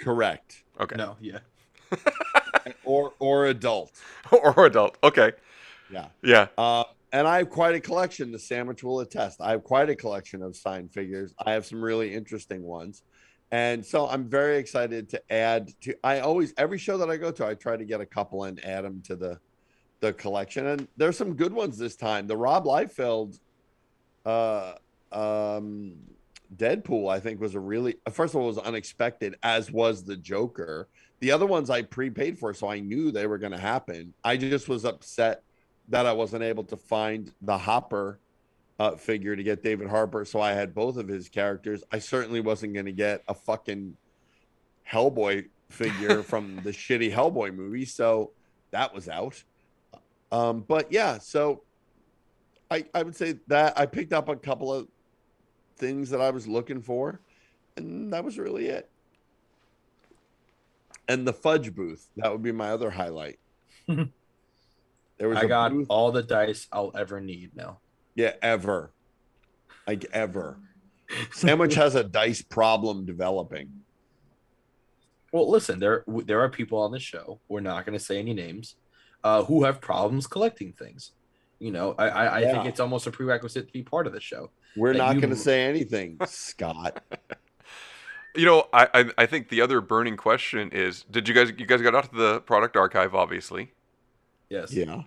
[0.00, 0.64] Correct.
[0.80, 0.96] Okay.
[0.96, 1.38] No, yeah.
[2.84, 3.92] or or adult.
[4.32, 4.98] or adult.
[5.02, 5.32] Okay.
[5.90, 6.08] Yeah.
[6.22, 6.48] Yeah.
[6.58, 8.32] Uh, and I have quite a collection.
[8.32, 9.40] The sandwich will attest.
[9.40, 11.32] I have quite a collection of signed figures.
[11.38, 13.02] I have some really interesting ones.
[13.52, 17.30] And so I'm very excited to add to I always every show that I go
[17.30, 19.38] to, I try to get a couple and add them to the
[20.00, 20.66] the collection.
[20.66, 22.26] And there's some good ones this time.
[22.26, 23.38] The Rob Liefeld
[24.26, 24.72] uh
[25.12, 25.94] um
[26.56, 30.88] Deadpool, I think, was a really first of all was unexpected, as was the Joker.
[31.20, 34.12] The other ones I prepaid for, so I knew they were going to happen.
[34.22, 35.42] I just was upset
[35.88, 38.18] that I wasn't able to find the Hopper
[38.78, 41.82] uh, figure to get David Harbour, so I had both of his characters.
[41.92, 43.96] I certainly wasn't going to get a fucking
[44.90, 48.32] Hellboy figure from the shitty Hellboy movie, so
[48.70, 49.42] that was out.
[50.32, 51.62] Um, but yeah, so
[52.70, 54.88] I I would say that I picked up a couple of
[55.76, 57.20] things that I was looking for,
[57.76, 58.88] and that was really it.
[61.08, 63.38] And the fudge booth, that would be my other highlight.
[65.16, 67.78] There was I got booth- all the dice I'll ever need now.
[68.14, 68.90] yeah, ever.
[69.86, 70.58] Like ever.
[71.32, 73.70] Sandwich has a dice problem developing.
[75.32, 77.40] Well, listen, there there are people on the show.
[77.48, 78.76] We're not going to say any names,
[79.22, 81.12] uh, who have problems collecting things.
[81.58, 84.20] You know, I I, I think it's almost a prerequisite to be part of the
[84.20, 84.50] show.
[84.76, 87.02] We're not you- going to say anything, Scott.
[88.36, 91.66] You know, I, I I think the other burning question is: Did you guys you
[91.66, 93.14] guys got out to the product archive?
[93.14, 93.70] Obviously.
[94.48, 94.72] Yes.
[94.72, 95.02] Yeah.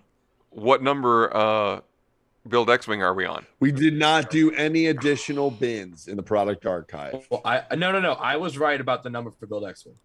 [0.48, 1.80] What number uh,
[2.48, 3.44] build X-wing are we on?
[3.60, 7.26] We did not do any additional bins in the product archive.
[7.30, 8.12] Well, I no no no.
[8.14, 9.96] I was right about the number for Build X Wing.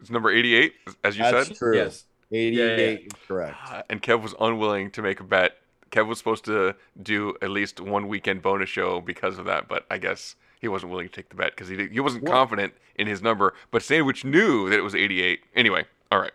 [0.00, 0.72] It's number 88,
[1.02, 1.56] as you That's said.
[1.56, 1.74] true.
[1.76, 2.04] Yes.
[2.30, 3.56] 88 is correct.
[3.68, 5.56] Uh, And Kev was unwilling to make a bet.
[5.90, 9.86] Kev was supposed to do at least one weekend bonus show because of that, but
[9.90, 12.32] I guess he wasn't willing to take the bet because he, he wasn't What?
[12.32, 13.54] confident in his number.
[13.70, 15.40] But Sandwich knew that it was 88.
[15.54, 16.32] Anyway, all right.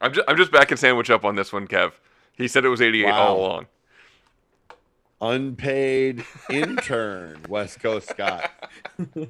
[0.00, 1.92] I'm just, I'm just backing Sandwich up on this one, Kev.
[2.36, 3.66] He said it was 88 all along.
[5.20, 8.50] Unpaid intern, West Coast Scott.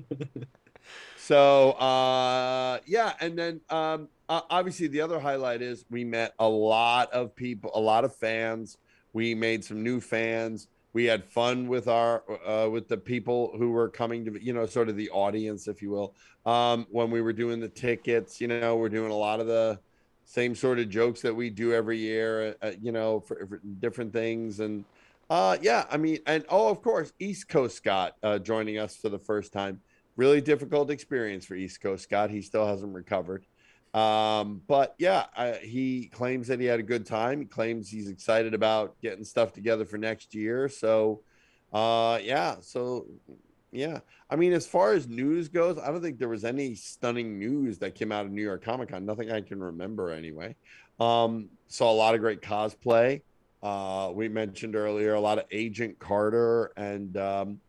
[1.17, 6.49] So uh yeah, and then um uh, obviously the other highlight is we met a
[6.49, 8.79] lot of people, a lot of fans.
[9.19, 10.69] We made some new fans.
[10.93, 14.65] We had fun with our uh with the people who were coming to you know
[14.65, 16.15] sort of the audience if you will.
[16.47, 19.81] Um when we were doing the tickets, you know, we're doing a lot of the
[20.25, 24.13] same sort of jokes that we do every year, uh, you know, for, for different
[24.13, 24.85] things and
[25.29, 29.09] uh yeah, I mean and oh of course East Coast Scott uh joining us for
[29.09, 29.81] the first time
[30.15, 32.31] really difficult experience for East Coast Scott.
[32.31, 33.45] He still hasn't recovered.
[33.99, 37.41] Um, but yeah, I, he claims that he had a good time.
[37.41, 40.69] He claims he's excited about getting stuff together for next year.
[40.69, 41.23] So,
[41.73, 42.57] uh, yeah.
[42.61, 43.07] So,
[43.73, 43.99] yeah.
[44.31, 47.79] I mean, as far as news goes, I don't think there was any stunning news
[47.79, 49.05] that came out of New York Comic Con.
[49.05, 50.55] Nothing I can remember anyway.
[51.01, 53.23] Um, saw a lot of great cosplay.
[53.63, 57.61] Uh, we mentioned earlier a lot of Agent Carter and um,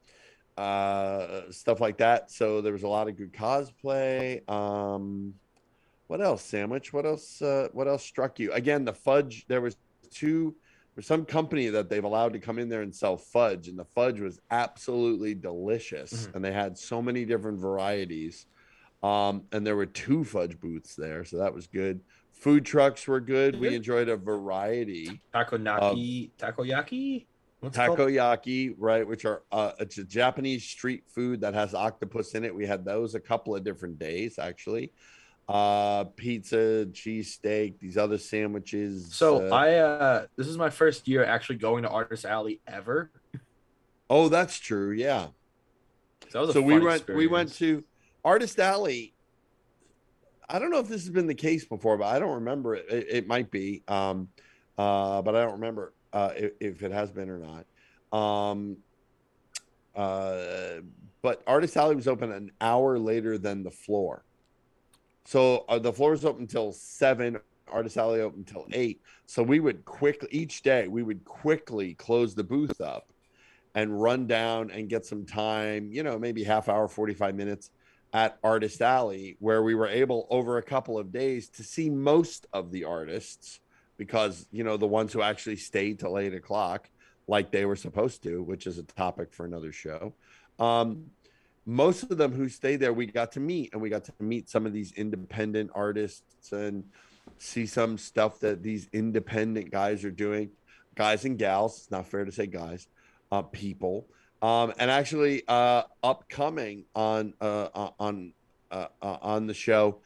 [0.57, 2.29] uh, stuff like that.
[2.29, 4.47] So there was a lot of good cosplay.
[4.47, 5.33] Um,
[6.09, 6.91] what else, Sandwich?
[6.91, 7.39] What else?
[7.39, 8.51] Uh, what else struck you?
[8.51, 9.45] Again, the fudge.
[9.47, 9.77] There was
[10.09, 10.55] two.
[10.95, 13.85] There's some company that they've allowed to come in there and sell fudge, and the
[13.85, 16.25] fudge was absolutely delicious.
[16.25, 16.35] Mhm.
[16.35, 18.47] And they had so many different varieties.
[19.03, 22.01] Um, and there were two fudge booths there, so that was good.
[22.31, 23.59] Food trucks were good.
[23.59, 23.73] We Mhm.
[23.75, 25.21] enjoyed a variety.
[25.31, 27.27] Takoyaki, takoyaki,
[27.59, 29.07] What's takoyaki, right?
[29.07, 32.55] Which are uh, it's a Japanese street food that has octopus in it.
[32.55, 34.91] We had those a couple of different days actually.
[35.49, 39.15] Uh, pizza, cheesesteak, these other sandwiches.
[39.15, 43.09] So uh, I uh this is my first year actually going to Artist Alley ever.
[44.11, 44.91] oh, that's true.
[44.91, 45.29] Yeah.
[46.29, 47.83] So, that was a so we went we went to
[48.23, 49.15] Artist Alley.
[50.47, 52.85] I don't know if this has been the case before, but I don't remember it.
[52.89, 54.29] It, it might be, um,
[54.77, 57.65] uh, but I don't remember uh, if, if it has been or not.
[58.51, 58.77] Um,
[59.95, 60.81] uh,
[61.21, 64.23] but Artist Alley was open an hour later than the floor,
[65.25, 67.37] so uh, the floor was open until seven.
[67.71, 69.01] Artist Alley open until eight.
[69.27, 73.13] So we would quickly each day we would quickly close the booth up
[73.75, 77.69] and run down and get some time, you know, maybe half hour, 45 minutes
[78.13, 82.47] at Artist Alley, where we were able over a couple of days to see most
[82.53, 83.59] of the artists
[83.97, 86.89] because, you know, the ones who actually stayed till eight o'clock
[87.27, 90.13] like they were supposed to, which is a topic for another show.
[90.57, 91.11] Um,
[91.65, 94.49] most of them who stayed there, we got to meet and we got to meet
[94.49, 96.83] some of these independent artists and
[97.37, 100.49] see some stuff that these independent guys are doing,
[100.95, 101.77] guys and gals.
[101.77, 102.87] It's not fair to say guys,
[103.31, 104.07] uh, people.
[104.41, 108.33] Um, and actually, uh, upcoming on uh, uh, on
[108.71, 109.99] uh, uh, on the show,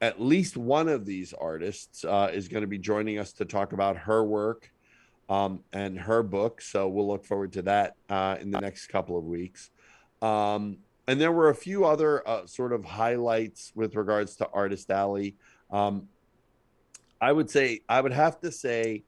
[0.00, 3.96] at least one of these artists is going to be joining us to talk about
[3.96, 4.72] her work
[5.28, 6.60] um, and her book.
[6.60, 7.94] So we'll look forward to that
[8.40, 9.70] in the next couple of weeks.
[10.20, 14.90] Um, and there were a few other uh, sort of highlights with regards to Artist
[14.90, 15.36] Alley.
[15.70, 16.08] Um,
[17.20, 19.04] I would say I would have to say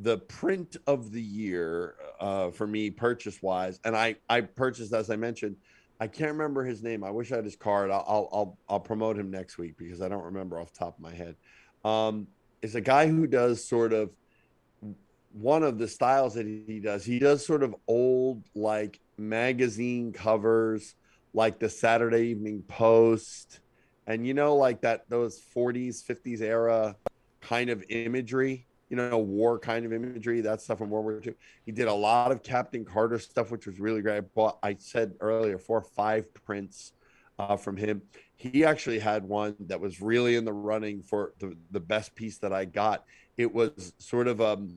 [0.00, 5.10] the print of the year uh, for me purchase wise, and I I purchased as
[5.10, 5.56] I mentioned.
[6.00, 7.02] I can't remember his name.
[7.02, 7.90] I wish I had his card.
[7.90, 10.96] I'll I'll I'll, I'll promote him next week because I don't remember off the top
[10.96, 11.34] of my head.
[11.84, 12.28] Um,
[12.62, 14.10] is a guy who does sort of
[15.32, 17.04] one of the styles that he does.
[17.04, 20.94] He does sort of old like magazine covers,
[21.38, 23.60] like the Saturday Evening Post,
[24.08, 26.96] and you know like that those 40s 50s era
[27.40, 31.34] kind of imagery you know war kind of imagery that stuff from world war ii
[31.64, 34.16] he did a lot of captain carter stuff which was really great.
[34.16, 36.92] I bought i said earlier four or five prints
[37.38, 38.02] uh, from him.
[38.34, 42.38] He actually had one that was really in the running for the, the best piece
[42.38, 43.04] that i got.
[43.36, 44.74] It was sort of um,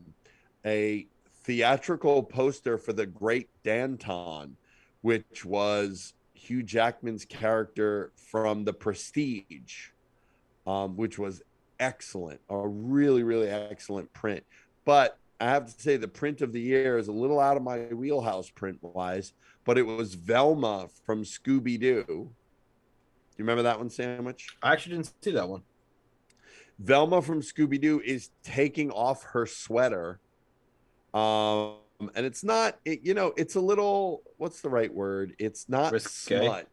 [0.63, 1.07] a
[1.43, 4.57] theatrical poster for the great danton
[5.01, 9.91] which was hugh jackman's character from the prestige
[10.67, 11.41] um, which was
[11.79, 14.43] excellent, a really, really excellent print.
[14.85, 17.63] But I have to say, the print of the year is a little out of
[17.63, 19.33] my wheelhouse print wise,
[19.65, 22.03] but it was Velma from Scooby Doo.
[22.07, 22.13] Do
[23.37, 24.55] you remember that one, Sandwich?
[24.61, 25.63] I actually didn't see that one.
[26.79, 30.19] Velma from Scooby Doo is taking off her sweater.
[31.13, 35.35] Um, Um, and it's not, it, you know, it's a little, what's the right word?
[35.39, 36.39] It's not Risque?
[36.43, 36.67] smut.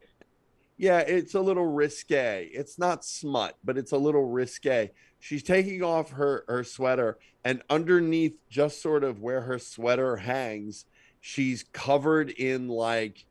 [0.77, 2.49] Yeah, it's a little risque.
[2.53, 4.91] It's not smut, but it's a little risque.
[5.19, 10.85] She's taking off her her sweater, and underneath, just sort of where her sweater hangs,
[11.19, 13.25] she's covered in like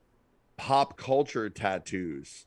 [0.59, 2.45] pop culture tattoos.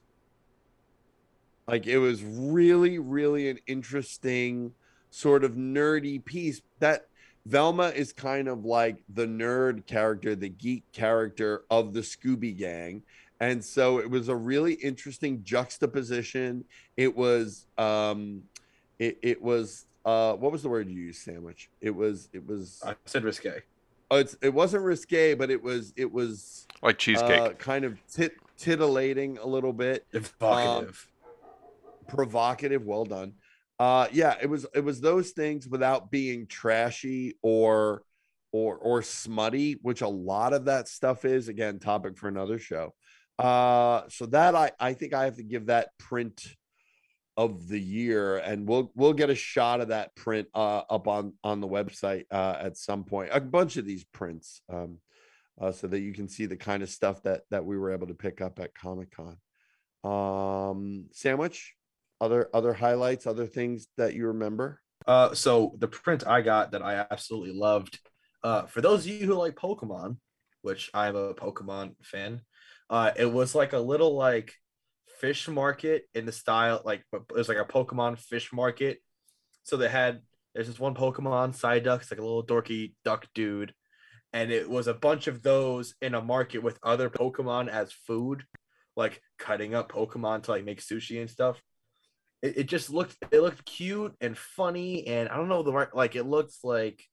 [1.67, 4.73] Like it was really, really an interesting
[5.09, 6.61] sort of nerdy piece.
[6.77, 7.07] That
[7.45, 13.01] Velma is kind of like the nerd character, the geek character of the Scooby Gang.
[13.39, 16.63] And so it was a really interesting juxtaposition.
[16.97, 18.43] It was um
[18.99, 21.69] it, it was uh what was the word you used, sandwich?
[21.81, 23.61] It was it was I said risque.
[24.11, 27.39] Oh, it's it wasn't risque, but it was it was Like cheesecake.
[27.39, 30.05] uh, kind of tit, titillating a little bit.
[30.13, 31.07] Evocative.
[32.07, 32.85] provocative.
[32.85, 33.33] Well done.
[33.81, 38.03] Uh, yeah, it was it was those things without being trashy or
[38.51, 41.47] or or smutty, which a lot of that stuff is.
[41.47, 42.93] Again, topic for another show.
[43.39, 46.45] Uh, so that I I think I have to give that print
[47.35, 51.33] of the year and we'll we'll get a shot of that print uh, up on
[51.43, 54.99] on the website uh, at some point a bunch of these prints um,
[55.59, 58.05] uh, so that you can see the kind of stuff that that we were able
[58.05, 59.37] to pick up at comic-con
[60.03, 61.73] um sandwich
[62.21, 66.83] other other highlights other things that you remember Uh, so the print I got that
[66.83, 67.99] I absolutely loved.
[68.43, 70.17] Uh, for those of you who like Pokemon,
[70.61, 72.41] which I'm a Pokemon fan,
[72.89, 74.53] uh, it was like a little like
[75.19, 78.99] fish market in the style like it was like a Pokemon fish market.
[79.63, 80.21] So they had
[80.53, 83.73] there's this one Pokemon Psyduck, it's like a little dorky duck dude,
[84.33, 88.43] and it was a bunch of those in a market with other Pokemon as food,
[88.95, 91.61] like cutting up Pokemon to like make sushi and stuff
[92.41, 95.95] it, it just looked it looked cute and funny and i don't know the right
[95.95, 97.03] like it looks like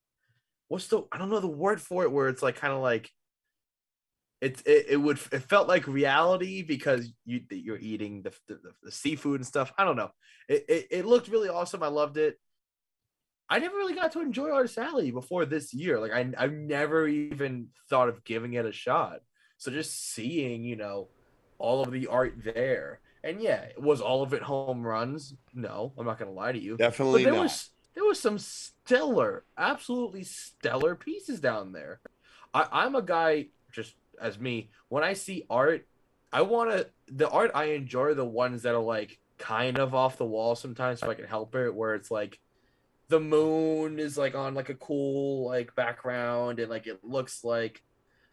[0.68, 3.10] what's the i don't know the word for it where it's like kind of like
[4.40, 8.92] it, it it would it felt like reality because you you're eating the, the, the
[8.92, 9.72] seafood and stuff.
[9.76, 10.10] I don't know.
[10.48, 11.82] It, it it looked really awesome.
[11.82, 12.38] I loved it.
[13.50, 15.98] I never really got to enjoy artist alley before this year.
[15.98, 19.20] Like I, i've never even thought of giving it a shot.
[19.56, 21.08] So just seeing you know
[21.58, 25.34] all of the art there and yeah, was all of it home runs?
[25.54, 26.76] No, I'm not gonna lie to you.
[26.76, 27.42] Definitely but there not.
[27.44, 32.00] was there was some stellar, absolutely stellar pieces down there.
[32.54, 34.70] I, I'm a guy just as me.
[34.88, 35.86] When I see art,
[36.32, 40.18] I want to the art I enjoy the ones that are like kind of off
[40.18, 41.74] the wall sometimes, if I can help it.
[41.74, 42.38] Where it's like
[43.08, 47.82] the moon is like on like a cool like background and like it looks like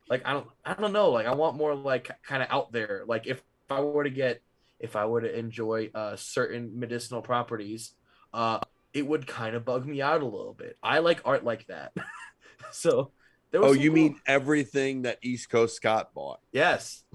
[0.10, 3.04] like I don't I don't know like I want more like kind of out there.
[3.08, 4.42] Like if, if I were to get
[4.80, 7.94] if I were to enjoy uh, certain medicinal properties,
[8.34, 8.60] uh,
[8.94, 10.78] it would kind of bug me out a little bit.
[10.84, 11.94] I like art like that.
[12.72, 13.12] so,
[13.52, 17.04] there was oh you cool- mean everything that east coast scott bought yes?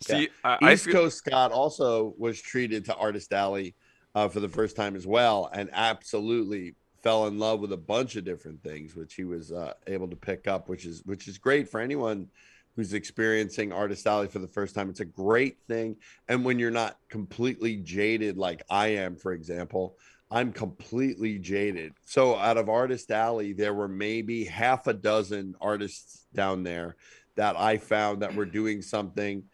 [0.00, 0.26] See, Yeah.
[0.44, 3.74] I, I East feel, Coast Scott also was treated to Artist Alley
[4.14, 8.16] uh, for the first time as well, and absolutely fell in love with a bunch
[8.16, 11.38] of different things, which he was uh, able to pick up, which is which is
[11.38, 12.28] great for anyone
[12.76, 14.90] who's experiencing Artist Alley for the first time.
[14.90, 15.96] It's a great thing,
[16.28, 19.96] and when you're not completely jaded like I am, for example.
[20.28, 21.92] I'm completely jaded.
[22.04, 26.96] So out of Artist Alley, there were maybe half a dozen artists down there
[27.36, 29.44] that I found that were doing something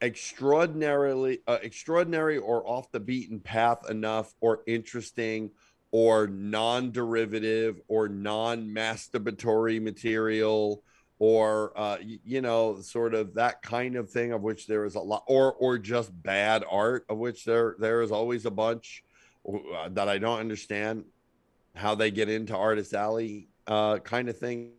[0.00, 5.50] extraordinarily uh, extraordinary or off the beaten path enough or interesting
[5.90, 10.82] or non-derivative or non-masturbatory material
[11.22, 15.00] or uh, you know sort of that kind of thing of which there is a
[15.00, 19.04] lot or or just bad art of which there there is always a bunch
[19.48, 21.04] uh, that I don't understand
[21.76, 24.72] how they get into artist alley uh, kind of thing.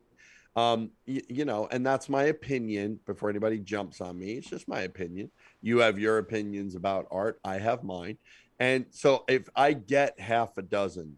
[0.57, 4.33] Um you know and that's my opinion before anybody jumps on me.
[4.33, 5.31] It's just my opinion.
[5.61, 7.39] You have your opinions about art.
[7.45, 8.17] I have mine.
[8.59, 11.17] And so if i get half a dozen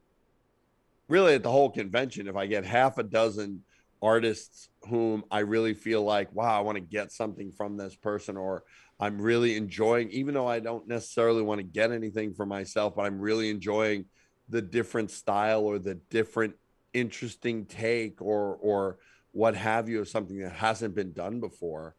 [1.07, 3.63] really at the whole convention if i get half a dozen
[4.01, 8.37] artists whom i really feel like wow i want to get something from this person
[8.37, 8.63] or
[8.99, 13.05] i'm really enjoying even though i don't necessarily want to get anything for myself but
[13.05, 14.05] i'm really enjoying
[14.49, 16.53] the different style or the different
[16.93, 18.97] interesting take or or
[19.31, 21.95] what have you of something that hasn't been done before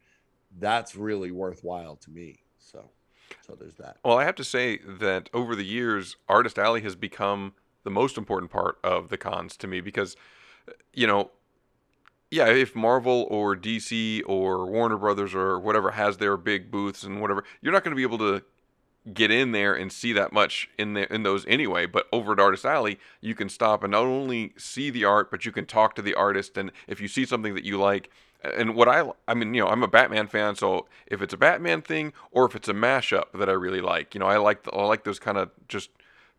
[0.59, 2.40] that's really worthwhile to me.
[2.59, 2.90] So
[3.43, 3.98] so there's that.
[4.05, 7.55] Well, I have to say that over the years, Artist Alley has become
[7.85, 10.16] the most important part of the cons to me because,
[10.93, 11.31] you know,
[12.36, 17.20] yeah, if Marvel or DC or Warner Brothers or whatever has their big booths and
[17.20, 18.44] whatever, you're not going to be able to
[19.14, 21.86] get in there and see that much in the, in those anyway.
[21.86, 25.46] But over at Artist Alley, you can stop and not only see the art, but
[25.46, 26.58] you can talk to the artist.
[26.58, 28.10] And if you see something that you like,
[28.44, 31.38] and what I I mean, you know, I'm a Batman fan, so if it's a
[31.38, 34.64] Batman thing or if it's a mashup that I really like, you know, I like
[34.64, 35.88] the, I like those kind of just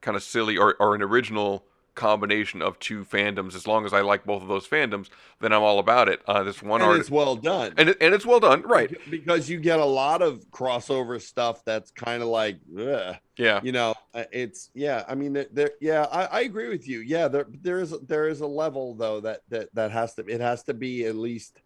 [0.01, 1.65] kind of silly or, or an original
[1.97, 3.55] combination of two fandoms.
[3.55, 5.09] As long as I like both of those fandoms,
[5.41, 6.21] then I'm all about it.
[6.25, 8.95] Uh, this one and art it's well done and it, and it's well done, right?
[9.09, 13.15] because you get a lot of crossover stuff that's kind of like ugh.
[13.37, 13.59] Yeah.
[13.63, 16.99] you know uh, it's yeah i mean there, there yeah I, I agree with you
[17.01, 20.41] yeah there there is there is a level though that that that has to it
[20.41, 21.61] has to be at least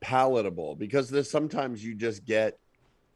[0.00, 2.58] palatable because there's sometimes you just get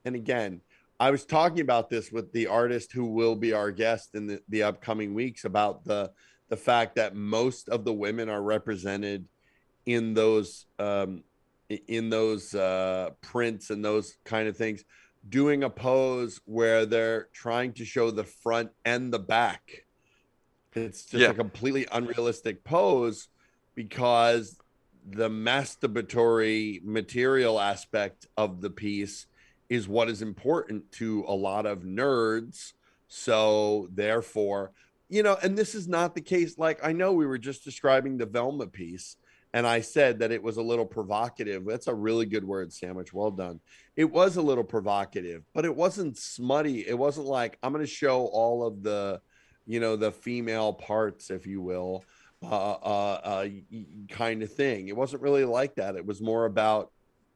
[0.04, 0.60] and again
[0.98, 4.40] i was talking about this with the artist who will be our guest in the,
[4.48, 6.10] the upcoming weeks about the
[6.50, 9.24] the fact that most of the women are represented
[9.86, 11.24] in those um
[11.88, 14.84] in those uh prints and those kind of things
[15.28, 19.86] doing a pose where they're trying to show the front and the back
[20.74, 21.30] it's just Yeah.
[21.30, 23.28] a completely unrealistic pose
[23.74, 24.60] because
[25.08, 29.26] the masturbatory material aspect of the piece
[29.68, 32.72] is what is important to a lot of nerds
[33.12, 34.72] So therefore,
[35.10, 36.56] you know, and this is not the case.
[36.56, 39.16] Like I know we were just describing the Velma piece,
[39.52, 41.64] and I said that it was a little provocative.
[41.66, 43.12] That's a really good word, Sandwich.
[43.12, 43.60] Well done.
[43.96, 46.86] It was a little provocative, but it wasn't smutty.
[46.86, 49.20] It wasn't like I'm going to show all of the,
[49.66, 52.04] you know, the female parts, if you will,
[52.42, 53.48] uh, uh, uh,
[54.08, 54.86] kind of thing.
[54.86, 55.96] It wasn't really like that.
[55.96, 56.92] It was more about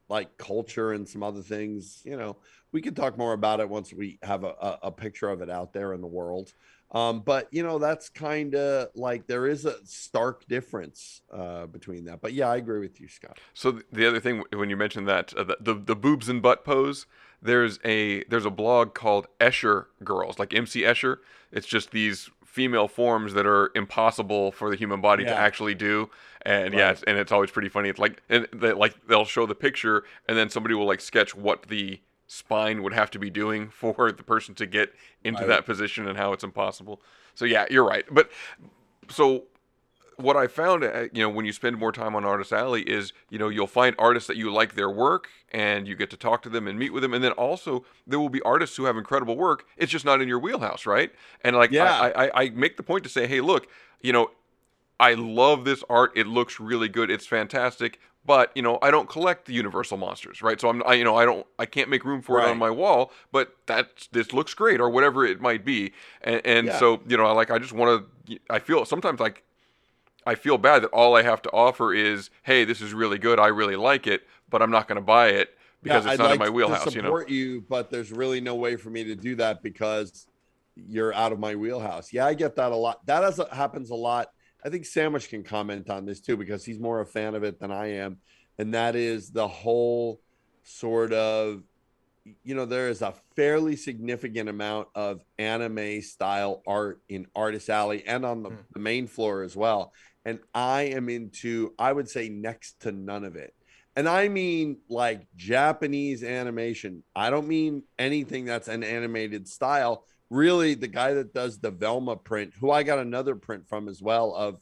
[0.08, 2.02] like culture and some other things.
[2.04, 2.36] You know,
[2.70, 5.50] we could talk more about it once we have a, a, a picture of it
[5.50, 6.52] out there in the world.
[6.92, 12.04] Um, but you know, that's kind of like there is a stark difference uh, between
[12.04, 12.20] that.
[12.20, 13.38] But yeah, I agree with you, Scott.
[13.52, 16.64] So the other thing when you mentioned that uh, the, the the boobs and butt
[16.64, 17.06] pose,
[17.42, 21.18] there's a there's a blog called Escher Girls, like MC Escher.
[21.50, 26.08] It's just these female forms that are impossible for the human body to actually do.
[26.42, 26.78] And Right.
[26.78, 27.88] yeah, it's, and it's always pretty funny.
[27.88, 31.34] It's like and they, like they'll show the picture and then somebody will like sketch
[31.34, 32.00] what the
[32.34, 34.92] spine would have to be doing for the person to get
[35.22, 35.48] into Right.
[35.48, 37.00] that position and how it's impossible.
[37.34, 38.04] So yeah, you're right.
[38.10, 38.30] But
[39.08, 39.44] so
[40.16, 43.12] what I found, uh, you know, when you spend more time on Artist Alley is,
[43.30, 46.42] you know, you'll find artists that you like their work and you get to talk
[46.42, 47.12] to them and meet with them.
[47.12, 49.66] And then also there will be artists who have incredible work.
[49.76, 51.10] It's just not in your wheelhouse, right?
[51.42, 51.90] And like, Yeah.
[52.14, 53.66] I, I, I make the point to say, hey, look,
[54.02, 54.30] you know,
[55.00, 56.12] I love this art.
[56.14, 57.10] It looks really good.
[57.10, 57.98] It's fantastic.
[58.26, 60.60] But you know, I don't collect the Universal monsters, right?
[60.60, 62.70] So I'm, I, you know, I don't, I can't make room for it on my
[62.70, 63.12] wall.
[63.32, 65.92] But that this looks great, or whatever it might be.
[66.22, 66.78] And, and Yeah.
[66.78, 68.38] so you know, I like, I just want to.
[68.48, 69.42] I feel sometimes like
[70.26, 73.38] I feel bad that all I have to offer is, hey, this is really good.
[73.38, 75.50] I really like it, but I'm not going to buy it
[75.82, 76.94] because Yeah, it's I'd not like in my to wheelhouse.
[76.94, 77.14] You know.
[77.14, 80.26] support you, but there's really no way for me to do that because
[80.76, 82.12] you're out of my wheelhouse.
[82.12, 83.04] Yeah, I get that a lot.
[83.06, 84.28] That has, happens a lot.
[84.64, 87.60] I think Sandwich can comment on this too because he's more a fan of it
[87.60, 88.18] than I am,
[88.58, 90.20] and that is the whole
[90.62, 91.62] sort of,
[92.42, 98.02] you know, there is a fairly significant amount of anime style art in Artist Alley
[98.06, 98.56] and on the, hmm.
[98.72, 99.92] the main floor as well.
[100.24, 103.54] And I am into, I would say, next to none of it.
[103.96, 107.04] And I mean like Japanese animation.
[107.14, 110.04] I don't mean anything that's an animated style.
[110.30, 114.00] Really, the guy that does the Velma print, who I got another print from as
[114.02, 114.60] well of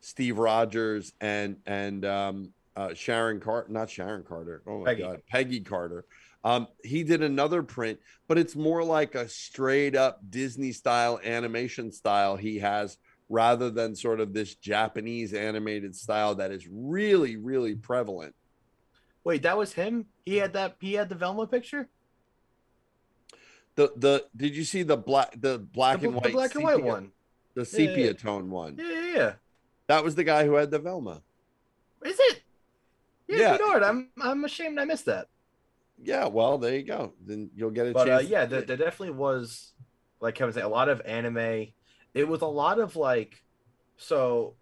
[0.00, 4.62] Steve Rogers and and um, uh, Sharon Carter, not Sharon Carter.
[4.66, 5.02] Oh my Peggy.
[5.02, 6.04] God, Peggy Carter.
[6.44, 11.90] Um, he did another print, but it's more like a straight up Disney style animation
[11.90, 12.98] style he has
[13.30, 18.34] rather than sort of this Japanese animated style that is really, really prevalent.
[19.24, 20.04] Wait, that was him.
[20.26, 20.76] He had that.
[20.80, 21.88] He had the Velma picture.
[23.76, 26.64] The the did you see the black the black The and white the black and
[26.64, 27.10] white one.
[27.54, 28.12] the sepia yeah, yeah.
[28.12, 28.76] tone one?
[28.78, 29.32] Yeah, yeah, yeah.
[29.88, 31.22] That was the guy who had the Velma.
[32.04, 32.42] Is it?
[33.28, 33.56] Yeah, Yeah.
[33.58, 33.82] good art.
[33.82, 35.28] I'm I'm ashamed I missed that.
[36.02, 37.14] Yeah, well, there you go.
[37.24, 38.28] Then you'll get a But uh, chance.
[38.30, 39.72] yeah, there, there definitely was,
[40.20, 41.68] like Kevin said, a lot of anime.
[42.14, 43.42] It was a lot of like,
[43.96, 44.54] so,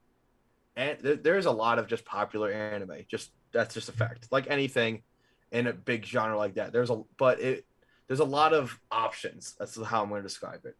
[0.76, 3.04] and there, there's a lot of just popular anime.
[3.08, 4.28] Just that's just a fact.
[4.30, 5.02] Like anything
[5.52, 7.64] in a big genre like that, there's a but it
[8.06, 9.54] there's a lot of options.
[9.58, 10.76] That's how I'm going to describe it.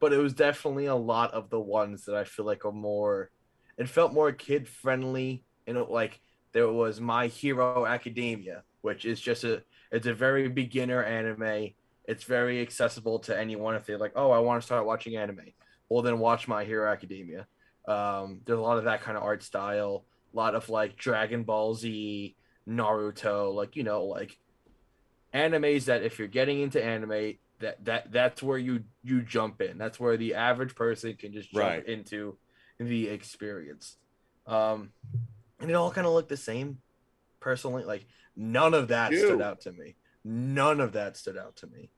[0.00, 3.30] But it was definitely a lot of the ones that I feel like are more.
[3.78, 6.20] It felt more kid friendly, You know, like
[6.52, 11.70] there was My Hero Academia, which is just a it's a very beginner anime.
[12.06, 15.52] It's very accessible to anyone if they're like, oh, I want to start watching anime.
[15.88, 17.46] Well, then watch My Hero Academia.
[17.86, 20.04] Um, there's a lot of that kind of art style.
[20.32, 22.34] A lot of like Dragon Ball Z,
[22.68, 24.38] Naruto, like you know, like
[25.34, 29.78] animes that if you're getting into anime, that that that's where you you jump in.
[29.78, 31.86] That's where the average person can just jump Right.
[31.86, 32.36] into
[32.78, 33.96] the experience.
[34.46, 34.92] Um,
[35.60, 36.78] and it all kind of looked the same.
[37.40, 38.06] Personally, like
[38.36, 39.96] none of that stood out to me.
[40.24, 41.90] None of that stood out to me.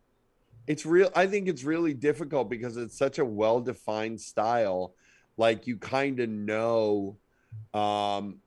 [0.66, 4.94] it's real i think it's really difficult because it's such a well-defined style
[5.36, 7.19] like you kind of know
[7.74, 8.39] um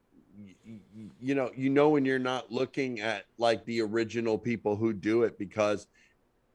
[1.22, 5.24] you know you know when you're not looking at like the original people who do
[5.24, 5.88] it because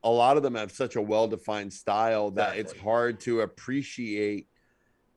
[0.04, 4.48] a lot of them have such a well-defined style that it's hard to appreciate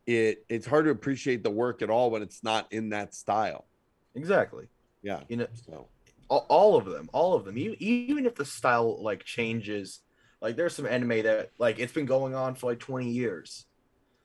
[0.06, 3.66] it it's hard to appreciate the work at all when it's not in that style
[4.16, 4.68] Exactly.
[5.04, 5.88] yeah You know, so
[6.30, 7.58] all, all of them, all of them.
[7.58, 10.02] Even, even if the style like changes,
[10.42, 13.66] like there's some anime that like it's been going on for like 20 years,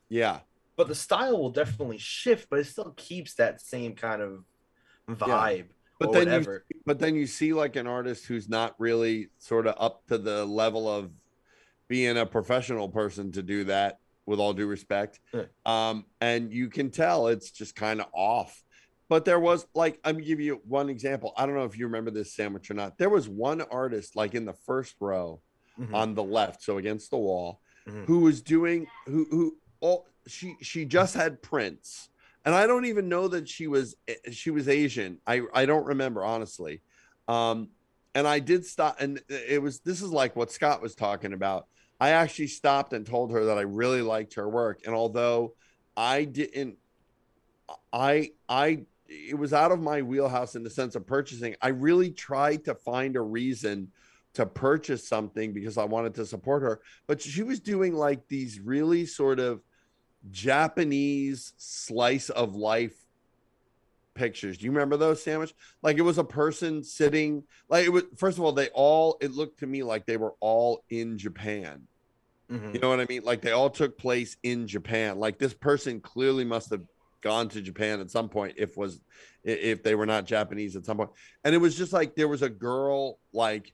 [0.08, 0.40] yeah
[0.76, 4.44] but the style will definitely shift, but it still keeps that same kind of
[5.16, 5.66] vibe
[5.98, 6.64] but then whatever.
[6.68, 10.16] you but then you see like an artist who's not really sort of up to
[10.18, 11.10] the level of
[11.88, 15.18] being a professional person to do that with all due respect.
[15.34, 15.42] Yeah.
[15.66, 18.62] um and you can tell it's just kind of off.
[19.08, 21.32] But there was like i'm gonna give you one example.
[21.36, 22.96] I don't know if you remember this sandwich or not.
[22.96, 25.40] There was one artist like in the first row
[25.78, 25.94] Mhm.
[25.94, 27.60] on the left so against the wall
[28.06, 32.08] who was doing who who all she she just had prints,
[32.44, 35.18] and I don't even know that she was eh, she was Asian.
[35.26, 36.82] I I don't remember honestly.
[37.28, 37.68] Um,
[38.14, 41.66] and I did stop, and it was this is like what Scott was talking about.
[42.00, 45.54] I actually stopped and told her that I really liked her work, and although
[45.96, 46.78] I didn't,
[47.92, 51.56] I I it was out of my wheelhouse in the sense of purchasing.
[51.60, 53.88] I really tried to find a reason
[54.32, 58.60] to purchase something because I wanted to support her, but she was doing like these
[58.60, 59.60] really sort of
[60.30, 62.94] Japanese slice of life
[64.14, 64.58] pictures.
[64.58, 65.54] Do you remember those sandwich?
[65.82, 69.32] Like it was a person sitting like it was first of all, they all it
[69.32, 71.86] looked to me like they were all in Japan.
[72.50, 72.74] Mhm.
[72.74, 73.22] You know what I mean?
[73.22, 75.18] Like they all took place in Japan.
[75.18, 76.82] Like this person clearly must have
[77.22, 79.00] gone to Japan at some point if was
[79.44, 81.10] if they were not Japanese at some point.
[81.44, 83.72] And it was just like there was a girl like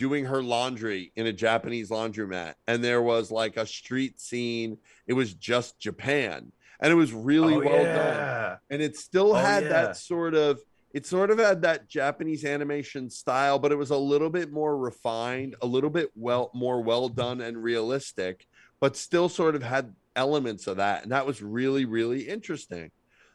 [0.00, 4.78] doing her laundry in a Japanese laundromat and there was like a street scene.
[5.06, 6.52] It was just Japan.
[6.80, 8.48] And it was really Oh, well yeah.
[8.48, 8.58] done.
[8.70, 9.68] And it still Oh, had yeah.
[9.68, 10.58] that sort of
[10.94, 14.76] it sort of had that Japanese animation style, but it was a little bit more
[14.76, 18.46] refined, a little bit well more well done and realistic,
[18.80, 21.02] but still sort of had elements of that.
[21.02, 22.90] And that was really, really interesting.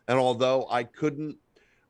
[0.08, 1.38] And although I couldn't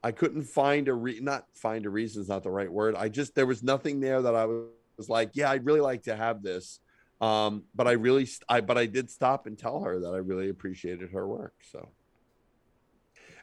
[0.06, 2.96] I couldn't find a re not find a reason is not the right word.
[2.96, 6.16] I just there was nothing there that I was, like, yeah, I'd really like to
[6.16, 6.80] have this.
[7.22, 10.50] Um, but I really I but I did stop and tell her that I really
[10.50, 11.56] appreciated her work.
[11.72, 11.90] So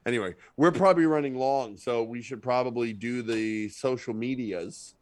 [0.07, 4.95] anyway, we're probably running long, so we should probably do the social medias.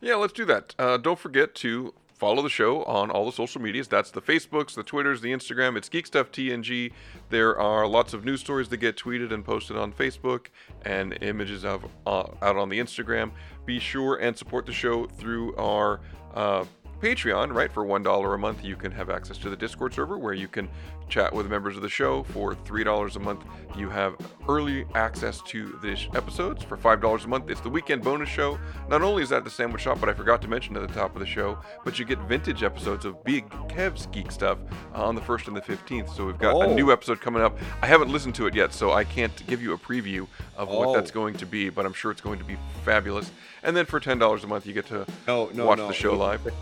[0.00, 0.74] Yeah, let's do that.
[0.80, 1.94] Uh, don't forget to
[2.24, 3.86] follow the show on all the social medias.
[3.86, 5.76] That's the Facebooks, the Twitters, the Instagram.
[5.76, 6.90] It's Geek Stuff TNG.
[7.28, 10.46] There are lots of news stories that get tweeted and posted on Facebook
[10.86, 13.30] and images of uh, out on the Instagram.
[13.66, 16.00] Be sure and support the show through our
[16.32, 16.64] uh,
[17.02, 17.70] Patreon, right?
[17.70, 20.70] For $1 a month, you can have access to the Discord server where you can
[21.08, 22.22] chat with members of the show.
[22.24, 23.44] For $3 a month,
[23.76, 24.14] you have
[24.48, 26.62] early access to the sh- episodes.
[26.64, 28.58] For $5 a month, it's the weekend bonus show.
[28.88, 31.14] Not only is that the sandwich shop, but I forgot to mention at the top
[31.14, 34.58] of the show, but you get vintage episodes of Big Kev's Geek Stuff
[34.94, 36.14] on the 1st and the 15th.
[36.14, 36.74] So we've got a Oh.
[36.74, 37.58] new episode coming up.
[37.82, 40.26] I haven't listened to it yet, so I can't give you a preview
[40.56, 40.94] of what Oh.
[40.94, 43.30] that's going to be, but I'm sure it's going to be fabulous.
[43.62, 45.88] And then for $10 a month, you get to No, no, watch no.
[45.88, 46.52] the show It'll- live.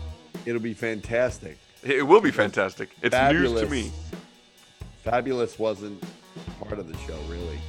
[0.45, 1.57] It'll be fantastic.
[1.83, 2.89] It will be fantastic.
[3.01, 3.91] It's news to me.
[5.03, 6.01] Fabulous wasn't
[6.61, 7.59] part of the show, really.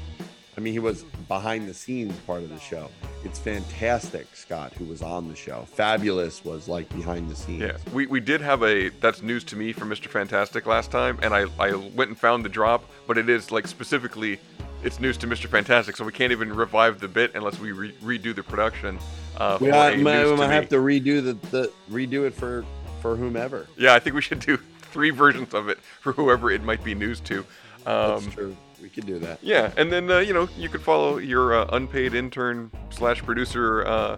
[0.56, 2.88] I mean, he was behind the scenes part of the show.
[3.24, 5.64] It's fantastic, Scott, who was on the show.
[5.72, 7.60] Fabulous was like behind the scenes.
[7.62, 10.06] Yeah, we, we did have a that's news to me from Mr.
[10.06, 13.66] Fantastic last time, and I, I went and found the drop, but it is like
[13.66, 14.38] specifically
[14.84, 15.46] it's news to Mr.
[15.48, 18.96] Fantastic, so we can't even revive the bit unless we re- redo the production.
[19.36, 20.54] Uh, We might, might might me.
[20.54, 22.64] have to redo the, the redo it for
[23.02, 23.66] for whomever.
[23.76, 24.56] Yeah, I think we should do
[24.94, 27.40] three versions of it for whoever it might be news to.
[27.84, 28.56] Um, That's true.
[28.80, 29.40] We could do that.
[29.42, 33.84] Yeah, and then uh, you know you could follow your uh, unpaid intern slash producer
[33.86, 34.16] uh,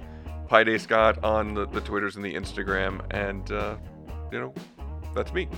[0.48, 3.77] Pi Day Scott on the, the Twitters and the Instagram, and uh,
[4.31, 4.55] you know
[5.15, 5.48] that's me.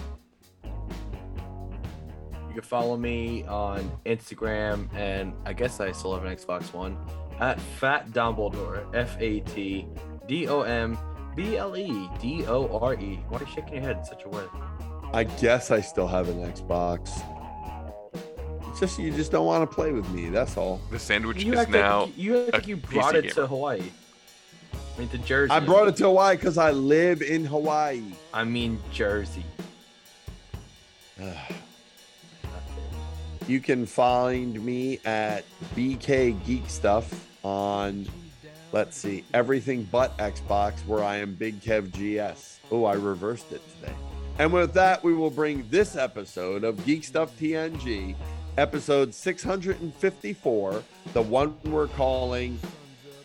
[0.64, 6.96] You can follow me on Instagram, and I guess I still have an Xbox One
[7.40, 8.94] at Fat Dumbledore.
[8.94, 9.86] F A T
[10.26, 10.98] D O M
[11.34, 13.20] B L E D O R E.
[13.28, 14.44] Why are you shaking your head in such a way?
[15.12, 17.10] I guess I still have an Xbox.
[18.68, 20.28] It's just you just don't want to play with me.
[20.28, 20.80] That's all.
[20.90, 22.02] The sandwich You is act now.
[22.04, 23.34] like you, act a like you PC brought it gamer.
[23.34, 23.82] to Hawaii.
[24.72, 25.50] I mean to Jersey.
[25.52, 28.02] I brought it to Hawaii because I live in Hawaii.
[28.34, 29.44] I mean Jersey.
[33.46, 35.42] You can find me at
[35.74, 38.06] BK Geek Stuff on,
[38.72, 42.60] let's see, everything but Xbox, where I am Big Kev GS.
[42.70, 43.94] Oh, I reversed it today.
[44.38, 48.14] And with that, we will bring this episode of Geek Stuff TNG,
[48.56, 52.60] episode 654, the one we're calling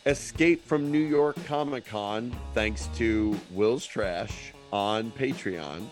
[0.08, 5.86] Escape from New York Comic Con, thanks to Will's Trash on Patreon,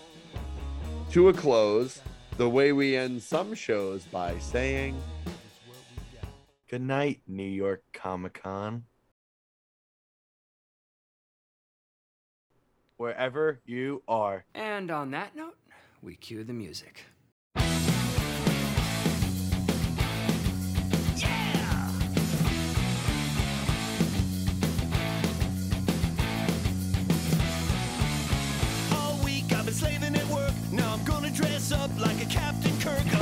[1.12, 2.02] to a close
[2.38, 5.00] the way we end some shows by saying,
[6.68, 8.86] Good night, New York Comic Con.
[13.02, 14.46] Wherever you are.
[14.54, 15.58] And on that note,
[16.04, 17.04] we cue the music.
[21.16, 21.92] Yeah.
[28.94, 30.52] All week I've been slaving at work.
[30.72, 33.21] Now I'm gonna dress up like a Captain Kirk.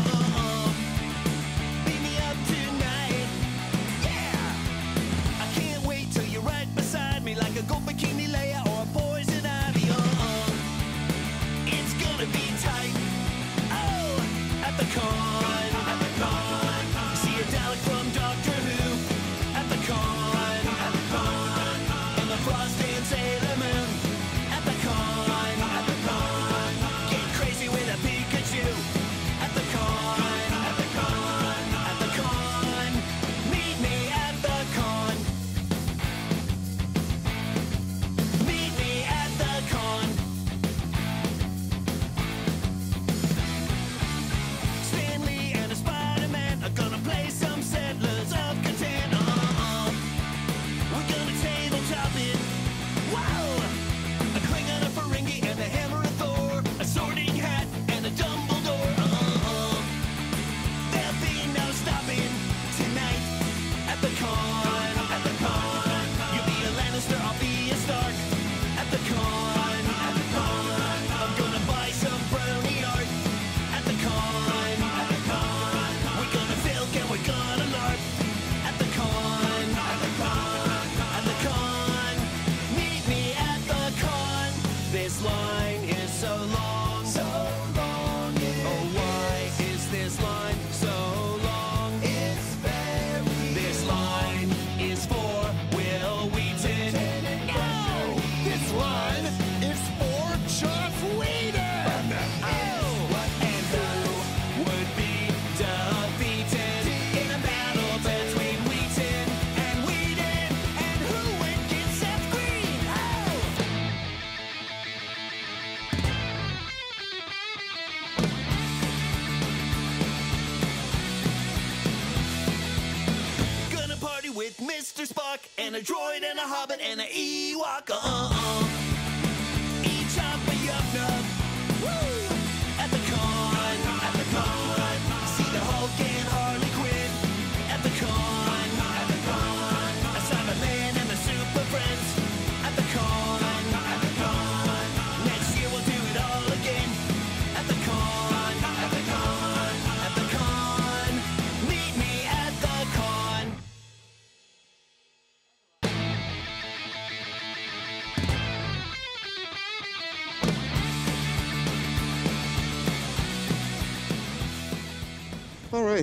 [126.23, 127.89] and a hobbit and a Ewok.
[127.91, 128.28] Uh-uh.